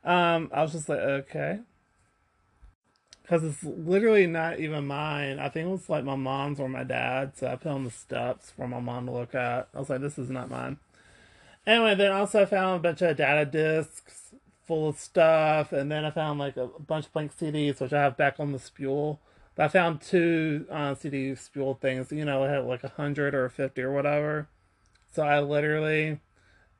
I 0.03 0.61
was 0.61 0.71
just 0.71 0.89
like, 0.89 0.99
"Okay," 0.99 1.59
because 3.21 3.43
it's 3.43 3.63
literally 3.63 4.27
not 4.27 4.59
even 4.59 4.87
mine. 4.87 5.39
I 5.39 5.49
think 5.49 5.67
it 5.67 5.71
was 5.71 5.89
like 5.89 6.03
my 6.03 6.15
mom's 6.15 6.59
or 6.59 6.69
my 6.69 6.83
dad's. 6.83 7.39
So 7.39 7.47
I 7.47 7.55
put 7.55 7.71
on 7.71 7.83
the 7.83 7.91
steps 7.91 8.51
for 8.51 8.67
my 8.67 8.79
mom 8.79 9.07
to 9.07 9.11
look 9.11 9.35
at. 9.35 9.69
I 9.73 9.79
was 9.79 9.89
like, 9.89 10.01
"This 10.01 10.17
is 10.17 10.29
not 10.29 10.49
mine." 10.49 10.77
Anyway, 11.65 11.95
then 11.95 12.11
also 12.11 12.43
I 12.43 12.45
found 12.45 12.77
a 12.77 12.83
bunch 12.89 13.01
of 13.01 13.17
data 13.17 13.45
discs 13.45 14.33
full 14.65 14.89
of 14.89 14.99
stuff, 14.99 15.71
and 15.71 15.91
then 15.91 16.05
I 16.05 16.11
found 16.11 16.39
like 16.39 16.57
a 16.57 16.67
bunch 16.67 17.07
of 17.07 17.13
blank 17.13 17.37
CDs, 17.37 17.79
which 17.79 17.93
I 17.93 18.01
have 18.01 18.17
back 18.17 18.39
on 18.39 18.51
the 18.51 18.59
spool. 18.59 19.19
But 19.57 19.63
I 19.63 19.67
found 19.69 20.01
two 20.01 20.67
uh, 20.69 20.93
CD 20.93 21.33
spool 21.33 21.73
things. 21.73 22.11
You 22.11 22.23
know, 22.23 22.43
it 22.43 22.49
had 22.49 22.63
like 22.65 22.83
a 22.83 22.89
hundred 22.89 23.33
or 23.33 23.49
fifty 23.49 23.81
or 23.81 23.91
whatever. 23.91 24.47
So 25.11 25.23
I 25.23 25.39
literally 25.41 26.19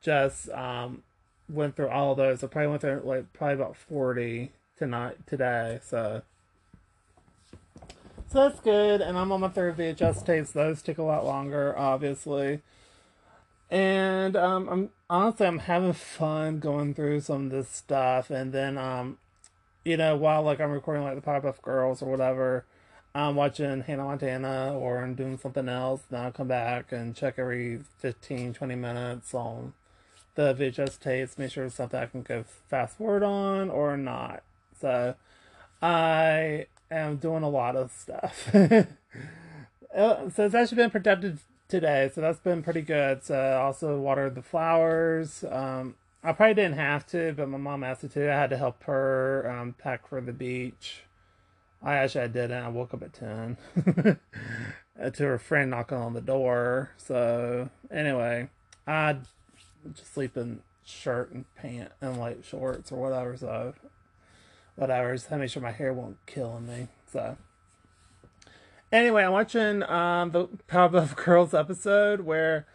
just 0.00 0.48
um, 0.50 1.02
went 1.50 1.74
through 1.74 1.88
all 1.88 2.14
those. 2.14 2.42
I 2.44 2.46
probably 2.46 2.68
went 2.68 2.80
through 2.82 3.02
like 3.04 3.32
probably 3.32 3.54
about 3.54 3.76
forty 3.76 4.52
tonight 4.78 5.26
today. 5.26 5.80
So. 5.82 6.22
So 8.30 8.46
that's 8.46 8.60
good, 8.60 9.00
and 9.00 9.16
I'm 9.16 9.32
on 9.32 9.40
my 9.40 9.48
third 9.48 9.78
VHS 9.78 10.24
tapes. 10.24 10.52
Those 10.52 10.82
take 10.82 10.98
a 10.98 11.02
lot 11.02 11.24
longer, 11.24 11.76
obviously. 11.76 12.60
And 13.70 14.36
um, 14.36 14.68
I'm 14.68 14.90
honestly 15.08 15.46
I'm 15.46 15.60
having 15.60 15.94
fun 15.94 16.58
going 16.58 16.92
through 16.92 17.20
some 17.22 17.46
of 17.46 17.50
this 17.50 17.70
stuff, 17.70 18.28
and 18.28 18.52
then 18.52 18.76
um, 18.76 19.16
you 19.84 19.96
know, 19.96 20.16
while 20.16 20.42
like 20.42 20.60
I'm 20.60 20.70
recording 20.70 21.04
like 21.04 21.14
the 21.14 21.20
Powerpuff 21.20 21.62
Girls 21.62 22.02
or 22.02 22.10
whatever, 22.10 22.64
I'm 23.14 23.36
watching 23.36 23.82
Hannah 23.82 24.04
Montana 24.04 24.78
or 24.78 25.02
I'm 25.02 25.14
doing 25.14 25.38
something 25.38 25.68
else, 25.68 26.02
then 26.10 26.20
I'll 26.20 26.32
come 26.32 26.48
back 26.48 26.92
and 26.92 27.16
check 27.16 27.34
every 27.38 27.80
15, 27.98 28.54
20 28.54 28.74
minutes 28.74 29.34
on 29.34 29.72
the 30.34 30.54
VHS 30.54 31.00
tapes, 31.00 31.36
make 31.36 31.50
sure 31.50 31.64
it's 31.64 31.74
something 31.74 31.98
I 31.98 32.06
can 32.06 32.22
go 32.22 32.44
fast 32.68 32.98
forward 32.98 33.24
on 33.24 33.70
or 33.70 33.96
not. 33.96 34.44
So 34.80 35.16
I 35.82 36.66
am 36.90 37.16
doing 37.16 37.42
a 37.42 37.48
lot 37.48 37.74
of 37.74 37.90
stuff. 37.90 38.54
Uh, 38.54 38.84
so 40.30 40.44
it's 40.44 40.54
actually 40.54 40.76
been 40.76 40.90
productive 40.90 41.44
today, 41.68 42.10
so 42.14 42.20
that's 42.20 42.38
been 42.38 42.62
pretty 42.62 42.82
good. 42.82 43.24
So 43.24 43.34
I 43.36 43.56
also 43.56 43.98
watered 43.98 44.34
the 44.34 44.42
flowers. 44.42 45.44
Um, 45.50 45.96
I 46.22 46.32
probably 46.32 46.54
didn't 46.54 46.76
have 46.76 47.06
to, 47.08 47.32
but 47.36 47.48
my 47.48 47.58
mom 47.58 47.84
asked 47.84 48.02
me 48.02 48.08
to. 48.10 48.32
I 48.32 48.34
had 48.34 48.50
to 48.50 48.56
help 48.56 48.82
her 48.84 49.48
um, 49.50 49.74
pack 49.78 50.08
for 50.08 50.20
the 50.20 50.32
beach. 50.32 51.04
I 51.82 51.94
actually 51.94 52.22
I 52.22 52.28
didn't. 52.28 52.64
I 52.64 52.68
woke 52.68 52.92
up 52.92 53.02
at 53.02 53.12
ten 53.12 53.56
to 55.12 55.22
her 55.24 55.38
friend 55.38 55.70
knocking 55.70 55.98
on 55.98 56.14
the 56.14 56.20
door. 56.20 56.90
So 56.96 57.70
anyway, 57.90 58.48
I 58.86 59.18
just 59.94 60.12
sleep 60.12 60.36
in 60.36 60.60
shirt 60.84 61.30
and 61.32 61.44
pant 61.54 61.92
and 62.00 62.18
like 62.18 62.44
shorts 62.44 62.90
or 62.90 63.00
whatever. 63.00 63.36
So 63.36 63.74
whatever. 64.74 65.14
Just 65.14 65.30
make 65.30 65.50
sure 65.50 65.62
my 65.62 65.70
hair 65.70 65.92
won't 65.92 66.18
kill 66.26 66.58
me. 66.58 66.88
So 67.12 67.36
anyway, 68.90 69.22
I'm 69.22 69.32
watching 69.32 69.84
um 69.84 70.32
the 70.32 70.48
Powerpuff 70.68 71.14
Girls 71.24 71.54
episode 71.54 72.22
where 72.22 72.66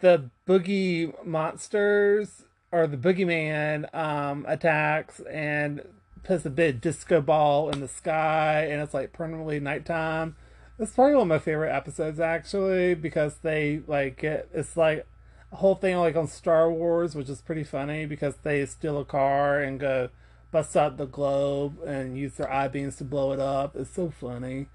the 0.00 0.28
boogie 0.46 1.24
monsters 1.24 2.44
or 2.72 2.86
the 2.86 2.96
boogeyman 2.96 3.94
um 3.94 4.44
attacks 4.48 5.20
and 5.30 5.82
puts 6.24 6.44
a 6.46 6.50
big 6.50 6.80
disco 6.80 7.20
ball 7.20 7.70
in 7.70 7.80
the 7.80 7.88
sky 7.88 8.66
and 8.70 8.80
it's 8.80 8.94
like 8.94 9.12
permanently 9.12 9.60
nighttime. 9.60 10.36
It's 10.78 10.92
probably 10.92 11.14
one 11.14 11.22
of 11.22 11.28
my 11.28 11.38
favorite 11.38 11.72
episodes 11.72 12.18
actually 12.18 12.94
because 12.94 13.36
they 13.42 13.82
like 13.86 14.18
get 14.18 14.48
it's 14.52 14.76
like 14.76 15.06
a 15.52 15.56
whole 15.56 15.74
thing 15.74 15.96
like 15.98 16.16
on 16.16 16.26
Star 16.26 16.70
Wars, 16.70 17.14
which 17.14 17.28
is 17.28 17.42
pretty 17.42 17.64
funny 17.64 18.06
because 18.06 18.36
they 18.42 18.64
steal 18.66 18.98
a 18.98 19.04
car 19.04 19.60
and 19.60 19.78
go 19.78 20.08
bust 20.50 20.76
out 20.76 20.96
the 20.96 21.06
globe 21.06 21.78
and 21.86 22.16
use 22.16 22.34
their 22.34 22.50
eye 22.52 22.68
beams 22.68 22.96
to 22.96 23.04
blow 23.04 23.32
it 23.32 23.40
up. 23.40 23.76
It's 23.76 23.90
so 23.90 24.10
funny 24.10 24.66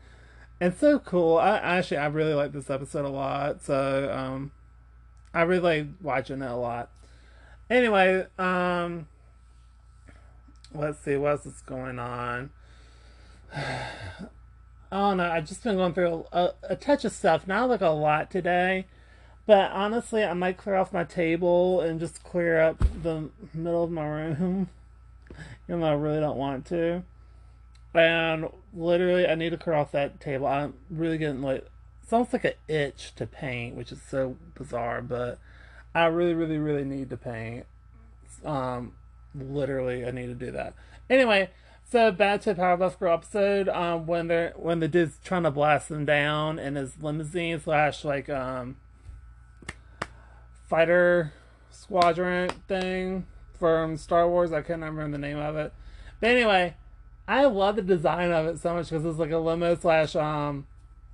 and 0.60 0.76
so 0.76 1.00
cool. 1.00 1.38
I 1.38 1.58
actually 1.58 1.98
I 1.98 2.08
really 2.08 2.34
like 2.34 2.52
this 2.52 2.70
episode 2.70 3.06
a 3.06 3.10
lot. 3.10 3.64
So 3.64 4.12
um, 4.14 4.52
I 5.34 5.44
really 5.44 5.82
like 5.82 5.88
watching 6.02 6.42
it 6.42 6.50
a 6.50 6.56
lot. 6.56 6.90
Anyway, 7.70 8.26
um, 8.40 9.08
let's 10.74 11.00
see 11.00 11.18
what's 11.18 11.62
going 11.64 12.00
on. 12.00 12.50
I 13.56 13.92
don't 14.92 15.18
know. 15.18 15.30
I've 15.30 15.46
just 15.46 15.64
been 15.64 15.76
going 15.76 15.94
through 15.94 16.26
a, 16.32 16.52
a, 16.64 16.76
touch 16.78 17.04
of 17.04 17.12
stuff, 17.12 17.46
not 17.46 17.68
like 17.68 17.82
a 17.82 17.90
lot 17.90 18.32
today, 18.32 18.86
but 19.46 19.72
honestly, 19.72 20.24
I 20.24 20.34
might 20.34 20.58
clear 20.58 20.76
off 20.76 20.94
my 20.94 21.04
table 21.04 21.82
and 21.82 22.00
just 22.00 22.24
clear 22.24 22.62
up 22.62 22.80
the 23.04 23.30
middle 23.54 23.84
of 23.84 23.92
my 23.92 24.08
room, 24.08 24.70
even 25.68 25.82
though 25.82 25.88
I 25.88 25.94
really 25.94 26.22
don't 26.22 26.38
want 26.38 26.66
to. 26.68 27.04
And 27.94 28.48
literally, 28.74 29.28
I 29.28 29.36
need 29.36 29.50
to 29.50 29.58
clear 29.58 29.76
off 29.76 29.92
that 29.92 30.22
table. 30.22 30.48
I'm 30.48 30.76
really 30.90 31.18
getting 31.18 31.42
like 31.42 31.68
it's 32.02 32.14
almost 32.14 32.32
like 32.32 32.46
an 32.46 32.54
itch 32.70 33.14
to 33.18 33.28
paint, 33.28 33.76
which 33.76 33.92
is 33.92 34.02
so 34.02 34.38
bizarre, 34.56 35.02
but 35.02 35.40
I 35.98 36.06
really, 36.06 36.36
really, 36.36 36.60
really 36.60 36.84
need 36.84 37.10
to 37.10 37.18
paint. 37.18 37.66
Um, 38.46 38.94
literally, 39.34 40.06
I 40.06 40.12
need 40.12 40.28
to 40.28 40.36
do 40.36 40.52
that. 40.52 40.76
Anyway, 41.10 41.50
so 41.90 42.12
back 42.12 42.42
to 42.42 42.54
Powerpuff 42.54 43.00
Girl 43.00 43.16
episode. 43.16 43.68
Um, 43.68 44.06
when 44.06 44.28
they're 44.28 44.54
when 44.58 44.80
the 44.80 44.88
dude's 44.88 45.18
trying 45.24 45.42
to 45.42 45.52
blast 45.52 45.90
them 45.90 46.06
down 46.06 46.60
in 46.60 46.76
his 46.76 47.02
limousine 47.02 47.60
slash 47.60 48.06
like 48.06 48.30
um 48.30 48.78
fighter 50.70 51.34
squadron 51.72 52.52
thing 52.68 53.26
from 53.58 53.98
Star 53.98 54.30
Wars. 54.30 54.54
I 54.54 54.62
can't 54.62 54.84
remember 54.84 55.10
the 55.10 55.18
name 55.18 55.40
of 55.40 55.56
it. 55.56 55.74
But 56.20 56.30
anyway, 56.30 56.76
I 57.28 57.46
love 57.46 57.76
the 57.76 57.82
design 57.82 58.32
of 58.32 58.46
it 58.46 58.60
so 58.60 58.76
much 58.76 58.92
because 58.92 59.04
it's 59.04 59.18
like 59.18 59.32
a 59.32 59.40
limo 59.40 59.76
slash 59.76 60.16
um 60.16 60.68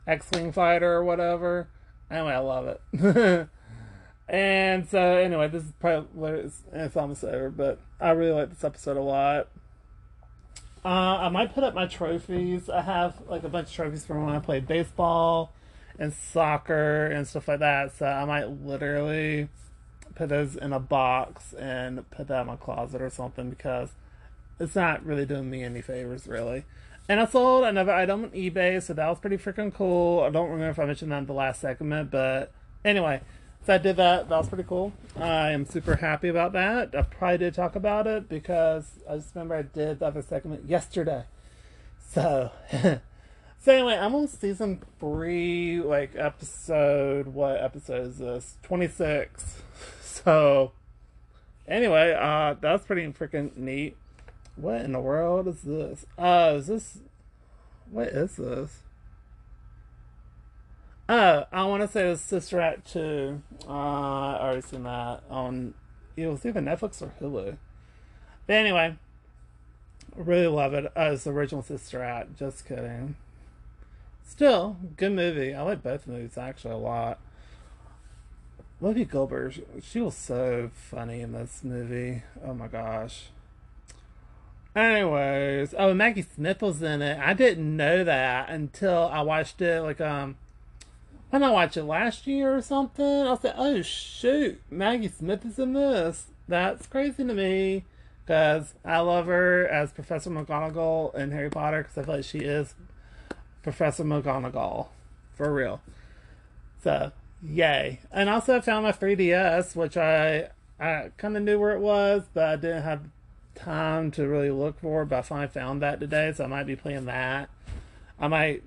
X-wing 0.05 0.51
fighter 0.51 0.91
or 0.91 1.05
whatever. 1.05 1.69
Anyway, 2.11 2.33
I 2.33 2.39
love 2.39 2.67
it. 2.67 3.49
and 4.27 4.87
so 4.87 4.99
anyway, 4.99 5.47
this 5.47 5.63
is 5.63 5.71
probably 5.79 6.49
it's, 6.71 6.97
almost 6.97 7.23
over, 7.23 7.49
but 7.49 7.79
I 7.99 8.11
really 8.11 8.31
like 8.31 8.49
this 8.49 8.63
episode 8.63 8.97
a 8.97 9.01
lot. 9.01 9.47
Uh, 10.85 10.87
I 10.87 11.29
might 11.29 11.53
put 11.53 11.63
up 11.63 11.73
my 11.73 11.85
trophies. 11.85 12.69
I 12.69 12.81
have 12.81 13.15
like 13.27 13.43
a 13.43 13.49
bunch 13.49 13.69
of 13.69 13.73
trophies 13.73 14.05
from 14.05 14.25
when 14.25 14.35
I 14.35 14.39
played 14.39 14.67
baseball 14.67 15.53
and 15.97 16.13
soccer 16.13 17.05
and 17.07 17.27
stuff 17.27 17.47
like 17.47 17.59
that. 17.59 17.95
So 17.97 18.05
I 18.05 18.25
might 18.25 18.49
literally 18.49 19.49
put 20.15 20.29
those 20.29 20.55
in 20.55 20.73
a 20.73 20.79
box 20.79 21.53
and 21.53 22.09
put 22.11 22.27
that 22.27 22.41
in 22.41 22.47
my 22.47 22.55
closet 22.55 23.01
or 23.01 23.09
something 23.09 23.49
because 23.49 23.89
it's 24.59 24.75
not 24.75 25.05
really 25.05 25.25
doing 25.25 25.49
me 25.49 25.63
any 25.63 25.81
favors, 25.81 26.27
really. 26.27 26.65
And 27.09 27.19
I 27.19 27.25
sold 27.25 27.65
another 27.65 27.91
item 27.91 28.23
on 28.23 28.29
eBay, 28.29 28.81
so 28.81 28.93
that 28.93 29.07
was 29.07 29.19
pretty 29.19 29.37
freaking 29.37 29.73
cool. 29.73 30.21
I 30.21 30.29
don't 30.29 30.49
remember 30.49 30.69
if 30.69 30.79
I 30.79 30.85
mentioned 30.85 31.11
that 31.11 31.19
in 31.19 31.25
the 31.25 31.33
last 31.33 31.59
segment, 31.59 32.11
but 32.11 32.51
anyway, 32.85 33.21
so 33.65 33.73
I 33.73 33.77
did 33.77 33.95
that. 33.97 34.29
That 34.29 34.37
was 34.37 34.49
pretty 34.49 34.65
cool. 34.65 34.93
I 35.17 35.51
am 35.51 35.65
super 35.65 35.95
happy 35.95 36.27
about 36.27 36.53
that. 36.53 36.93
I 36.95 37.03
probably 37.03 37.37
did 37.37 37.53
talk 37.53 37.75
about 37.75 38.07
it 38.07 38.27
because 38.27 38.99
I 39.09 39.15
just 39.15 39.33
remember 39.35 39.55
I 39.55 39.61
did 39.61 39.99
the 39.99 40.07
other 40.07 40.21
segment 40.21 40.67
yesterday. 40.67 41.23
So, 42.11 42.51
so 42.71 42.99
anyway, 43.67 43.97
I'm 43.97 44.13
on 44.15 44.27
season 44.27 44.81
three, 44.99 45.79
like 45.79 46.11
episode. 46.15 47.27
What 47.27 47.61
episode 47.61 48.07
is 48.07 48.17
this? 48.17 48.57
Twenty 48.63 48.87
six. 48.87 49.61
So, 50.23 50.71
anyway, 51.67 52.15
uh, 52.17 52.55
that's 52.61 52.85
pretty 52.85 53.05
freaking 53.07 53.57
neat. 53.57 53.97
What 54.55 54.81
in 54.81 54.93
the 54.93 55.01
world 55.01 55.49
is 55.49 55.63
this? 55.63 56.05
Uh, 56.17 56.53
is 56.57 56.67
this. 56.67 56.99
What 57.89 58.07
is 58.07 58.37
this? 58.37 58.82
Oh, 61.09 61.43
I 61.51 61.65
want 61.65 61.81
to 61.81 61.87
say 61.87 62.09
it's 62.09 62.21
Sister 62.21 62.61
Act 62.61 62.91
2. 62.93 63.41
Uh, 63.67 63.71
I 63.71 64.39
already 64.41 64.61
seen 64.61 64.83
that 64.83 65.23
on. 65.29 65.73
It 66.15 66.27
was 66.27 66.45
either 66.45 66.61
Netflix 66.61 67.01
or 67.01 67.13
Hulu. 67.19 67.57
But 68.47 68.53
anyway, 68.53 68.95
really 70.15 70.47
love 70.47 70.73
it. 70.73 70.91
Oh, 70.95 71.15
the 71.15 71.29
original 71.31 71.61
Sister 71.61 72.01
Act. 72.01 72.37
Just 72.37 72.65
kidding. 72.65 73.15
Still, 74.25 74.77
good 74.95 75.11
movie. 75.11 75.53
I 75.53 75.61
like 75.63 75.83
both 75.83 76.07
movies 76.07 76.37
actually 76.37 76.73
a 76.73 76.77
lot. 76.77 77.19
Whoopi 78.81 79.07
Goldberg, 79.07 79.63
she 79.81 79.99
was 79.99 80.15
so 80.15 80.69
funny 80.73 81.21
in 81.21 81.33
this 81.33 81.63
movie. 81.63 82.23
Oh 82.45 82.53
my 82.53 82.67
gosh. 82.67 83.27
Anyways, 84.75 85.75
oh 85.77 85.93
Maggie 85.93 86.25
Smith 86.35 86.61
was 86.61 86.81
in 86.81 87.01
it. 87.01 87.19
I 87.19 87.33
didn't 87.33 87.77
know 87.77 88.03
that 88.03 88.49
until 88.49 89.09
I 89.11 89.21
watched 89.21 89.61
it. 89.61 89.81
Like 89.81 90.01
um, 90.01 90.35
when 91.33 91.41
I 91.41 91.49
watched 91.49 91.77
it 91.77 91.85
last 91.85 92.27
year 92.27 92.55
or 92.55 92.61
something, 92.61 93.03
I 93.03 93.31
like, 93.31 93.55
oh 93.57 93.81
shoot, 93.81 94.61
Maggie 94.69 95.07
Smith 95.07 95.43
is 95.43 95.57
in 95.57 95.73
this. 95.73 96.27
That's 96.47 96.85
crazy 96.85 97.25
to 97.25 97.33
me 97.33 97.85
because 98.23 98.75
I 98.85 98.99
love 98.99 99.25
her 99.25 99.67
as 99.67 99.91
Professor 99.91 100.29
McGonagall 100.29 101.15
in 101.15 101.31
Harry 101.31 101.49
Potter 101.49 101.81
because 101.81 101.97
I 101.97 102.03
feel 102.03 102.15
like 102.17 102.25
she 102.25 102.37
is 102.37 102.75
Professor 103.63 104.03
McGonagall 104.03 104.89
for 105.33 105.51
real. 105.51 105.81
So 106.83 107.11
yay! 107.41 108.01
And 108.11 108.29
also 108.29 108.57
I 108.57 108.61
found 108.61 108.85
my 108.85 108.91
3DS, 108.91 109.75
which 109.75 109.97
I 109.97 110.49
I 110.79 111.09
kind 111.17 111.35
of 111.35 111.41
knew 111.41 111.59
where 111.59 111.71
it 111.71 111.79
was, 111.79 112.25
but 112.31 112.47
I 112.47 112.55
didn't 112.57 112.83
have 112.83 113.01
time 113.55 114.11
to 114.11 114.27
really 114.27 114.51
look 114.51 114.79
for, 114.79 115.03
but 115.03 115.17
I 115.17 115.21
finally 115.23 115.47
found 115.47 115.81
that 115.81 115.99
today, 115.99 116.31
so 116.31 116.43
I 116.43 116.47
might 116.47 116.67
be 116.67 116.75
playing 116.75 117.05
that. 117.05 117.49
I 118.19 118.27
might 118.27 118.61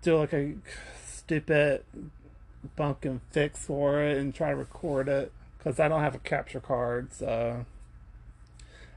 do 0.00 0.16
like 0.16 0.32
a 0.32 0.54
stupid 1.30 1.84
bunk 2.74 3.04
and 3.04 3.20
fix 3.30 3.64
for 3.64 4.02
it 4.02 4.18
and 4.18 4.34
try 4.34 4.50
to 4.50 4.56
record 4.56 5.08
it 5.08 5.30
because 5.56 5.78
I 5.78 5.86
don't 5.86 6.00
have 6.00 6.16
a 6.16 6.18
capture 6.18 6.58
card. 6.58 7.12
So 7.12 7.66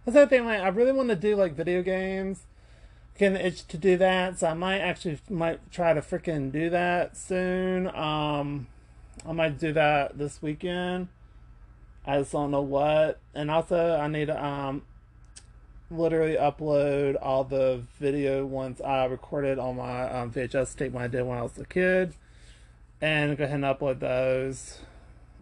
that's 0.03 0.15
the 0.15 0.25
thing. 0.25 0.45
Like, 0.45 0.61
I 0.61 0.69
really 0.69 0.91
want 0.93 1.09
to 1.09 1.15
do 1.15 1.35
like 1.35 1.53
video 1.53 1.83
games. 1.83 2.45
Can 3.19 3.35
itch 3.35 3.67
to 3.67 3.77
do 3.77 3.97
that, 3.97 4.39
so 4.39 4.47
I 4.47 4.55
might 4.55 4.79
actually 4.79 5.19
might 5.29 5.71
try 5.71 5.93
to 5.93 6.01
freaking 6.01 6.51
do 6.51 6.71
that 6.71 7.15
soon. 7.15 7.85
Um, 7.95 8.65
I 9.23 9.31
might 9.33 9.59
do 9.59 9.71
that 9.73 10.17
this 10.17 10.41
weekend. 10.41 11.09
I 12.07 12.17
just 12.17 12.31
don't 12.31 12.49
know 12.49 12.63
what. 12.63 13.19
And 13.35 13.51
also, 13.51 13.95
I 13.95 14.07
need 14.07 14.25
to 14.25 14.43
um, 14.43 14.81
literally 15.91 16.35
upload 16.35 17.15
all 17.21 17.43
the 17.43 17.83
video 17.99 18.47
ones 18.47 18.81
I 18.81 19.05
recorded 19.05 19.59
on 19.59 19.77
my 19.77 20.09
um, 20.09 20.31
VHS 20.31 20.75
tape 20.75 20.93
when 20.93 21.03
I 21.03 21.07
did 21.07 21.23
when 21.23 21.37
I 21.37 21.43
was 21.43 21.57
a 21.59 21.65
kid, 21.65 22.15
and 23.03 23.37
go 23.37 23.43
ahead 23.43 23.55
and 23.55 23.65
upload 23.65 23.99
those. 23.99 24.79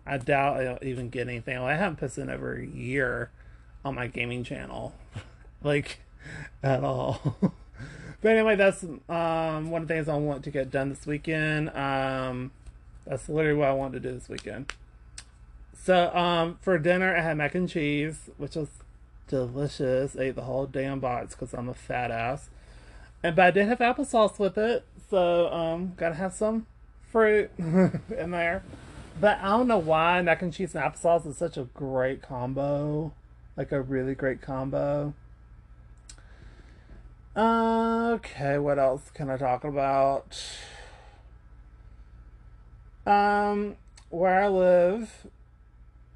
I 0.04 0.18
doubt 0.18 0.66
I'll 0.66 0.80
even 0.82 1.10
get 1.10 1.28
anything. 1.28 1.60
I 1.60 1.76
haven't 1.76 1.98
posted 1.98 2.24
in 2.24 2.30
over 2.32 2.56
a 2.56 2.66
year 2.66 3.30
on 3.86 3.94
my 3.94 4.08
gaming 4.08 4.44
channel, 4.44 4.96
like 5.64 6.00
at 6.64 6.84
all. 6.84 7.38
but 8.22 8.32
anyway, 8.32 8.56
that's 8.56 8.84
um, 8.84 9.70
one 9.70 9.84
of 9.84 9.88
the 9.88 9.94
things 9.94 10.10
I 10.10 10.16
want 10.16 10.44
to 10.46 10.50
get 10.50 10.72
done 10.72 10.90
this 10.90 11.06
weekend. 11.06 11.70
Um, 11.70 12.50
that's 13.06 13.30
literally 13.30 13.60
what 13.60 13.68
I 13.68 13.74
want 13.74 13.94
to 13.94 14.00
do 14.00 14.12
this 14.12 14.28
weekend. 14.28 14.74
So, 15.84 16.14
um, 16.16 16.58
for 16.62 16.80
dinner, 16.80 17.16
I 17.16 17.22
had 17.22 17.38
mac 17.38 17.54
and 17.54 17.70
cheese, 17.70 18.32
which 18.38 18.56
was 18.56 18.70
delicious. 19.28 20.16
I 20.16 20.24
ate 20.24 20.36
the 20.36 20.44
whole 20.44 20.66
damn 20.66 21.00
box 21.00 21.36
because 21.36 21.54
I'm 21.54 21.70
a 21.70 21.76
fat 21.76 22.10
ass. 22.10 22.50
And 23.22 23.36
but 23.36 23.46
I 23.46 23.52
did 23.52 23.68
have 23.68 23.78
applesauce 23.78 24.40
with 24.40 24.58
it, 24.58 24.84
so 25.12 25.54
um, 25.54 25.94
gotta 25.96 26.16
have 26.16 26.34
some 26.34 26.66
fruit 27.12 27.52
in 27.58 28.32
there. 28.32 28.64
But 29.20 29.40
I 29.40 29.50
don't 29.50 29.68
know 29.68 29.78
why 29.78 30.22
mac 30.22 30.42
and 30.42 30.54
cheese 30.54 30.74
and 30.74 30.84
applesauce 30.84 31.28
is 31.28 31.38
such 31.38 31.58
a 31.58 31.64
great 31.64 32.22
combo, 32.22 33.14
like 33.56 33.72
a 33.72 33.82
really 33.82 34.16
great 34.16 34.42
combo. 34.42 35.14
Okay, 37.36 38.58
what 38.58 38.78
else 38.78 39.10
can 39.14 39.30
I 39.30 39.38
talk 39.38 39.64
about? 39.64 40.44
Um, 43.06 43.78
where 44.10 44.44
I 44.44 44.48
live 44.48 45.28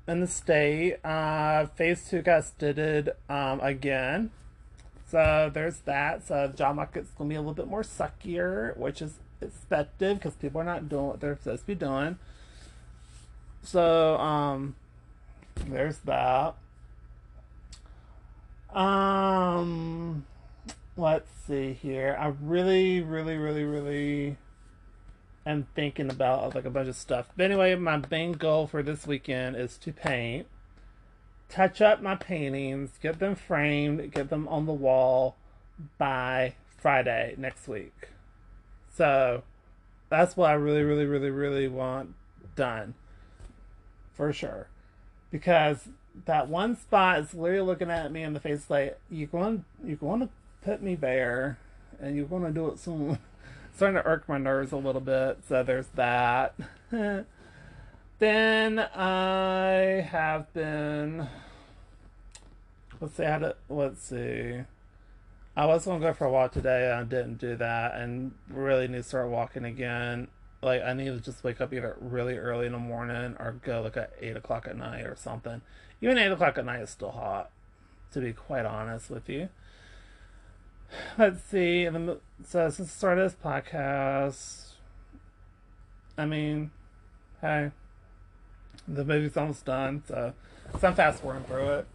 in 0.07 0.19
the 0.19 0.27
state, 0.27 0.97
uh, 1.03 1.67
phase 1.67 2.09
two 2.09 2.21
got 2.21 2.45
studded 2.45 3.11
um, 3.29 3.59
again. 3.61 4.31
So 5.07 5.49
there's 5.53 5.79
that. 5.79 6.27
So 6.27 6.51
job 6.55 6.75
market's 6.75 7.11
gonna 7.11 7.29
be 7.29 7.35
a 7.35 7.39
little 7.39 7.53
bit 7.53 7.67
more 7.67 7.83
suckier, 7.83 8.75
which 8.77 9.01
is 9.01 9.19
expected 9.41 10.17
because 10.17 10.35
people 10.35 10.61
are 10.61 10.65
not 10.65 10.89
doing 10.89 11.07
what 11.07 11.19
they're 11.19 11.37
supposed 11.37 11.61
to 11.61 11.67
be 11.67 11.75
doing. 11.75 12.17
So 13.63 14.17
um, 14.17 14.75
there's 15.67 15.97
that. 15.99 16.55
Um, 18.73 20.25
let's 20.97 21.29
see 21.47 21.73
here. 21.73 22.15
I 22.19 22.33
really, 22.41 23.01
really, 23.01 23.37
really, 23.37 23.63
really 23.63 24.37
am 25.45 25.67
thinking 25.75 26.09
about 26.09 26.55
like 26.55 26.65
a 26.65 26.69
bunch 26.69 26.89
of 26.89 26.95
stuff. 26.95 27.29
But 27.35 27.45
anyway, 27.45 27.75
my 27.75 28.01
main 28.11 28.33
goal 28.33 28.67
for 28.67 28.83
this 28.83 29.07
weekend 29.07 29.55
is 29.55 29.77
to 29.79 29.93
paint, 29.93 30.47
touch 31.49 31.81
up 31.81 32.01
my 32.01 32.15
paintings, 32.15 32.91
get 33.01 33.19
them 33.19 33.35
framed, 33.35 34.11
get 34.11 34.29
them 34.29 34.47
on 34.47 34.65
the 34.65 34.73
wall 34.73 35.37
by 35.97 36.55
Friday 36.77 37.35
next 37.37 37.67
week. 37.67 38.09
So 38.95 39.43
that's 40.09 40.37
what 40.37 40.49
I 40.49 40.53
really, 40.53 40.83
really, 40.83 41.05
really, 41.05 41.29
really 41.29 41.67
want 41.67 42.13
done. 42.55 42.93
For 44.13 44.31
sure. 44.31 44.67
Because 45.31 45.89
that 46.25 46.47
one 46.47 46.77
spot 46.77 47.19
is 47.19 47.33
literally 47.33 47.65
looking 47.65 47.91
at 47.91 48.11
me 48.11 48.23
in 48.23 48.33
the 48.33 48.39
face 48.39 48.69
like 48.69 48.97
you're 49.09 49.27
going 49.27 49.65
you're 49.83 49.97
going 49.97 50.21
to 50.21 50.29
put 50.63 50.81
me 50.81 50.95
bare 50.95 51.57
and 51.99 52.15
you're 52.15 52.25
going 52.25 52.43
to 52.43 52.51
do 52.51 52.69
it 52.69 52.79
soon 52.79 53.17
starting 53.75 54.01
to 54.01 54.07
irk 54.07 54.27
my 54.29 54.37
nerves 54.37 54.71
a 54.71 54.77
little 54.77 55.01
bit. 55.01 55.39
So 55.47 55.63
there's 55.63 55.87
that. 55.95 56.55
Then 58.17 58.79
i 58.79 60.07
have 60.09 60.53
been 60.53 61.27
let's 63.01 63.15
see 63.15 63.23
how 63.23 63.39
to 63.39 63.55
let's 63.67 64.01
see 64.01 64.61
i 65.55 65.65
was 65.65 65.85
to 65.85 65.99
go 65.99 66.13
for 66.13 66.25
a 66.25 66.31
walk 66.31 66.51
today 66.51 66.89
and 66.91 66.99
i 66.99 67.03
didn't 67.03 67.37
do 67.37 67.55
that 67.55 67.95
and 67.95 68.31
really 68.49 68.87
need 68.87 68.97
to 68.97 69.03
start 69.03 69.29
walking 69.29 69.65
again 69.65 70.27
like 70.61 70.81
i 70.83 70.93
need 70.93 71.05
to 71.05 71.19
just 71.19 71.43
wake 71.43 71.61
up 71.61 71.73
either 71.73 71.95
really 71.99 72.37
early 72.37 72.65
in 72.65 72.71
the 72.71 72.79
morning 72.79 73.35
or 73.39 73.55
go 73.63 73.81
like 73.81 73.97
at 73.97 74.11
8 74.19 74.37
o'clock 74.37 74.67
at 74.67 74.77
night 74.77 75.05
or 75.05 75.15
something 75.15 75.61
even 76.01 76.17
8 76.17 76.31
o'clock 76.31 76.57
at 76.57 76.65
night 76.65 76.81
is 76.81 76.89
still 76.89 77.11
hot, 77.11 77.49
to 78.11 78.19
be 78.19 78.33
quite 78.33 78.65
honest 78.65 79.09
with 79.09 79.29
you. 79.29 79.49
Let's 81.17 81.43
see. 81.43 81.89
So, 82.47 82.69
since 82.69 82.77
the 82.77 82.85
start 82.85 83.17
this 83.17 83.33
podcast, 83.33 84.73
I 86.17 86.25
mean, 86.25 86.71
hey, 87.41 87.71
the 88.87 89.03
movie's 89.03 89.35
almost 89.35 89.65
done, 89.65 90.03
so, 90.07 90.33
so 90.79 90.87
I'm 90.87 90.95
fast 90.95 91.21
forwarding 91.21 91.45
through 91.45 91.69
it. 91.69 91.87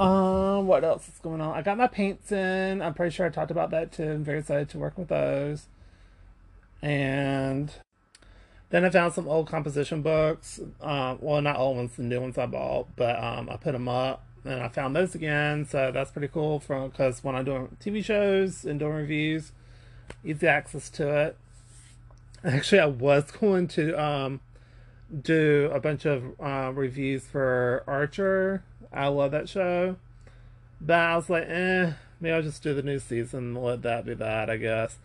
Um, 0.00 0.66
what 0.66 0.82
else 0.82 1.06
is 1.08 1.18
going 1.18 1.42
on? 1.42 1.54
I 1.54 1.60
got 1.60 1.76
my 1.76 1.86
paints 1.86 2.32
in. 2.32 2.80
I'm 2.80 2.94
pretty 2.94 3.14
sure 3.14 3.26
I 3.26 3.28
talked 3.28 3.50
about 3.50 3.70
that 3.72 3.92
too. 3.92 4.10
I'm 4.10 4.24
very 4.24 4.38
excited 4.38 4.70
to 4.70 4.78
work 4.78 4.96
with 4.96 5.08
those. 5.08 5.66
And 6.80 7.70
then 8.70 8.86
I 8.86 8.88
found 8.88 9.12
some 9.12 9.28
old 9.28 9.46
composition 9.46 10.00
books. 10.00 10.58
Um, 10.80 11.18
well, 11.20 11.42
not 11.42 11.58
old 11.58 11.76
ones, 11.76 11.96
the 11.96 12.02
new 12.02 12.18
ones 12.18 12.38
I 12.38 12.46
bought, 12.46 12.88
but 12.96 13.22
um, 13.22 13.50
I 13.50 13.58
put 13.58 13.72
them 13.72 13.88
up 13.88 14.24
and 14.42 14.62
I 14.62 14.68
found 14.68 14.96
those 14.96 15.14
again. 15.14 15.66
So 15.66 15.90
that's 15.92 16.10
pretty 16.10 16.28
cool 16.28 16.60
from 16.60 16.88
because 16.88 17.22
when 17.22 17.34
I'm 17.34 17.44
doing 17.44 17.76
TV 17.78 18.02
shows 18.02 18.64
and 18.64 18.80
doing 18.80 18.94
reviews, 18.94 19.52
easy 20.24 20.48
access 20.48 20.88
to 20.90 21.14
it. 21.14 21.36
Actually, 22.42 22.80
I 22.80 22.86
was 22.86 23.30
going 23.38 23.68
to 23.68 24.02
um, 24.02 24.40
do 25.20 25.70
a 25.74 25.78
bunch 25.78 26.06
of 26.06 26.40
uh, 26.40 26.72
reviews 26.74 27.26
for 27.26 27.84
Archer. 27.86 28.62
I 28.92 29.08
love 29.08 29.30
that 29.32 29.48
show, 29.48 29.96
but 30.80 30.98
I 30.98 31.16
was 31.16 31.30
like, 31.30 31.44
eh, 31.48 31.92
maybe 32.20 32.32
I'll 32.32 32.42
just 32.42 32.62
do 32.62 32.74
the 32.74 32.82
new 32.82 32.98
season. 32.98 33.54
Let 33.54 33.82
that 33.82 34.04
be 34.04 34.14
that, 34.14 34.50
I 34.50 34.56
guess. 34.56 34.98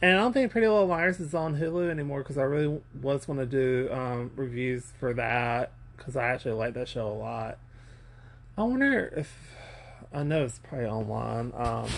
And 0.00 0.16
I 0.16 0.20
don't 0.22 0.32
think 0.32 0.52
Pretty 0.52 0.68
Little 0.68 0.86
Liars 0.86 1.18
is 1.18 1.34
on 1.34 1.56
Hulu 1.56 1.90
anymore 1.90 2.20
because 2.20 2.38
I 2.38 2.42
really 2.42 2.80
was 3.00 3.26
going 3.26 3.38
to 3.38 3.46
do 3.46 3.88
um, 3.92 4.30
reviews 4.36 4.92
for 4.98 5.12
that 5.14 5.72
because 5.96 6.16
I 6.16 6.28
actually 6.28 6.52
like 6.52 6.74
that 6.74 6.88
show 6.88 7.08
a 7.08 7.14
lot. 7.14 7.58
I 8.56 8.62
wonder 8.62 9.12
if 9.16 9.32
I 10.12 10.22
know 10.22 10.44
it's 10.44 10.60
probably 10.60 10.86
online. 10.86 11.52
Um, 11.56 11.88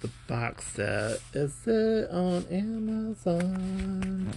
the 0.00 0.10
box 0.26 0.66
set 0.66 1.20
is 1.32 1.66
it 1.66 2.10
on 2.10 2.44
Amazon? 2.50 4.32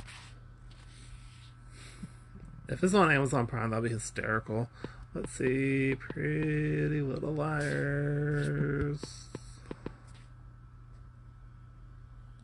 If 2.70 2.84
it's 2.84 2.94
on 2.94 3.12
Amazon 3.12 3.48
Prime, 3.48 3.70
that'd 3.70 3.84
be 3.84 3.90
hysterical. 3.90 4.70
Let's 5.14 5.32
see, 5.32 5.96
Pretty 5.96 7.02
Little 7.02 7.34
Liars. 7.34 9.30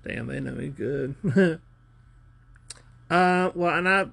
Damn, 0.06 0.28
they 0.28 0.40
know 0.40 0.54
me 0.54 0.70
good. 0.70 1.16
uh, 3.10 3.52
well, 3.54 3.70
I'm 3.70 3.84
not 3.84 4.12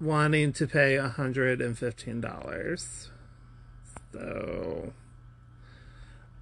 wanting 0.00 0.54
to 0.54 0.66
pay 0.66 0.96
$115. 0.96 3.08
So. 4.12 4.92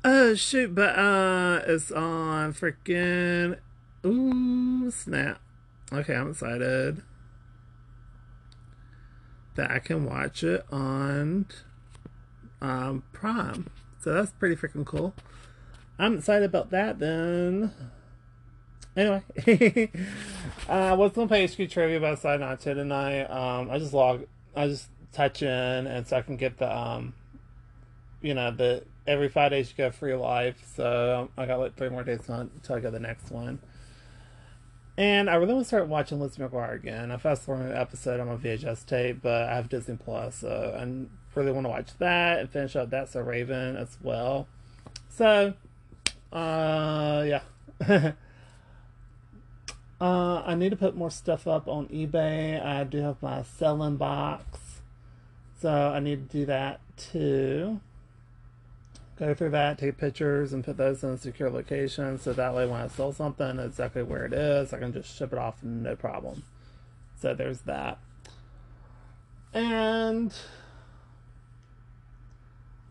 Oh, 0.03 0.35
shoot, 0.35 0.75
but, 0.75 0.99
uh, 0.99 1.61
it's 1.67 1.93
on 1.93 2.55
freaking. 2.55 3.59
Ooh, 4.07 4.91
snap. 4.91 5.43
Okay, 5.93 6.15
I'm 6.15 6.31
excited 6.31 7.03
that 9.61 9.71
I 9.71 9.79
can 9.79 10.07
watch 10.07 10.43
it 10.43 10.65
on 10.73 11.45
um, 12.63 13.03
Prime. 13.13 13.69
So 14.01 14.15
that's 14.15 14.31
pretty 14.33 14.57
freaking 14.57 14.87
cool. 14.87 15.13
I'm 15.99 16.17
excited 16.17 16.47
about 16.47 16.71
that 16.71 16.99
then. 16.99 17.71
Anyway, 18.97 19.23
uh, 20.69 20.73
I 20.73 20.93
was 20.95 21.13
gonna 21.13 21.29
play 21.29 21.47
HQ 21.47 21.71
trivia, 21.71 22.01
but 22.01 22.07
I 22.07 22.15
decided 22.15 22.41
not 22.41 22.61
to 22.61 22.75
tonight. 22.75 23.25
Um, 23.25 23.71
I 23.71 23.79
just 23.79 23.93
log, 23.93 24.25
I 24.57 24.67
just 24.67 24.89
touch 25.13 25.43
in, 25.43 25.49
and 25.87 26.07
so 26.07 26.17
I 26.17 26.23
can 26.23 26.37
get 26.37 26.57
the, 26.57 26.75
um, 26.75 27.13
you 28.23 28.33
know, 28.33 28.51
the 28.51 28.85
every 29.07 29.29
five 29.29 29.51
days 29.51 29.69
you 29.69 29.77
get 29.77 29.91
a 29.91 29.93
free 29.93 30.15
life. 30.15 30.57
So 30.75 31.29
I 31.37 31.45
got 31.45 31.61
like 31.61 31.77
three 31.77 31.91
more 31.91 32.03
days 32.03 32.27
until 32.29 32.77
I 32.77 32.81
get 32.81 32.93
the 32.93 32.99
next 32.99 33.31
one. 33.31 33.59
And 34.97 35.31
I 35.31 35.37
really 35.37 35.55
want 35.55 35.65
to 35.65 35.69
start 35.69 35.89
watching 35.89 36.21
Lizzie 36.21 36.43
McGuire 36.43 36.75
again. 36.75 37.11
I 37.11 37.17
fast 37.17 37.43
forwarded 37.43 37.73
an 37.73 37.79
episode 37.79 38.21
on 38.21 38.29
my 38.29 38.37
VHS 38.37 38.85
tape, 38.85 39.23
but 39.23 39.49
I 39.49 39.55
have 39.55 39.69
Disney 39.69 39.97
Plus, 39.97 40.37
so 40.37 40.77
I 40.77 40.83
really 41.35 41.53
want 41.53 41.65
to 41.65 41.71
watch 41.71 41.97
that 41.99 42.41
and 42.41 42.51
finish 42.51 42.77
up 42.77 42.91
That's 42.91 43.13
So 43.13 43.21
Raven 43.21 43.77
as 43.77 43.97
well. 44.03 44.47
So, 45.09 45.55
uh, 46.33 47.25
yeah. 47.27 48.13
Uh, 50.01 50.43
I 50.47 50.55
need 50.55 50.71
to 50.71 50.77
put 50.77 50.97
more 50.97 51.11
stuff 51.11 51.47
up 51.47 51.69
on 51.69 51.87
eBay. 51.89 52.65
I 52.65 52.85
do 52.85 53.03
have 53.03 53.21
my 53.21 53.43
selling 53.43 53.97
box, 53.97 54.81
so 55.61 55.71
I 55.71 56.01
need 56.01 56.31
to 56.31 56.39
do 56.39 56.47
that 56.47 56.81
too. 56.97 57.81
Go 59.21 59.35
through 59.35 59.51
that, 59.51 59.77
take 59.77 59.99
pictures, 59.99 60.55
and 60.55 60.65
put 60.65 60.79
those 60.79 61.05
in 61.05 61.11
a 61.11 61.19
secure 61.19 61.51
location, 61.51 62.19
so 62.19 62.33
that 62.33 62.55
way 62.55 62.67
when 62.67 62.81
I 62.81 62.89
sell 62.89 63.13
something, 63.13 63.59
exactly 63.59 64.03
where 64.03 64.25
it 64.25 64.33
is, 64.33 64.73
I 64.73 64.79
can 64.79 64.95
just 64.95 65.15
ship 65.15 65.35
it 65.35 65.39
off 65.39 65.63
no 65.63 65.95
problem. 65.95 66.43
So 67.21 67.35
there's 67.35 67.61
that. 67.61 67.99
And 69.53 70.33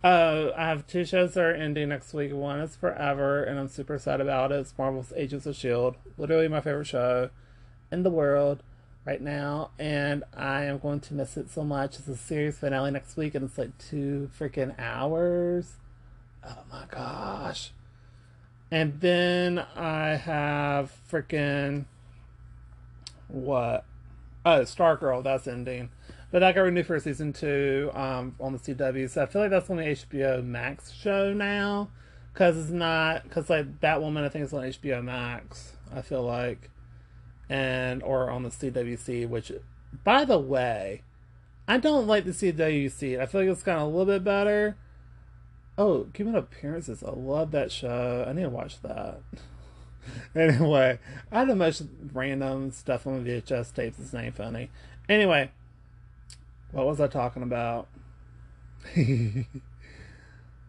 uh, 0.03 0.51
I 0.55 0.67
have 0.67 0.86
two 0.86 1.03
shows 1.03 1.34
that 1.34 1.43
are 1.43 1.51
ending 1.51 1.89
next 1.89 2.13
week. 2.13 2.32
One 2.32 2.59
is 2.59 2.75
Forever, 2.75 3.43
and 3.43 3.57
I'm 3.57 3.67
super 3.67 3.97
sad 3.97 4.21
about 4.21 4.51
it. 4.51 4.59
It's 4.59 4.77
Marvel's 4.77 5.11
Agents 5.15 5.47
of 5.47 5.55
S.H.I.E.L.D. 5.55 5.97
Literally 6.19 6.47
my 6.47 6.61
favorite 6.61 6.86
show 6.86 7.32
in 7.91 8.03
the 8.03 8.11
world 8.11 8.61
right 9.03 9.19
now, 9.19 9.71
and 9.80 10.23
I 10.38 10.65
am 10.65 10.77
going 10.77 10.99
to 10.99 11.15
miss 11.15 11.38
it 11.38 11.49
so 11.49 11.63
much. 11.63 11.97
It's 11.97 12.07
a 12.07 12.15
series 12.15 12.59
finale 12.59 12.91
next 12.91 13.17
week, 13.17 13.34
and 13.34 13.45
it's 13.45 13.57
like 13.57 13.75
two 13.80 14.30
freaking 14.39 14.77
hours. 14.77 15.73
Oh 16.43 16.63
my 16.71 16.85
gosh. 16.89 17.71
And 18.71 18.99
then 19.01 19.59
I 19.75 20.15
have 20.15 20.91
freaking. 21.11 21.85
What? 23.27 23.85
Oh, 24.45 24.61
Stargirl, 24.61 25.23
that's 25.23 25.47
ending. 25.47 25.89
But 26.31 26.39
that 26.39 26.55
got 26.55 26.61
renewed 26.61 26.85
for 26.85 26.99
season 26.99 27.33
two 27.33 27.91
um, 27.93 28.35
on 28.39 28.53
the 28.53 28.59
CW. 28.59 29.09
So 29.09 29.23
I 29.23 29.25
feel 29.25 29.41
like 29.41 29.51
that's 29.51 29.69
on 29.69 29.77
the 29.77 29.83
HBO 29.83 30.43
Max 30.43 30.91
show 30.91 31.33
now. 31.33 31.89
Because 32.31 32.57
it's 32.57 32.69
not. 32.69 33.23
Because, 33.23 33.49
like, 33.49 33.81
that 33.81 34.01
woman, 34.01 34.23
I 34.23 34.29
think, 34.29 34.43
it's 34.43 34.53
on 34.53 34.63
HBO 34.63 35.03
Max. 35.03 35.73
I 35.93 36.01
feel 36.01 36.23
like. 36.23 36.69
And, 37.49 38.03
or 38.03 38.29
on 38.29 38.43
the 38.43 38.49
CWC, 38.49 39.27
which, 39.27 39.51
by 40.03 40.23
the 40.23 40.37
way, 40.37 41.01
I 41.67 41.79
don't 41.79 42.05
like 42.05 42.25
the 42.25 42.31
CWC. 42.31 43.19
I 43.19 43.25
feel 43.25 43.41
like 43.41 43.49
it's 43.49 43.63
of 43.63 43.81
a 43.81 43.85
little 43.85 44.05
bit 44.05 44.23
better. 44.23 44.77
Oh, 45.80 46.07
Keeping 46.13 46.36
Appearances. 46.36 47.01
I 47.03 47.11
love 47.11 47.51
that 47.51 47.71
show. 47.71 48.25
I 48.27 48.34
need 48.34 48.41
to 48.41 48.49
watch 48.49 48.82
that. 48.82 49.21
anyway, 50.36 50.99
I 51.32 51.39
had 51.39 51.49
a 51.49 51.55
bunch 51.55 51.80
of 51.80 51.88
random 52.13 52.71
stuff 52.71 53.07
on 53.07 53.23
the 53.23 53.30
VHS 53.30 53.73
tapes. 53.73 53.97
It's 53.97 54.11
not 54.11 54.34
funny. 54.34 54.71
Anyway, 55.07 55.49
what 56.73 56.86
was 56.86 56.99
I 56.99 57.07
talking 57.07 57.43
about? 57.43 57.88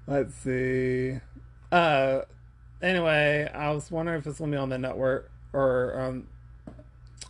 Let's 0.06 0.34
see. 0.36 1.18
Uh, 1.72 2.20
anyway, 2.80 3.50
I 3.52 3.72
was 3.72 3.90
wondering 3.90 4.20
if 4.20 4.28
it's 4.28 4.38
gonna 4.38 4.52
be 4.52 4.58
on 4.58 4.68
the 4.68 4.78
network 4.78 5.28
or 5.52 6.00
um 6.00 6.28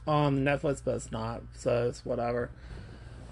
on 0.07 0.41
Netflix, 0.41 0.83
but 0.85 0.97
it's 0.97 1.11
not. 1.11 1.41
So 1.55 1.89
it's 1.89 2.05
whatever. 2.05 2.51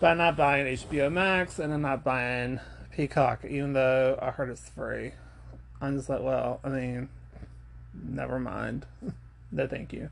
But 0.00 0.12
I'm 0.12 0.18
not 0.18 0.38
buying 0.38 0.64
HBO 0.64 1.12
Max, 1.12 1.58
and 1.58 1.70
I'm 1.74 1.82
not 1.82 2.02
buying 2.02 2.60
Peacock, 2.98 3.44
even 3.44 3.74
though 3.74 4.18
I 4.20 4.32
heard 4.32 4.50
it's 4.50 4.68
free. 4.70 5.12
I'm 5.80 5.96
just 5.96 6.08
like, 6.08 6.20
well, 6.20 6.58
I 6.64 6.68
mean, 6.68 7.08
never 7.94 8.40
mind. 8.40 8.86
no, 9.52 9.68
thank 9.68 9.92
you. 9.92 10.10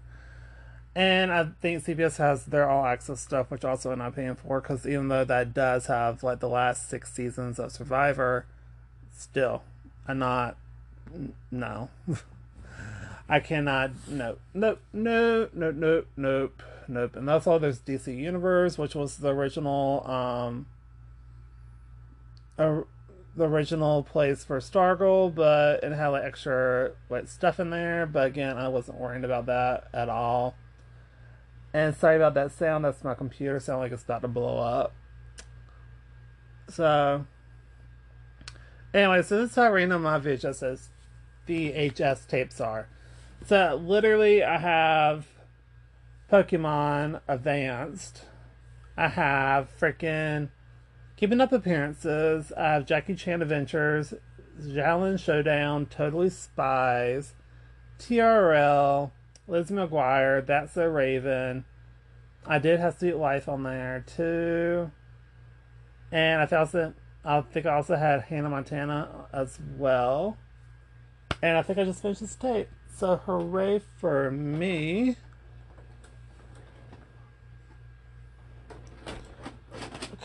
And 0.94 1.32
I 1.32 1.48
think 1.60 1.82
CBS 1.82 2.18
has 2.18 2.44
their 2.44 2.70
all 2.70 2.86
access 2.86 3.20
stuff, 3.20 3.50
which 3.50 3.64
also 3.64 3.90
I'm 3.90 3.98
not 3.98 4.14
paying 4.14 4.36
for, 4.36 4.60
because 4.60 4.86
even 4.86 5.08
though 5.08 5.24
that 5.24 5.52
does 5.52 5.86
have 5.86 6.22
like 6.22 6.38
the 6.38 6.48
last 6.48 6.88
six 6.88 7.12
seasons 7.12 7.58
of 7.58 7.72
Survivor, 7.72 8.46
still, 9.12 9.64
I'm 10.06 10.20
not. 10.20 10.56
No. 11.50 11.90
I 13.28 13.40
cannot. 13.40 13.90
Nope. 14.08 14.38
Nope. 14.54 14.80
Nope. 14.92 15.50
Nope. 15.52 15.74
Nope. 15.74 16.06
Nope. 16.16 16.62
Nope. 16.86 17.16
And 17.16 17.26
that's 17.26 17.48
all 17.48 17.58
there's 17.58 17.80
DC 17.80 18.16
Universe, 18.16 18.78
which 18.78 18.94
was 18.94 19.16
the 19.16 19.34
original, 19.34 20.08
um, 20.08 20.66
uh, 22.58 22.80
the 23.36 23.44
original 23.44 24.02
place 24.02 24.44
for 24.44 24.58
Stargirl, 24.58 25.34
but 25.34 25.84
it 25.84 25.92
had 25.92 26.08
like 26.08 26.24
extra 26.24 26.92
like 27.10 27.28
stuff 27.28 27.60
in 27.60 27.70
there. 27.70 28.06
But 28.06 28.26
again, 28.28 28.56
I 28.56 28.68
wasn't 28.68 28.98
worried 28.98 29.24
about 29.24 29.46
that 29.46 29.88
at 29.92 30.08
all. 30.08 30.54
And 31.74 31.94
sorry 31.94 32.16
about 32.16 32.34
that 32.34 32.52
sound. 32.52 32.84
That's 32.84 33.04
my 33.04 33.14
computer 33.14 33.60
sound 33.60 33.80
like 33.80 33.92
it's 33.92 34.04
about 34.04 34.22
to 34.22 34.28
blow 34.28 34.56
up. 34.58 34.94
So, 36.68 37.26
anyway, 38.94 39.22
so 39.22 39.38
this 39.38 39.50
is 39.50 39.56
how 39.56 39.70
random 39.70 40.02
my 40.02 40.18
VHS 40.18 40.88
VHS 41.46 42.26
tapes 42.26 42.60
are. 42.60 42.88
So 43.46 43.80
literally, 43.84 44.42
I 44.42 44.58
have 44.58 45.26
Pokemon 46.32 47.20
Advanced. 47.28 48.22
I 48.96 49.08
have 49.08 49.68
freaking 49.78 50.48
Keeping 51.16 51.40
Up 51.40 51.50
Appearances. 51.50 52.52
I 52.52 52.74
have 52.74 52.84
Jackie 52.84 53.14
Chan 53.14 53.40
Adventures, 53.40 54.12
Xiaolin 54.60 55.18
Showdown, 55.18 55.86
Totally 55.86 56.28
Spies, 56.28 57.32
TRL, 57.98 59.10
Liz 59.48 59.70
McGuire, 59.70 60.44
That's 60.44 60.74
So 60.74 60.86
Raven. 60.86 61.64
I 62.46 62.58
did 62.58 62.80
have 62.80 62.98
Suite 62.98 63.16
Life 63.16 63.48
on 63.48 63.62
there 63.62 64.04
too. 64.06 64.90
And 66.12 66.42
I 66.42 66.56
also 66.56 66.92
I 67.24 67.40
think 67.40 67.64
I 67.64 67.74
also 67.74 67.96
had 67.96 68.22
Hannah 68.22 68.50
Montana 68.50 69.26
as 69.32 69.58
well. 69.76 70.36
And 71.42 71.56
I 71.56 71.62
think 71.62 71.78
I 71.78 71.84
just 71.84 72.02
finished 72.02 72.20
this 72.20 72.34
tape. 72.34 72.68
So 72.94 73.16
hooray 73.16 73.80
for 73.98 74.30
me. 74.30 75.16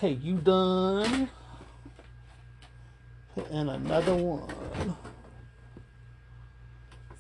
Okay, 0.04 0.14
you 0.14 0.38
done. 0.38 1.30
Put 3.36 3.52
in 3.52 3.70
another 3.70 4.16
one. 4.16 4.98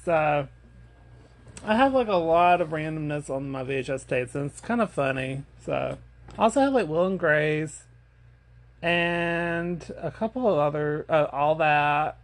So 0.03 0.47
I 1.63 1.75
have 1.75 1.93
like 1.93 2.07
a 2.07 2.15
lot 2.15 2.59
of 2.59 2.69
randomness 2.69 3.29
on 3.29 3.51
my 3.51 3.63
VHS 3.63 4.07
tapes 4.07 4.33
and 4.33 4.49
it's 4.49 4.61
kind 4.61 4.81
of 4.81 4.89
funny. 4.89 5.43
So 5.63 5.99
I 6.35 6.41
also 6.41 6.61
have 6.61 6.73
like 6.73 6.87
Will 6.87 7.05
and 7.05 7.19
Grace 7.19 7.83
and 8.81 9.85
a 10.01 10.09
couple 10.09 10.51
of 10.51 10.57
other 10.57 11.05
uh, 11.07 11.27
all 11.31 11.53
that 11.53 12.17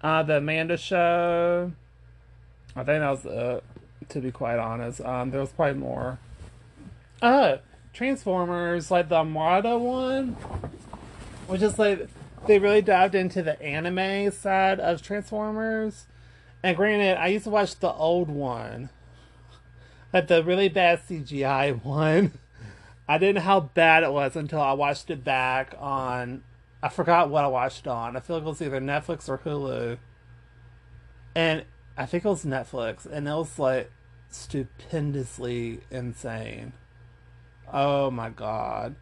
uh, 0.00 0.22
the 0.22 0.38
Amanda 0.38 0.78
Show. 0.78 1.72
I 2.74 2.84
think 2.84 3.00
that 3.00 3.10
was 3.10 3.26
uh, 3.26 3.60
to 4.08 4.20
be 4.22 4.30
quite 4.30 4.58
honest. 4.58 5.02
Um, 5.02 5.30
there 5.30 5.42
was 5.42 5.52
probably 5.52 5.78
more. 5.78 6.18
Uh, 7.20 7.58
Transformers, 8.00 8.90
like 8.90 9.10
the 9.10 9.16
Armada 9.16 9.76
one, 9.76 10.28
which 11.48 11.60
is 11.60 11.78
like 11.78 12.08
they 12.46 12.58
really 12.58 12.80
dived 12.80 13.14
into 13.14 13.42
the 13.42 13.60
anime 13.60 14.30
side 14.30 14.80
of 14.80 15.02
Transformers. 15.02 16.06
And 16.62 16.78
granted, 16.78 17.20
I 17.20 17.26
used 17.26 17.44
to 17.44 17.50
watch 17.50 17.78
the 17.78 17.92
old 17.92 18.30
one, 18.30 18.88
like 20.14 20.28
the 20.28 20.42
really 20.42 20.70
bad 20.70 21.02
CGI 21.06 21.84
one. 21.84 22.32
I 23.06 23.18
didn't 23.18 23.34
know 23.34 23.40
how 23.42 23.60
bad 23.60 24.02
it 24.02 24.12
was 24.12 24.34
until 24.34 24.62
I 24.62 24.72
watched 24.72 25.10
it 25.10 25.22
back 25.22 25.74
on 25.78 26.42
I 26.82 26.88
forgot 26.88 27.28
what 27.28 27.44
I 27.44 27.48
watched 27.48 27.86
on. 27.86 28.16
I 28.16 28.20
feel 28.20 28.36
like 28.36 28.46
it 28.46 28.48
was 28.48 28.62
either 28.62 28.80
Netflix 28.80 29.28
or 29.28 29.36
Hulu. 29.36 29.98
And 31.34 31.64
I 31.98 32.06
think 32.06 32.24
it 32.24 32.28
was 32.28 32.46
Netflix, 32.46 33.04
and 33.04 33.28
it 33.28 33.32
was 33.32 33.58
like 33.58 33.92
stupendously 34.30 35.80
insane. 35.90 36.72
Oh 37.72 38.10
my 38.10 38.30
god. 38.30 38.96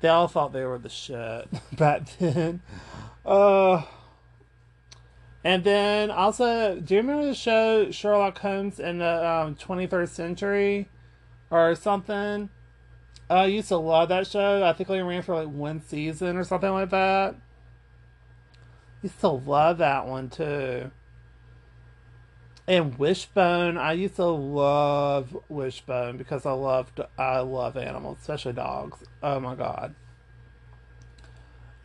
They 0.00 0.08
all 0.08 0.28
thought 0.28 0.52
they 0.52 0.64
were 0.64 0.78
the 0.78 0.88
shit 0.88 1.48
back 1.76 2.08
then. 2.18 2.60
Uh 3.24 3.82
and 5.44 5.64
then 5.64 6.10
also, 6.10 6.80
do 6.80 6.94
you 6.94 7.00
remember 7.00 7.26
the 7.26 7.34
show 7.34 7.90
Sherlock 7.90 8.38
Holmes 8.38 8.80
in 8.80 8.98
the 8.98 9.26
um, 9.26 9.54
23rd 9.54 10.08
century 10.08 10.88
or 11.50 11.74
something? 11.74 12.50
I 13.30 13.46
used 13.46 13.68
to 13.68 13.76
love 13.76 14.08
that 14.08 14.26
show. 14.26 14.64
I 14.64 14.72
think 14.72 14.88
it 14.88 14.92
only 14.92 15.04
ran 15.04 15.22
for 15.22 15.34
like 15.34 15.48
one 15.48 15.80
season 15.80 16.36
or 16.36 16.44
something 16.44 16.70
like 16.70 16.90
that. 16.90 17.36
Used 19.02 19.20
to 19.20 19.28
love 19.28 19.78
that 19.78 20.06
one 20.06 20.28
too. 20.28 20.90
And 22.68 22.98
Wishbone, 22.98 23.78
I 23.78 23.94
used 23.94 24.16
to 24.16 24.26
love 24.26 25.34
Wishbone 25.48 26.18
because 26.18 26.44
I 26.44 26.52
loved 26.52 27.00
I 27.16 27.38
love 27.38 27.78
animals, 27.78 28.18
especially 28.20 28.52
dogs. 28.52 28.98
Oh 29.22 29.40
my 29.40 29.54
god. 29.54 29.94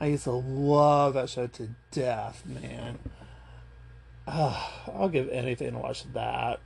I 0.02 0.08
used 0.08 0.26
to 0.26 0.32
love 0.32 1.14
that 1.14 1.30
show 1.30 1.48
to 1.48 1.70
death, 1.92 2.46
man. 2.46 3.00
Uh, 4.28 4.62
I'll 4.94 5.08
give 5.08 5.30
anything 5.30 5.72
to 5.72 5.78
watch 5.78 6.04
that. 6.12 6.60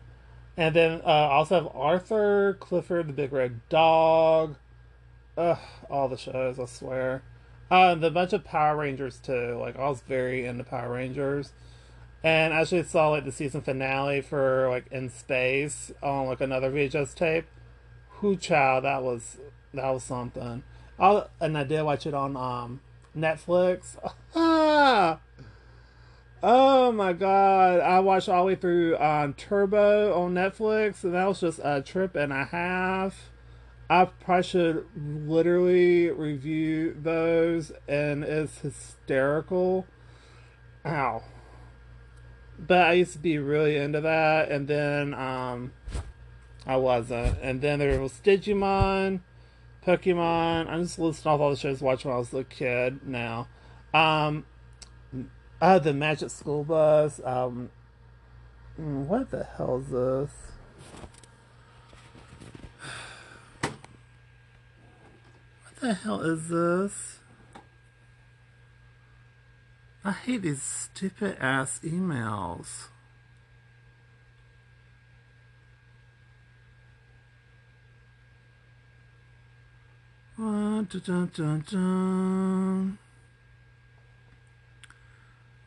And 0.58 0.76
then 0.76 1.02
uh, 1.06 1.30
also 1.30 1.54
have 1.54 1.76
Arthur, 1.76 2.58
Clifford 2.60 3.10
the 3.10 3.14
Big 3.14 3.32
Red 3.32 3.62
Dog, 3.70 4.56
Ugh, 5.38 5.60
all 5.92 6.10
the 6.10 6.18
shows, 6.18 6.60
I 6.60 6.66
swear. 6.66 7.22
Uh, 7.70 7.94
the 7.94 8.10
bunch 8.10 8.34
of 8.34 8.44
Power 8.44 8.78
Rangers 8.78 9.20
too. 9.20 9.60
Like 9.62 9.78
I 9.78 9.88
was 9.88 10.02
very 10.02 10.48
into 10.48 10.64
Power 10.64 10.94
Rangers, 10.94 11.52
and 12.28 12.54
I 12.54 12.60
actually 12.60 12.84
saw 12.84 13.08
like 13.08 13.24
the 13.24 13.32
season 13.32 13.62
finale 13.62 14.20
for 14.20 14.68
like 14.70 14.88
in 14.92 15.10
space 15.10 15.94
on 16.04 16.28
like 16.28 16.42
another 16.42 16.70
VHS 16.70 17.16
tape. 17.16 17.46
Who 18.20 18.36
chow, 18.36 18.82
that 18.82 19.02
was 19.02 19.38
that 19.74 19.90
was 19.90 20.04
something. 20.04 20.64
i 21.00 21.24
and 21.40 21.58
I 21.58 21.64
did 21.64 21.84
watch 21.84 22.06
it 22.06 22.14
on 22.14 22.36
um 22.36 22.82
Netflix. 23.16 23.96
oh 24.44 25.22
my 26.92 27.14
god! 27.14 27.80
I 27.80 28.02
watched 28.02 28.28
all 28.28 28.44
the 28.44 28.48
way 28.48 28.56
through 28.56 28.98
um, 28.98 29.34
Turbo 29.34 30.14
on 30.14 30.34
Netflix, 30.34 31.06
and 31.06 31.14
that 31.14 31.28
was 31.28 31.40
just 31.40 31.62
a 31.64 31.82
trip 31.82 32.18
and 32.18 32.34
a 32.34 32.44
half. 32.44 33.30
I 33.90 34.04
probably 34.04 34.44
should 34.44 34.86
literally 34.98 36.12
review 36.12 36.94
those, 37.02 37.72
and 37.88 38.26
it's 38.26 38.60
hysterical. 38.60 39.86
Ow. 40.86 41.24
But 42.60 42.88
I 42.88 42.94
used 42.94 43.14
to 43.14 43.20
be 43.20 43.38
really 43.38 43.78
into 43.78 44.02
that, 44.02 44.50
and 44.50 44.68
then 44.68 45.14
um, 45.14 45.72
I 46.66 46.78
wasn't. 46.78 47.38
And 47.42 47.62
then 47.62 47.80
there 47.80 48.02
was 48.02 48.14
Digimon, 48.24 49.22
Pokemon. 49.86 50.68
I'm 50.68 50.84
just 50.84 51.00
listing 51.00 51.32
off 51.32 51.40
all 51.40 51.52
the 51.52 51.56
shows 51.56 51.82
I 51.82 51.86
watched 51.86 52.06
when 52.06 52.16
I 52.16 52.18
was 52.18 52.34
a 52.34 52.44
kid 52.44 53.08
now. 53.08 53.48
Um, 53.94 54.46
uh, 55.62 55.80
the 55.80 55.94
Magic 55.94 56.30
School 56.30 56.64
Bus. 56.64 57.22
Um, 57.24 57.70
what 58.76 59.32
the 59.32 59.44
hell 59.44 59.78
is 59.78 59.88
this? 59.88 60.32
What 65.64 65.76
the 65.80 65.94
hell 65.94 66.22
is 66.22 66.50
this? 66.50 67.17
I 70.08 70.12
hate 70.12 70.44
these 70.44 70.62
stupid 70.62 71.36
ass 71.38 71.82
emails. 71.84 72.88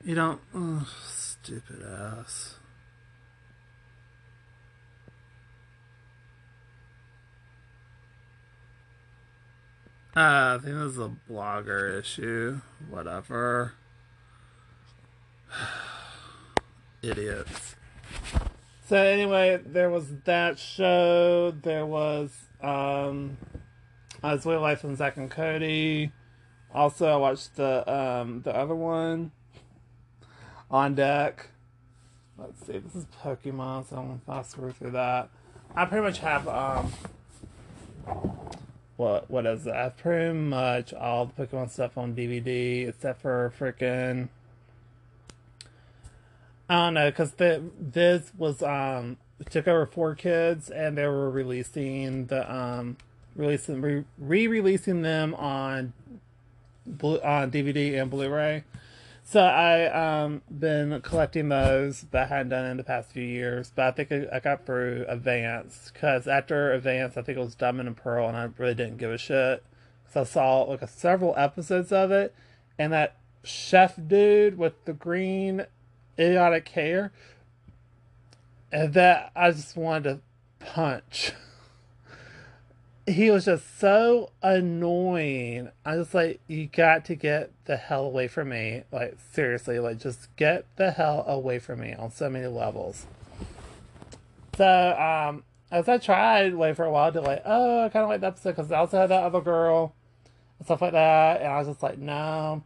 You 0.03 0.15
don't. 0.15 0.41
Oh, 0.55 0.89
stupid 1.05 1.83
ass. 1.83 2.55
Uh, 10.17 10.57
I 10.57 10.59
think 10.63 10.77
this 10.77 10.93
is 10.93 10.99
a 10.99 11.11
blogger 11.31 12.01
issue. 12.01 12.63
Whatever. 12.89 13.75
Idiots. 17.03 17.77
So 18.87 18.97
anyway, 18.97 19.61
there 19.65 19.91
was 19.91 20.07
that 20.25 20.59
show. 20.59 21.53
There 21.63 21.87
was 21.87 22.31
um, 22.61 23.39
I 24.23 24.35
was 24.35 24.45
with 24.45 24.61
Life 24.61 24.85
and 24.85 24.97
Zack 24.97 25.17
and 25.17 25.31
Cody. 25.31 26.13
Also, 26.75 27.07
I 27.07 27.17
watched 27.17 27.57
the 27.57 27.91
um 27.91 28.43
the 28.43 28.55
other 28.55 28.75
one 28.75 29.33
on 30.71 30.95
deck. 30.95 31.49
Let's 32.37 32.67
see. 32.67 32.79
This 32.79 32.95
is 32.95 33.07
Pokemon, 33.23 33.89
so 33.89 33.97
I'm 33.97 34.07
gonna 34.07 34.21
fast 34.27 34.57
forward 34.57 34.77
through 34.77 34.93
that. 34.93 35.31
I 35.75 35.85
pretty 35.85 36.05
much 36.05 36.19
have 36.19 36.49
um 36.49 36.93
what 38.97 39.31
what 39.31 39.47
is 39.47 39.67
it? 39.67 39.73
I 39.73 39.85
have 39.85 39.97
pretty 39.97 40.37
much 40.37 40.93
all 40.93 41.27
the 41.27 41.47
Pokemon 41.47 41.71
stuff 41.71 41.97
on 41.97 42.15
DVD 42.15 42.89
except 42.89 43.23
for 43.23 43.53
freaking 43.59 44.29
I 46.71 46.85
don't 46.85 46.95
know 46.95 47.11
because 47.11 47.33
the 47.33 47.65
this 47.81 48.31
was 48.39 48.63
um 48.63 49.17
took 49.51 49.67
over 49.67 49.87
4Kids 49.89 50.71
and 50.71 50.97
they 50.97 51.05
were 51.05 51.29
releasing 51.29 52.27
the 52.27 52.51
um 52.55 52.97
releasing 53.35 53.81
re 53.81 54.05
releasing 54.47 55.03
them 55.03 55.35
on 55.35 55.93
blue, 56.87 57.21
on 57.23 57.51
DVD 57.51 58.01
and 58.01 58.09
Blu-ray. 58.09 58.63
So 59.25 59.41
I 59.41 60.23
um 60.23 60.43
been 60.49 61.01
collecting 61.01 61.49
those 61.49 62.03
that 62.13 62.31
I 62.31 62.37
hadn't 62.37 62.51
done 62.51 62.67
in 62.67 62.77
the 62.77 62.85
past 62.85 63.11
few 63.11 63.25
years, 63.25 63.73
but 63.75 63.87
I 63.87 63.91
think 63.91 64.13
I, 64.13 64.37
I 64.37 64.39
got 64.39 64.65
through 64.65 65.07
Advance 65.09 65.91
because 65.93 66.29
after 66.29 66.73
Advance, 66.73 67.17
I 67.17 67.23
think 67.23 67.37
it 67.37 67.41
was 67.41 67.57
Diamond 67.57 67.89
and 67.89 67.97
Pearl, 67.97 68.29
and 68.29 68.37
I 68.37 68.49
really 68.59 68.75
didn't 68.75 68.99
give 68.99 69.11
a 69.11 69.19
shit. 69.19 69.65
So 70.15 70.21
I 70.21 70.25
saw 70.25 70.63
like 70.63 70.83
a, 70.83 70.89
several 70.89 71.35
episodes 71.37 71.91
of 71.91 72.13
it, 72.13 72.33
and 72.79 72.93
that 72.93 73.17
chef 73.43 73.99
dude 74.07 74.57
with 74.57 74.85
the 74.85 74.93
green 74.93 75.67
idiotic 76.19 76.69
hair, 76.69 77.13
and 78.73 78.95
that 78.95 79.33
I 79.35 79.51
just 79.51 79.77
wanted 79.77 80.21
to 80.61 80.65
punch. 80.67 81.33
he 83.07 83.31
was 83.31 83.45
just 83.45 83.79
so 83.79 84.31
annoying. 84.43 85.71
I 85.85 85.97
was 85.97 86.15
like, 86.15 86.41
you 86.47 86.67
got 86.67 87.05
to 87.07 87.15
get 87.15 87.53
the 87.65 87.77
hell 87.77 88.05
away 88.05 88.29
from 88.29 88.51
me. 88.51 88.85
Like, 88.93 89.19
seriously, 89.33 89.79
like, 89.79 89.99
just 89.99 90.35
get 90.37 90.65
the 90.77 90.93
hell 90.93 91.25
away 91.27 91.59
from 91.59 91.81
me 91.81 91.95
on 91.95 92.11
so 92.11 92.31
many 92.31 92.47
levels. 92.47 93.07
So, 94.57 94.67
um, 94.67 95.45
as 95.71 95.89
I 95.89 95.99
tried, 95.99 96.55
like, 96.55 96.77
for 96.77 96.85
a 96.85 96.91
while 96.91 97.13
to, 97.13 97.21
like, 97.21 97.43
oh, 97.45 97.85
I 97.85 97.89
kind 97.89 98.05
of 98.05 98.09
like 98.09 98.21
the 98.21 98.29
episode 98.29 98.51
because 98.51 98.73
I 98.73 98.79
also 98.79 98.99
had 98.99 99.11
that 99.11 99.25
other 99.25 99.41
girl 99.41 99.95
and 100.59 100.67
stuff 100.67 100.83
like 100.83 100.93
that. 100.93 101.41
And 101.41 101.49
I 101.49 101.59
was 101.59 101.69
just 101.69 101.83
like, 101.83 101.99
no. 101.99 102.63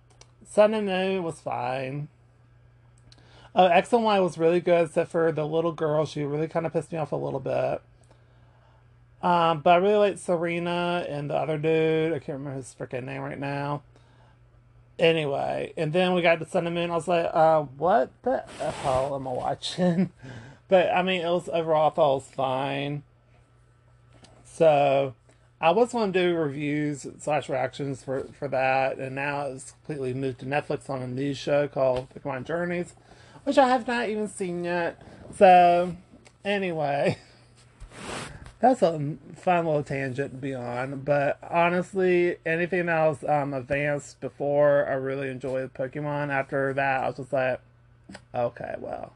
Sun 0.47 0.75
and 0.75 0.87
Moon 0.87 1.23
was 1.23 1.41
fine. 1.41 2.09
Oh, 3.55 3.67
X 3.67 3.93
and 3.93 4.03
Y 4.03 4.19
was 4.21 4.37
really 4.37 4.61
good, 4.61 4.87
except 4.87 5.11
for 5.11 5.31
the 5.31 5.47
little 5.47 5.73
girl. 5.73 6.07
She 6.07 6.25
really 6.25 6.49
kind 6.49 6.67
of 6.67 6.73
pissed 6.73 6.91
me 6.93 6.99
off 6.99 7.13
a 7.13 7.17
little 7.17 7.41
bit. 7.41 7.83
Um, 9.23 9.61
but 9.61 9.71
I 9.71 9.77
really 9.77 10.11
like 10.11 10.19
Serena 10.19 11.07
and 11.09 11.31
the 11.31 11.35
other 11.35 11.57
dude. 11.57 12.13
I 12.13 12.19
can't 12.19 12.39
remember 12.39 12.57
his 12.57 12.75
freaking 12.79 13.05
name 13.05 13.23
right 13.23 13.39
now. 13.39 13.83
Anyway, 14.99 15.73
and 15.77 15.93
then 15.93 16.13
we 16.13 16.23
got 16.23 16.39
the 16.39 16.47
Sun 16.47 16.67
and 16.67 16.75
Moon. 16.75 16.91
I 16.91 16.95
was 16.95 17.09
like, 17.09 17.31
uh, 17.33 17.63
what 17.63 18.11
the 18.23 18.45
hell 18.83 19.15
am 19.15 19.27
I 19.27 19.33
watching? 19.33 20.13
but 20.69 20.91
I 20.93 21.03
mean, 21.03 21.23
it 21.23 21.31
was 21.31 21.49
overall, 21.49 21.91
I 21.91 21.95
thought 21.95 22.13
it 22.13 22.15
was 22.15 22.29
fine. 22.35 23.03
So 24.45 25.15
I 25.61 25.71
was 25.71 25.93
going 25.93 26.13
to 26.13 26.23
do 26.29 26.37
reviews 26.37 27.07
slash 27.19 27.49
reactions 27.49 28.05
for, 28.05 28.25
for 28.39 28.49
that, 28.49 28.99
and 28.99 29.15
now 29.15 29.47
it's 29.47 29.73
completely 29.73 30.13
moved 30.13 30.41
to 30.41 30.47
Netflix 30.47 30.91
on 30.91 31.01
a 31.01 31.09
new 31.09 31.33
show 31.33 31.67
called 31.67 32.09
Pokemon 32.15 32.45
Journeys, 32.45 32.95
which 33.45 33.59
I 33.59 33.69
have 33.69 33.87
not 33.87 34.09
even 34.09 34.29
seen 34.29 34.65
yet. 34.65 35.01
So, 35.37 35.97
anyway. 36.45 37.19
that's 38.65 38.81
a 38.81 39.17
fun 39.37 39.67
little 39.67 39.83
tangent 39.83 40.31
to 40.31 40.37
be 40.39 40.55
on. 40.55 41.01
But 41.01 41.39
honestly, 41.51 42.37
anything 42.47 42.89
else 42.89 43.23
um, 43.25 43.53
advanced 43.53 44.21
before, 44.21 44.87
I 44.89 44.95
really 44.95 45.29
enjoyed 45.29 45.75
Pokemon. 45.75 46.31
After 46.31 46.73
that, 46.73 47.05
I 47.05 47.07
was 47.07 47.17
just 47.17 47.33
like, 47.33 47.61
okay, 48.35 48.75
well, 48.79 49.13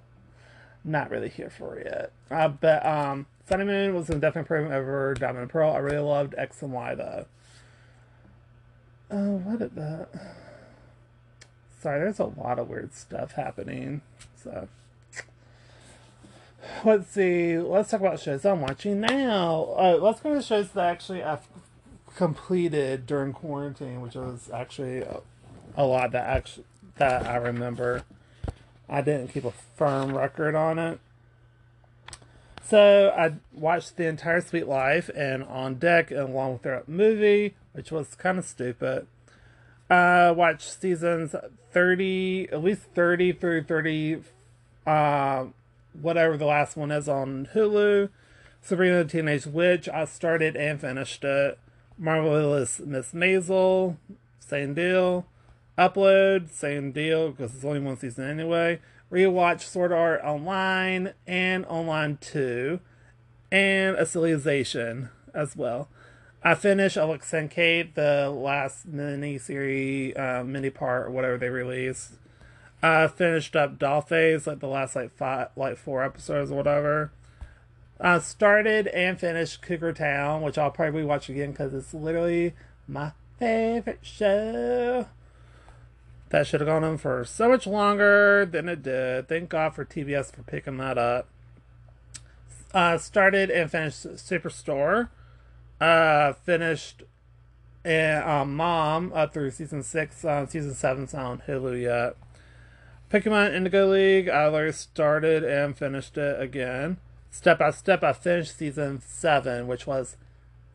not 0.85 1.11
really 1.11 1.31
here 1.31 1.49
for 1.49 1.77
it. 1.77 2.13
Uh, 2.31 2.49
but 2.49 2.85
um, 2.85 3.27
Sun 3.49 3.63
and 3.63 3.71
Moon 3.71 3.95
was 3.95 4.11
a 4.11 4.17
definite 4.17 4.41
improvement 4.41 4.75
over 4.75 5.15
Diamond 5.15 5.43
and 5.43 5.51
Pearl. 5.51 5.73
I 5.73 5.79
really 5.79 5.99
loved 5.99 6.35
X 6.37 6.61
and 6.61 6.73
Y 6.73 6.95
though. 6.95 7.27
Oh, 9.11 9.37
what 9.37 9.61
did 9.61 9.75
that? 9.77 10.09
Sorry, 11.81 12.01
there's 12.01 12.19
a 12.19 12.25
lot 12.25 12.59
of 12.59 12.69
weird 12.69 12.95
stuff 12.95 13.33
happening. 13.33 14.01
So 14.43 14.69
let's 16.85 17.11
see. 17.11 17.59
Let's 17.59 17.91
talk 17.91 18.01
about 18.01 18.21
shows 18.21 18.45
I'm 18.45 18.61
watching 18.61 19.01
now. 19.01 19.75
Uh, 19.79 19.99
let's 20.01 20.21
go 20.21 20.35
to 20.35 20.43
shows 20.43 20.71
that 20.71 20.85
actually 20.85 21.23
I've 21.23 21.47
completed 22.17 23.07
during 23.07 23.33
quarantine, 23.33 24.01
which 24.01 24.15
was 24.15 24.51
actually 24.53 24.99
a, 24.99 25.21
a 25.77 25.85
lot 25.85 26.13
that 26.13 26.27
actually 26.27 26.65
that 26.97 27.27
I 27.27 27.37
remember. 27.37 28.03
I 28.89 29.03
didn't 29.03 29.29
keep 29.29 29.45
a 29.45 29.53
firm 29.77 30.17
record 30.17 30.55
on 30.55 30.79
it. 30.79 30.99
So 32.65 33.15
I 33.17 33.35
watched 33.53 33.97
the 33.97 34.07
entire 34.07 34.41
Suite 34.41 34.67
Life 34.67 35.09
and 35.15 35.45
On 35.45 35.77
Deck 35.77 36.11
along 36.11 36.55
with 36.55 36.63
their 36.63 36.83
movie, 36.87 37.55
which 37.73 37.91
was 37.91 38.15
kind 38.15 38.39
of 38.39 38.45
stupid. 38.45 39.07
I 39.89 40.33
watched 40.33 40.81
seasons 40.81 41.35
30, 41.79 42.49
at 42.51 42.65
least 42.65 42.83
30 42.97 43.35
through 43.35 43.63
30, 43.63 44.21
uh, 44.85 45.45
whatever 45.93 46.37
the 46.37 46.45
last 46.45 46.77
one 46.77 46.91
is 46.91 47.09
on 47.09 47.49
Hulu. 47.55 48.09
Sabrina 48.61 49.05
the 49.05 49.09
Teenage 49.09 49.47
Witch, 49.47 49.89
I 49.89 50.05
started 50.07 50.57
and 50.57 50.81
finished 50.81 51.23
it. 51.23 51.57
Marvelous 51.97 52.81
Miss 52.81 53.13
Maisel, 53.13 53.97
same 54.41 54.75
deal. 54.75 55.27
Upload, 55.79 56.51
same 56.51 56.91
deal, 56.91 57.31
because 57.31 57.55
it's 57.55 57.65
only 57.65 57.79
one 57.79 57.97
season 57.97 58.29
anyway. 58.29 58.81
Rewatch 59.13 59.61
Sword 59.61 59.93
Art 59.93 60.21
Online 60.25 61.13
and 61.29 61.65
Online 61.67 62.19
2, 62.21 62.81
and 63.53 63.97
Alicization 63.97 65.11
as 65.33 65.55
well. 65.55 65.89
I 66.43 66.55
finished 66.55 66.97
Alexa 66.97 67.37
and 67.37 67.51
Katie, 67.51 67.91
the 67.95 68.31
last 68.31 68.87
mini 68.87 69.39
series, 69.39 70.17
uh, 70.17 70.45
mini 70.47 70.71
part, 70.71 71.09
or 71.09 71.11
whatever 71.11 71.37
they 71.37 71.49
released. 71.49 72.13
I 72.81 73.09
finished 73.09 73.57
up 73.57 73.79
Dollface, 73.79 74.47
like 74.47 74.61
the 74.61 74.69
last 74.69 74.95
like 74.95 75.17
five, 75.17 75.49
like 75.57 75.77
four 75.77 76.05
episodes 76.05 76.53
or 76.53 76.57
whatever. 76.57 77.11
I 78.01 78.21
started 78.21 78.87
and 78.89 79.19
finished 79.19 79.63
Cougar 79.63 79.95
Town, 79.95 80.43
which 80.43 80.57
I'll 80.57 80.71
probably 80.71 81.05
watch 81.05 81.29
again 81.29 81.51
because 81.51 81.75
it's 81.75 81.93
literally 81.93 82.55
my 82.87 83.13
favorite 83.41 83.99
show. 84.03 85.07
That 86.29 86.47
should 86.47 86.61
have 86.61 86.69
gone 86.69 86.85
on 86.85 86.99
for 86.99 87.25
so 87.25 87.49
much 87.49 87.67
longer 87.67 88.47
than 88.47 88.69
it 88.69 88.85
did. 88.85 89.29
Thank 89.29 89.49
God 89.49 89.75
for 89.75 89.85
TBS 89.85 90.33
for 90.33 90.43
picking 90.43 90.77
that 90.77 90.99
up. 90.99 91.27
Uh, 92.73 92.99
started 92.99 93.51
and 93.51 93.69
finished 93.69 94.07
Superstore. 94.07 95.09
Uh, 95.81 96.33
finished 96.33 97.05
and 97.85 98.25
um, 98.25 98.57
Mom 98.57 99.13
up 99.15 99.33
through 99.33 99.51
season 99.51 99.83
six. 99.83 100.25
Uh, 100.25 100.47
season 100.47 100.75
seven's 100.75 101.15
not 101.15 101.25
on 101.25 101.43
Hulu 101.47 101.81
yet. 101.81 102.17
Pokemon 103.11 103.55
Indigo 103.55 103.87
League, 103.87 104.29
I 104.29 104.45
already 104.45 104.73
started 104.73 105.43
and 105.43 105.77
finished 105.77 106.19
it 106.19 106.41
again. 106.41 106.99
Step 107.31 107.59
by 107.59 107.71
step, 107.71 108.03
I 108.03 108.13
finished 108.13 108.59
season 108.59 109.01
7, 109.01 109.67
which 109.67 109.87
was. 109.87 110.17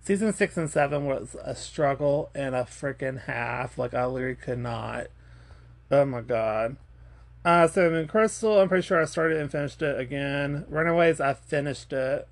Season 0.01 0.33
6 0.33 0.57
and 0.57 0.69
7 0.69 1.05
was 1.05 1.35
a 1.43 1.55
struggle 1.55 2.29
and 2.35 2.55
a 2.55 2.63
freaking 2.63 3.21
half. 3.21 3.77
Like, 3.77 3.93
I 3.93 4.05
literally 4.05 4.35
could 4.35 4.57
not. 4.57 5.07
Oh 5.91 6.05
my 6.05 6.21
god. 6.21 6.77
Uh, 7.45 7.67
so 7.67 7.93
in 7.93 8.07
Crystal, 8.07 8.59
I'm 8.59 8.67
pretty 8.67 8.85
sure 8.85 9.01
I 9.01 9.05
started 9.05 9.37
and 9.37 9.51
finished 9.51 9.81
it 9.81 9.99
again. 9.99 10.65
Runaways, 10.67 11.21
I 11.21 11.33
finished 11.35 11.93
it. 11.93 12.27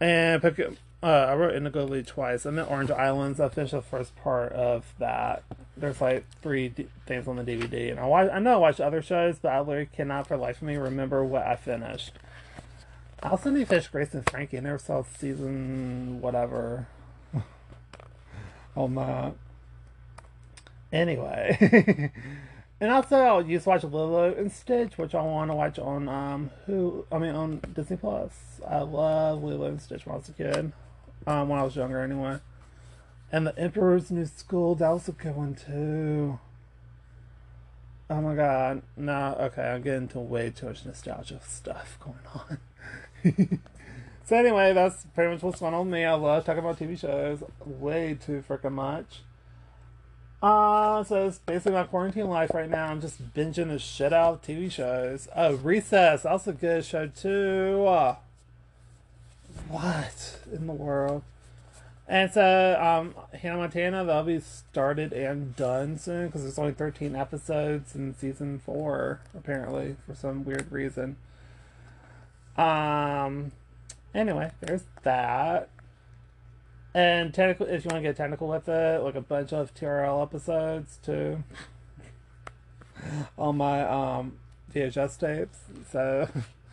And 0.00 0.42
Pokemon. 0.42 0.76
Uh, 1.04 1.26
I 1.28 1.34
wrote 1.34 1.54
Indigo 1.54 1.84
League 1.84 2.06
twice. 2.06 2.46
I'm 2.46 2.58
in 2.58 2.64
Orange 2.64 2.90
Islands. 2.90 3.38
I 3.38 3.50
finished 3.50 3.72
the 3.72 3.82
first 3.82 4.16
part 4.16 4.52
of 4.52 4.94
that. 4.98 5.42
There's 5.76 6.00
like 6.00 6.24
three 6.40 6.70
d- 6.70 6.88
things 7.04 7.28
on 7.28 7.36
the 7.36 7.42
DVD, 7.42 7.90
and 7.90 8.00
I 8.00 8.06
watch. 8.06 8.30
I 8.32 8.38
know 8.38 8.54
I 8.54 8.56
watched 8.56 8.80
other 8.80 9.02
shows, 9.02 9.38
but 9.38 9.50
I 9.52 9.60
literally 9.60 9.90
cannot 9.92 10.26
for 10.26 10.38
life 10.38 10.56
of 10.56 10.62
me 10.62 10.76
remember 10.76 11.22
what 11.22 11.46
I 11.46 11.56
finished. 11.56 12.12
I 13.22 13.28
also 13.28 13.50
need 13.50 13.60
to 13.60 13.66
finish 13.66 13.86
Grace 13.88 14.14
and 14.14 14.28
Frankie. 14.30 14.56
I 14.56 14.60
never 14.60 14.78
saw 14.78 15.02
season 15.02 16.22
whatever. 16.22 16.86
on 18.74 18.94
that. 18.94 19.34
Anyway, 20.90 22.12
And 22.80 22.90
also, 22.90 23.16
I 23.16 23.40
used 23.40 23.64
to 23.64 23.70
watch 23.70 23.84
Lilo 23.84 24.34
and 24.34 24.52
Stitch, 24.52 24.98
which 24.98 25.14
I 25.14 25.22
want 25.22 25.50
to 25.50 25.54
watch 25.54 25.78
on 25.78 26.08
um 26.08 26.50
who 26.66 27.06
I 27.12 27.18
mean 27.18 27.34
on 27.34 27.60
Disney 27.74 27.96
Plus. 27.96 28.60
I 28.68 28.80
love 28.80 29.42
Lilo 29.42 29.68
and 29.68 29.80
Stitch 29.80 30.06
when 30.06 30.14
I 30.14 30.18
was 30.18 30.28
a 30.28 30.32
kid, 30.32 30.72
um 31.26 31.48
when 31.48 31.58
I 31.58 31.62
was 31.62 31.76
younger 31.76 32.00
anyway. 32.00 32.38
And 33.32 33.46
the 33.46 33.58
Emperor's 33.58 34.10
New 34.10 34.26
School 34.26 34.74
that 34.76 34.90
was 34.90 35.08
a 35.08 35.12
good 35.12 35.34
one 35.34 35.54
too. 35.54 36.38
Oh 38.10 38.20
my 38.20 38.34
god, 38.34 38.82
no, 38.96 39.34
okay, 39.40 39.62
I'm 39.62 39.82
getting 39.82 40.02
into 40.02 40.20
way 40.20 40.50
too 40.50 40.66
much 40.66 40.84
nostalgia 40.84 41.40
stuff 41.42 41.98
going 42.00 42.18
on. 42.34 43.60
so 44.24 44.36
anyway, 44.36 44.74
that's 44.74 45.06
pretty 45.14 45.32
much 45.32 45.42
what's 45.42 45.60
going 45.60 45.72
on 45.72 45.86
with 45.86 45.94
me. 45.94 46.04
I 46.04 46.12
love 46.12 46.44
talking 46.44 46.58
about 46.58 46.78
TV 46.78 46.98
shows 46.98 47.42
way 47.64 48.18
too 48.20 48.44
freaking 48.46 48.72
much. 48.72 49.22
Uh, 50.42 51.02
so 51.02 51.26
it's 51.26 51.38
basically 51.38 51.72
my 51.72 51.84
quarantine 51.84 52.28
life 52.28 52.52
right 52.52 52.68
now. 52.68 52.88
I'm 52.88 53.00
just 53.00 53.32
binging 53.32 53.68
the 53.68 53.78
shit 53.78 54.12
out 54.12 54.34
of 54.34 54.42
TV 54.42 54.70
shows. 54.70 55.26
Oh, 55.34 55.54
Recess, 55.54 56.24
that's 56.24 56.46
a 56.46 56.52
good 56.52 56.84
show 56.84 57.06
too. 57.06 57.86
Uh, 57.88 58.16
what 59.68 60.38
in 60.52 60.66
the 60.66 60.72
world? 60.72 61.22
And 62.06 62.30
so, 62.30 62.78
um, 62.78 63.14
Hannah 63.38 63.56
Montana, 63.58 64.04
that'll 64.04 64.24
be 64.24 64.40
started 64.40 65.12
and 65.12 65.56
done 65.56 65.98
soon 65.98 66.26
because 66.26 66.42
there's 66.42 66.58
only 66.58 66.72
13 66.72 67.16
episodes 67.16 67.94
in 67.94 68.14
season 68.14 68.58
four, 68.58 69.20
apparently, 69.34 69.96
for 70.04 70.14
some 70.14 70.44
weird 70.44 70.70
reason. 70.70 71.16
Um, 72.58 73.52
anyway, 74.14 74.52
there's 74.60 74.84
that. 75.02 75.70
And 76.92 77.32
technical, 77.32 77.66
if 77.66 77.84
you 77.84 77.88
want 77.90 78.04
to 78.04 78.08
get 78.08 78.16
technical 78.16 78.48
with 78.48 78.68
it, 78.68 79.02
like 79.02 79.16
a 79.16 79.20
bunch 79.20 79.52
of 79.52 79.74
TRL 79.74 80.22
episodes 80.22 80.98
too 81.02 81.42
on 83.38 83.56
my 83.56 83.82
um, 83.82 84.34
VHS 84.72 85.18
tapes. 85.18 85.58
So, 85.90 86.28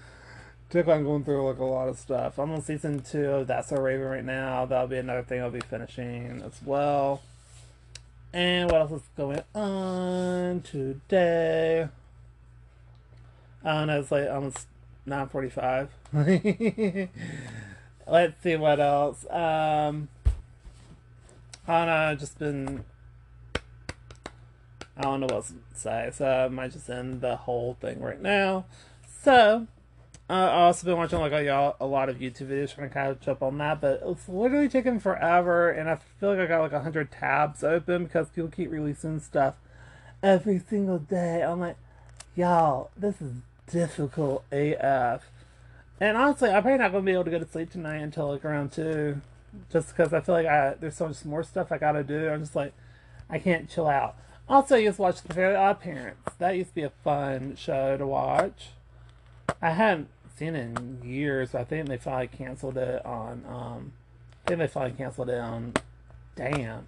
I'm 0.74 1.04
going 1.04 1.26
through 1.26 1.46
like 1.50 1.60
a 1.60 1.66
lot 1.66 1.90
of 1.90 2.00
stuff. 2.00 2.40
I'm 2.40 2.52
on 2.52 2.62
season 2.62 3.02
two 3.02 3.30
of 3.30 3.48
That's 3.48 3.68
So 3.70 3.76
Raven 3.76 4.08
right 4.08 4.24
now. 4.24 4.66
That'll 4.66 4.88
be 4.88 4.98
another 4.98 5.24
thing 5.24 5.42
I'll 5.42 5.52
be 5.52 5.60
finishing 5.60 6.42
as 6.46 6.62
well. 6.64 7.22
And 8.32 8.72
what 8.72 8.80
else 8.80 8.92
is 8.94 9.02
going 9.18 9.44
on 9.54 10.62
today? 10.62 11.90
I 13.66 13.72
don't 13.74 13.88
know. 13.88 14.00
It's 14.00 14.12
like 14.12 14.30
almost 14.30 14.68
9:45. 15.06 15.90
Let's 18.08 18.42
see 18.42 18.56
what 18.56 18.80
else. 18.80 19.26
Um, 19.26 20.08
I 21.68 21.80
don't 21.80 21.88
know. 21.88 21.94
I've 21.94 22.20
just 22.20 22.40
been. 22.40 22.86
I 24.96 25.02
don't 25.02 25.20
know 25.20 25.28
what 25.28 25.48
to 25.48 25.54
say, 25.74 26.12
so 26.14 26.46
I 26.46 26.48
might 26.48 26.72
just 26.72 26.90
end 26.90 27.20
the 27.20 27.36
whole 27.36 27.76
thing 27.82 28.00
right 28.00 28.22
now. 28.22 28.66
So, 29.22 29.68
uh, 30.32 30.46
I've 30.46 30.60
also 30.60 30.86
been 30.86 30.96
watching 30.96 31.20
like 31.20 31.34
a, 31.34 31.76
a 31.82 31.86
lot 31.86 32.08
of 32.08 32.20
YouTube 32.20 32.48
videos 32.48 32.74
trying 32.74 32.88
to 32.88 32.94
catch 32.94 33.28
up 33.28 33.44
on 33.44 33.58
that, 33.58 33.82
but 33.82 34.02
it's 34.06 34.30
literally 34.30 34.70
taken 34.70 34.98
forever, 34.98 35.70
and 35.70 35.90
I 35.90 35.98
feel 36.22 36.30
like 36.30 36.40
I 36.40 36.46
got 36.46 36.62
like 36.62 36.72
hundred 36.72 37.12
tabs 37.12 37.66
open 37.66 38.06
because 38.06 38.30
people 38.30 38.50
keep 38.50 38.72
releasing 38.72 39.20
stuff 39.20 39.56
every 40.24 40.58
single 40.58 41.00
day. 41.00 41.44
I'm 41.44 41.60
like, 41.60 41.76
y'all, 42.34 42.92
this 42.96 43.22
is 43.22 43.34
difficult 43.70 44.46
AF. 44.54 45.24
And 46.00 46.16
honestly, 46.16 46.50
I'm 46.50 46.62
probably 46.62 46.78
not 46.78 46.94
gonna 46.94 47.04
be 47.04 47.12
able 47.12 47.26
to 47.26 47.32
go 47.32 47.40
to 47.40 47.48
sleep 47.48 47.70
tonight 47.70 47.98
until 47.98 48.30
like 48.30 48.46
around 48.46 48.72
two, 48.72 49.20
just 49.70 49.90
because 49.90 50.14
I 50.14 50.22
feel 50.22 50.36
like 50.36 50.48
I 50.48 50.76
there's 50.80 50.96
so 50.96 51.10
much 51.10 51.26
more 51.26 51.44
stuff 51.44 51.74
I 51.74 51.78
gotta 51.78 52.06
do. 52.06 52.30
I'm 52.30 52.40
just 52.40 52.56
like, 52.56 52.72
I 53.30 53.38
can't 53.38 53.70
chill 53.70 53.90
out. 53.90 54.16
Also, 54.48 54.76
I 54.76 54.80
used 54.80 54.96
to 54.96 55.02
watch 55.02 55.24
The 55.24 55.34
Fairly 55.34 55.58
Odd 55.58 55.82
Parents. 55.82 56.22
That 56.40 56.56
used 56.56 56.70
to 56.70 56.76
be 56.76 56.84
a 56.84 56.92
fun 57.04 57.58
show 57.58 57.98
to 57.98 58.08
watch. 58.08 58.70
I 59.62 59.72
hadn't 59.72 60.08
seen 60.42 60.56
it 60.56 60.78
in 60.78 61.02
years. 61.04 61.54
I 61.54 61.64
think 61.64 61.88
they 61.88 61.98
finally 61.98 62.28
canceled 62.28 62.78
it 62.78 63.06
on. 63.06 63.44
Um, 63.48 63.94
I 64.46 64.50
think 64.50 64.60
they 64.60 64.68
finally 64.68 64.94
canceled 64.98 65.30
it 65.30 65.40
on. 65.40 65.74
Damn, 66.36 66.86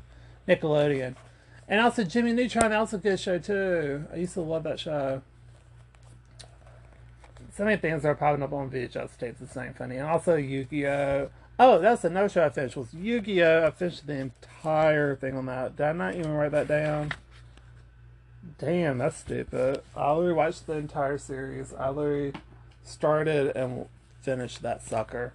Nickelodeon. 0.48 1.16
And 1.68 1.80
also 1.80 2.04
Jimmy 2.04 2.34
Neutron. 2.34 2.72
That 2.72 2.80
was 2.80 2.94
a 2.94 2.98
good 2.98 3.20
show 3.20 3.38
too. 3.40 4.06
I 4.12 4.18
used 4.18 4.34
to 4.34 4.42
love 4.42 4.64
that 4.64 4.80
show 4.80 5.22
so 7.56 7.66
many 7.66 7.78
things 7.78 8.04
are 8.04 8.16
popping 8.16 8.44
up 8.44 8.52
on 8.52 8.70
VHS 8.70 9.18
tapes. 9.18 9.42
It's 9.42 9.56
not 9.56 9.76
funny. 9.76 9.98
And 9.98 10.08
also 10.08 10.36
Yu-Gi-Oh. 10.36 11.30
Oh, 11.60 11.80
that's 11.80 12.04
another 12.04 12.30
show 12.30 12.46
I 12.46 12.50
finished. 12.50 12.76
Was 12.76 12.94
Yu-Gi-Oh. 12.94 13.68
I 13.68 13.72
finished 13.72 14.08
the 14.08 14.14
entire 14.14 15.16
thing 15.16 15.38
on 15.38 15.46
that. 15.46 15.76
Did 15.76 15.86
I 15.86 15.92
not 15.94 16.16
even 16.16 16.32
write 16.32 16.52
that 16.52 16.68
down? 16.68 17.12
Damn, 18.58 18.98
that's 18.98 19.18
stupid. 19.18 19.82
I 19.96 20.12
literally 20.12 20.34
watched 20.34 20.66
the 20.66 20.74
entire 20.74 21.18
series. 21.18 21.74
I 21.74 21.90
literally 21.90 22.34
started 22.84 23.56
and 23.56 23.88
finished 24.22 24.62
that 24.62 24.84
sucker. 24.84 25.34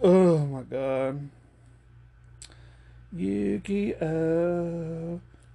Oh 0.00 0.38
my 0.38 0.62
god. 0.62 1.28
Yu-Gi-Oh. 3.12 4.00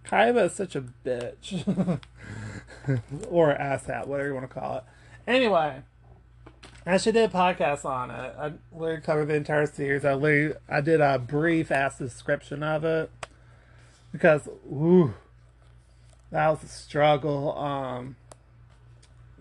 Kaiba 0.05 0.45
is 0.45 0.53
such 0.53 0.75
a 0.75 0.81
bitch. 0.81 1.65
or 3.29 3.53
asshat, 3.53 4.07
whatever 4.07 4.29
you 4.29 4.33
want 4.33 4.49
to 4.49 4.59
call 4.59 4.77
it. 4.77 4.83
Anyway, 5.27 5.83
I 6.85 6.93
actually 6.93 7.11
did 7.11 7.29
a 7.29 7.33
podcast 7.33 7.85
on 7.85 8.09
it. 8.09 8.35
I 8.39 8.53
literally 8.71 9.01
covered 9.01 9.25
the 9.25 9.35
entire 9.35 9.65
series. 9.65 10.05
I 10.05 10.13
literally, 10.13 10.55
I 10.69 10.81
did 10.81 11.01
a 11.01 11.19
brief 11.19 11.71
ass 11.71 11.97
description 11.97 12.63
of 12.63 12.83
it 12.83 13.11
because, 14.11 14.47
ooh, 14.71 15.13
that 16.31 16.49
was 16.49 16.63
a 16.63 16.67
struggle. 16.67 17.57
Um, 17.57 18.15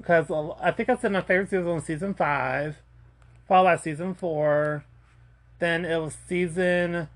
because 0.08 0.54
I 0.58 0.70
think 0.70 0.88
I 0.88 0.96
said 0.96 1.12
my 1.12 1.20
favorite 1.20 1.50
season 1.50 1.66
was 1.66 1.84
season 1.84 2.14
five, 2.14 2.76
followed 3.46 3.64
by 3.64 3.76
season 3.76 4.14
four, 4.14 4.86
then 5.58 5.84
it 5.84 5.98
was 5.98 6.16
season 6.26 7.08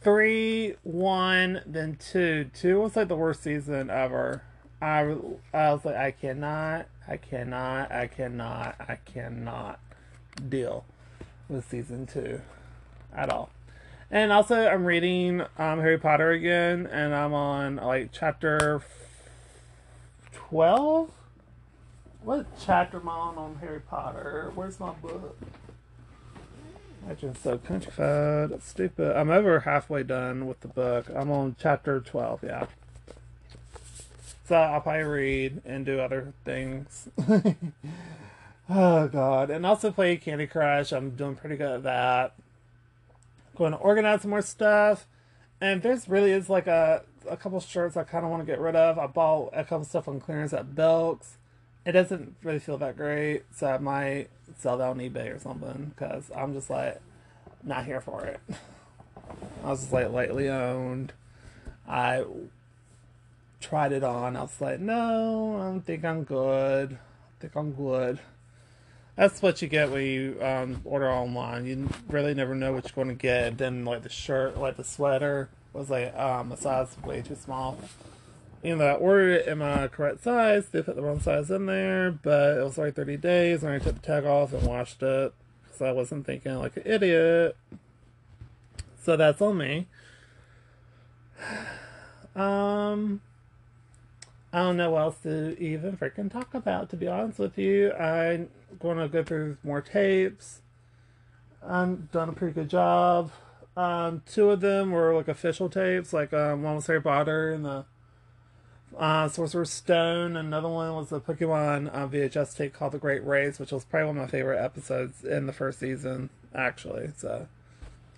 three, 0.00 0.76
one, 0.84 1.60
then 1.66 1.96
two. 1.96 2.50
Two 2.54 2.82
was 2.82 2.94
like 2.94 3.08
the 3.08 3.16
worst 3.16 3.42
season 3.42 3.90
ever. 3.90 4.42
I, 4.80 5.16
I 5.52 5.72
was 5.72 5.84
like, 5.84 5.96
I 5.96 6.12
cannot 6.12 6.86
I 7.08 7.16
cannot, 7.16 7.90
I 7.90 8.06
cannot, 8.06 8.76
I 8.78 8.98
cannot 9.04 9.80
deal 10.48 10.84
with 11.48 11.68
season 11.68 12.06
two 12.06 12.42
at 13.12 13.28
all. 13.28 13.50
And 14.08 14.30
also, 14.30 14.68
I'm 14.68 14.84
reading 14.84 15.40
um, 15.58 15.80
Harry 15.80 15.98
Potter 15.98 16.30
again, 16.30 16.86
and 16.86 17.12
I'm 17.12 17.34
on 17.34 17.76
like 17.76 18.10
chapter 18.12 18.82
twelve. 20.32 21.10
What 22.24 22.46
chapter 22.58 23.00
am 23.00 23.08
I 23.10 23.12
on 23.12 23.36
on 23.36 23.56
Harry 23.56 23.80
Potter? 23.80 24.50
Where's 24.54 24.80
my 24.80 24.92
book? 24.94 25.36
I 27.06 27.12
just 27.12 27.42
so 27.42 27.58
countrified. 27.58 28.48
That's 28.48 28.66
stupid. 28.66 29.14
I'm 29.14 29.28
over 29.28 29.60
halfway 29.60 30.04
done 30.04 30.46
with 30.46 30.60
the 30.60 30.68
book. 30.68 31.10
I'm 31.14 31.30
on 31.30 31.54
chapter 31.60 32.00
twelve. 32.00 32.40
Yeah. 32.42 32.64
So 34.46 34.56
I'll 34.56 34.80
probably 34.80 35.02
read 35.02 35.62
and 35.66 35.84
do 35.84 36.00
other 36.00 36.32
things. 36.46 37.10
oh 38.70 39.08
god. 39.08 39.50
And 39.50 39.66
also 39.66 39.90
play 39.90 40.16
Candy 40.16 40.46
Crush. 40.46 40.92
I'm 40.92 41.10
doing 41.10 41.36
pretty 41.36 41.58
good 41.58 41.72
at 41.72 41.82
that. 41.82 42.36
Going 43.54 43.72
to 43.72 43.78
organize 43.78 44.22
some 44.22 44.30
more 44.30 44.40
stuff. 44.40 45.06
And 45.60 45.82
there's 45.82 46.08
really 46.08 46.32
is 46.32 46.48
like 46.48 46.68
a 46.68 47.02
a 47.28 47.36
couple 47.36 47.60
shirts 47.60 47.98
I 47.98 48.04
kind 48.04 48.24
of 48.24 48.30
want 48.30 48.40
to 48.40 48.46
get 48.50 48.60
rid 48.60 48.76
of. 48.76 48.98
I 48.98 49.08
bought 49.08 49.50
a 49.52 49.62
couple 49.62 49.84
stuff 49.84 50.08
on 50.08 50.20
clearance 50.20 50.54
at 50.54 50.74
Belk's. 50.74 51.36
It 51.86 51.92
doesn't 51.92 52.36
really 52.42 52.58
feel 52.58 52.78
that 52.78 52.96
great, 52.96 53.42
so 53.54 53.66
I 53.66 53.78
might 53.78 54.28
sell 54.58 54.78
that 54.78 54.88
on 54.88 54.98
eBay 54.98 55.34
or 55.34 55.38
something 55.38 55.92
because 55.94 56.30
I'm 56.34 56.54
just 56.54 56.70
like 56.70 57.00
not 57.62 57.84
here 57.84 58.00
for 58.00 58.24
it. 58.24 58.40
I 59.64 59.68
was 59.68 59.80
just 59.80 59.92
like 59.92 60.10
lightly 60.10 60.48
owned. 60.48 61.12
I 61.86 62.24
tried 63.60 63.92
it 63.92 64.04
on. 64.04 64.36
I 64.36 64.42
was 64.42 64.60
like, 64.60 64.80
no, 64.80 65.56
I 65.56 65.64
don't 65.64 65.80
think 65.82 66.04
I'm 66.04 66.24
good. 66.24 66.92
I 66.92 67.40
think 67.40 67.56
I'm 67.56 67.72
good. 67.72 68.18
That's 69.16 69.40
what 69.42 69.62
you 69.62 69.68
get 69.68 69.90
when 69.90 70.04
you 70.04 70.38
um, 70.42 70.80
order 70.84 71.10
online. 71.10 71.66
You 71.66 71.88
really 72.08 72.34
never 72.34 72.54
know 72.54 72.72
what 72.72 72.84
you're 72.84 73.04
going 73.04 73.16
to 73.16 73.20
get. 73.20 73.58
Then, 73.58 73.84
like 73.84 74.02
the 74.02 74.08
shirt, 74.08 74.58
like 74.58 74.76
the 74.76 74.84
sweater, 74.84 75.48
was 75.72 75.88
like 75.88 76.14
um, 76.16 76.50
a 76.50 76.56
size 76.56 76.96
way 77.04 77.22
too 77.22 77.36
small. 77.36 77.78
You 78.64 78.76
know, 78.76 78.86
I 78.86 78.94
ordered 78.94 79.32
it 79.32 79.46
in 79.46 79.58
my 79.58 79.88
correct 79.88 80.24
size. 80.24 80.68
They 80.70 80.80
put 80.80 80.96
the 80.96 81.02
wrong 81.02 81.20
size 81.20 81.50
in 81.50 81.66
there, 81.66 82.10
but 82.10 82.56
it 82.56 82.64
was 82.64 82.78
like 82.78 82.94
30 82.94 83.18
days, 83.18 83.62
and 83.62 83.74
I 83.74 83.78
took 83.78 83.96
the 83.96 84.00
tag 84.00 84.24
off 84.24 84.54
and 84.54 84.66
washed 84.66 85.02
it. 85.02 85.34
So 85.76 85.84
I 85.84 85.92
wasn't 85.92 86.24
thinking 86.24 86.54
like 86.54 86.78
an 86.78 86.84
idiot. 86.86 87.58
So 89.02 89.16
that's 89.16 89.40
on 89.40 89.58
me. 89.58 89.86
Um, 92.36 93.20
I 94.52 94.58
don't 94.58 94.76
know 94.76 94.90
what 94.90 95.02
else 95.02 95.18
to 95.22 95.56
even 95.62 95.96
freaking 95.96 96.32
talk 96.32 96.52
about, 96.52 96.90
to 96.90 96.96
be 96.96 97.06
honest 97.06 97.38
with 97.38 97.56
you. 97.56 97.92
I'm 97.92 98.48
going 98.80 98.98
to 98.98 99.06
go 99.06 99.22
through 99.22 99.58
more 99.62 99.80
tapes. 99.80 100.60
I've 101.64 102.10
done 102.10 102.30
a 102.30 102.32
pretty 102.32 102.54
good 102.54 102.68
job. 102.68 103.30
Um, 103.76 104.22
two 104.26 104.50
of 104.50 104.60
them 104.60 104.90
were 104.90 105.14
like 105.14 105.28
official 105.28 105.68
tapes, 105.68 106.12
like 106.12 106.32
um, 106.32 106.64
one 106.64 106.74
was 106.74 106.88
Harry 106.88 107.00
Potter 107.00 107.52
and 107.52 107.64
the 107.64 107.84
uh, 108.98 109.28
Sorcerer's 109.28 109.70
Stone. 109.70 110.36
Another 110.36 110.68
one 110.68 110.94
was 110.94 111.12
a 111.12 111.20
Pokemon 111.20 111.94
uh, 111.94 112.06
VHS 112.06 112.56
tape 112.56 112.72
called 112.72 112.92
The 112.92 112.98
Great 112.98 113.24
Race, 113.26 113.58
which 113.58 113.72
was 113.72 113.84
probably 113.84 114.08
one 114.08 114.16
of 114.18 114.22
my 114.22 114.28
favorite 114.28 114.62
episodes 114.62 115.24
in 115.24 115.46
the 115.46 115.52
first 115.52 115.80
season, 115.80 116.30
actually. 116.54 117.10
So 117.16 117.46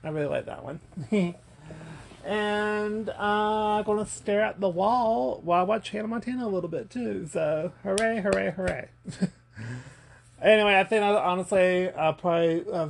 I 0.04 0.08
really 0.08 0.26
like 0.26 0.46
that 0.46 0.64
one. 0.64 0.80
and 2.24 3.08
uh, 3.08 3.12
I'm 3.18 3.84
going 3.84 4.04
to 4.04 4.10
stare 4.10 4.42
at 4.42 4.60
the 4.60 4.68
wall 4.68 5.40
while 5.44 5.60
I 5.60 5.64
watch 5.64 5.90
Hannah 5.90 6.08
Montana 6.08 6.46
a 6.46 6.48
little 6.48 6.70
bit 6.70 6.90
too. 6.90 7.28
So 7.32 7.72
hooray, 7.82 8.20
hooray, 8.20 8.50
hooray. 8.50 8.88
anyway, 10.42 10.78
I 10.78 10.84
think 10.84 11.02
I 11.02 11.14
honestly 11.14 11.90
I'll 11.90 12.14
probably 12.14 12.64
uh, 12.72 12.88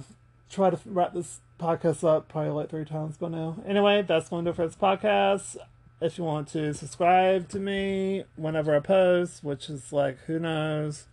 try 0.51 0.71
to 0.71 0.79
wrap 0.87 1.15
this 1.15 1.41
podcast 1.61 2.07
up 2.07 2.29
probably 2.29 2.51
like 2.51 2.71
three 2.71 2.85
times 2.85 3.17
by 3.17 3.29
now. 3.29 3.57
Anyway, 3.67 4.03
that's 4.03 4.29
going 4.29 4.45
to 4.45 4.51
do 4.51 4.55
for 4.55 4.67
this 4.67 4.77
podcast. 4.77 5.57
If 6.01 6.19
you 6.19 6.25
want 6.25 6.49
to 6.49 6.75
subscribe 6.75 7.49
to 7.51 7.59
me 7.59 8.25
whenever 8.37 8.77
I 8.77 8.81
post, 8.81 9.43
which 9.43 9.71
is 9.71 9.93
like 9.93 10.19
who 10.27 10.39
knows, 10.39 11.07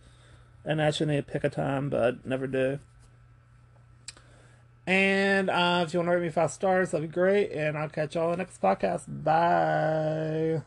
and 0.64 0.80
actually 0.80 1.14
need 1.14 1.26
to 1.26 1.32
pick 1.32 1.44
a 1.44 1.50
time, 1.50 1.88
but 1.88 2.26
never 2.26 2.46
do. 2.46 2.78
And 4.86 5.48
uh, 5.48 5.84
if 5.86 5.94
you 5.94 6.00
want 6.00 6.08
to 6.08 6.16
rate 6.16 6.22
me 6.22 6.30
five 6.30 6.50
stars, 6.50 6.90
that'd 6.90 7.08
be 7.08 7.12
great. 7.12 7.52
And 7.52 7.76
I'll 7.78 7.88
catch 7.88 8.14
y'all 8.14 8.26
in 8.26 8.32
the 8.32 8.36
next 8.38 8.60
podcast. 8.60 9.04
Bye. 9.08 10.62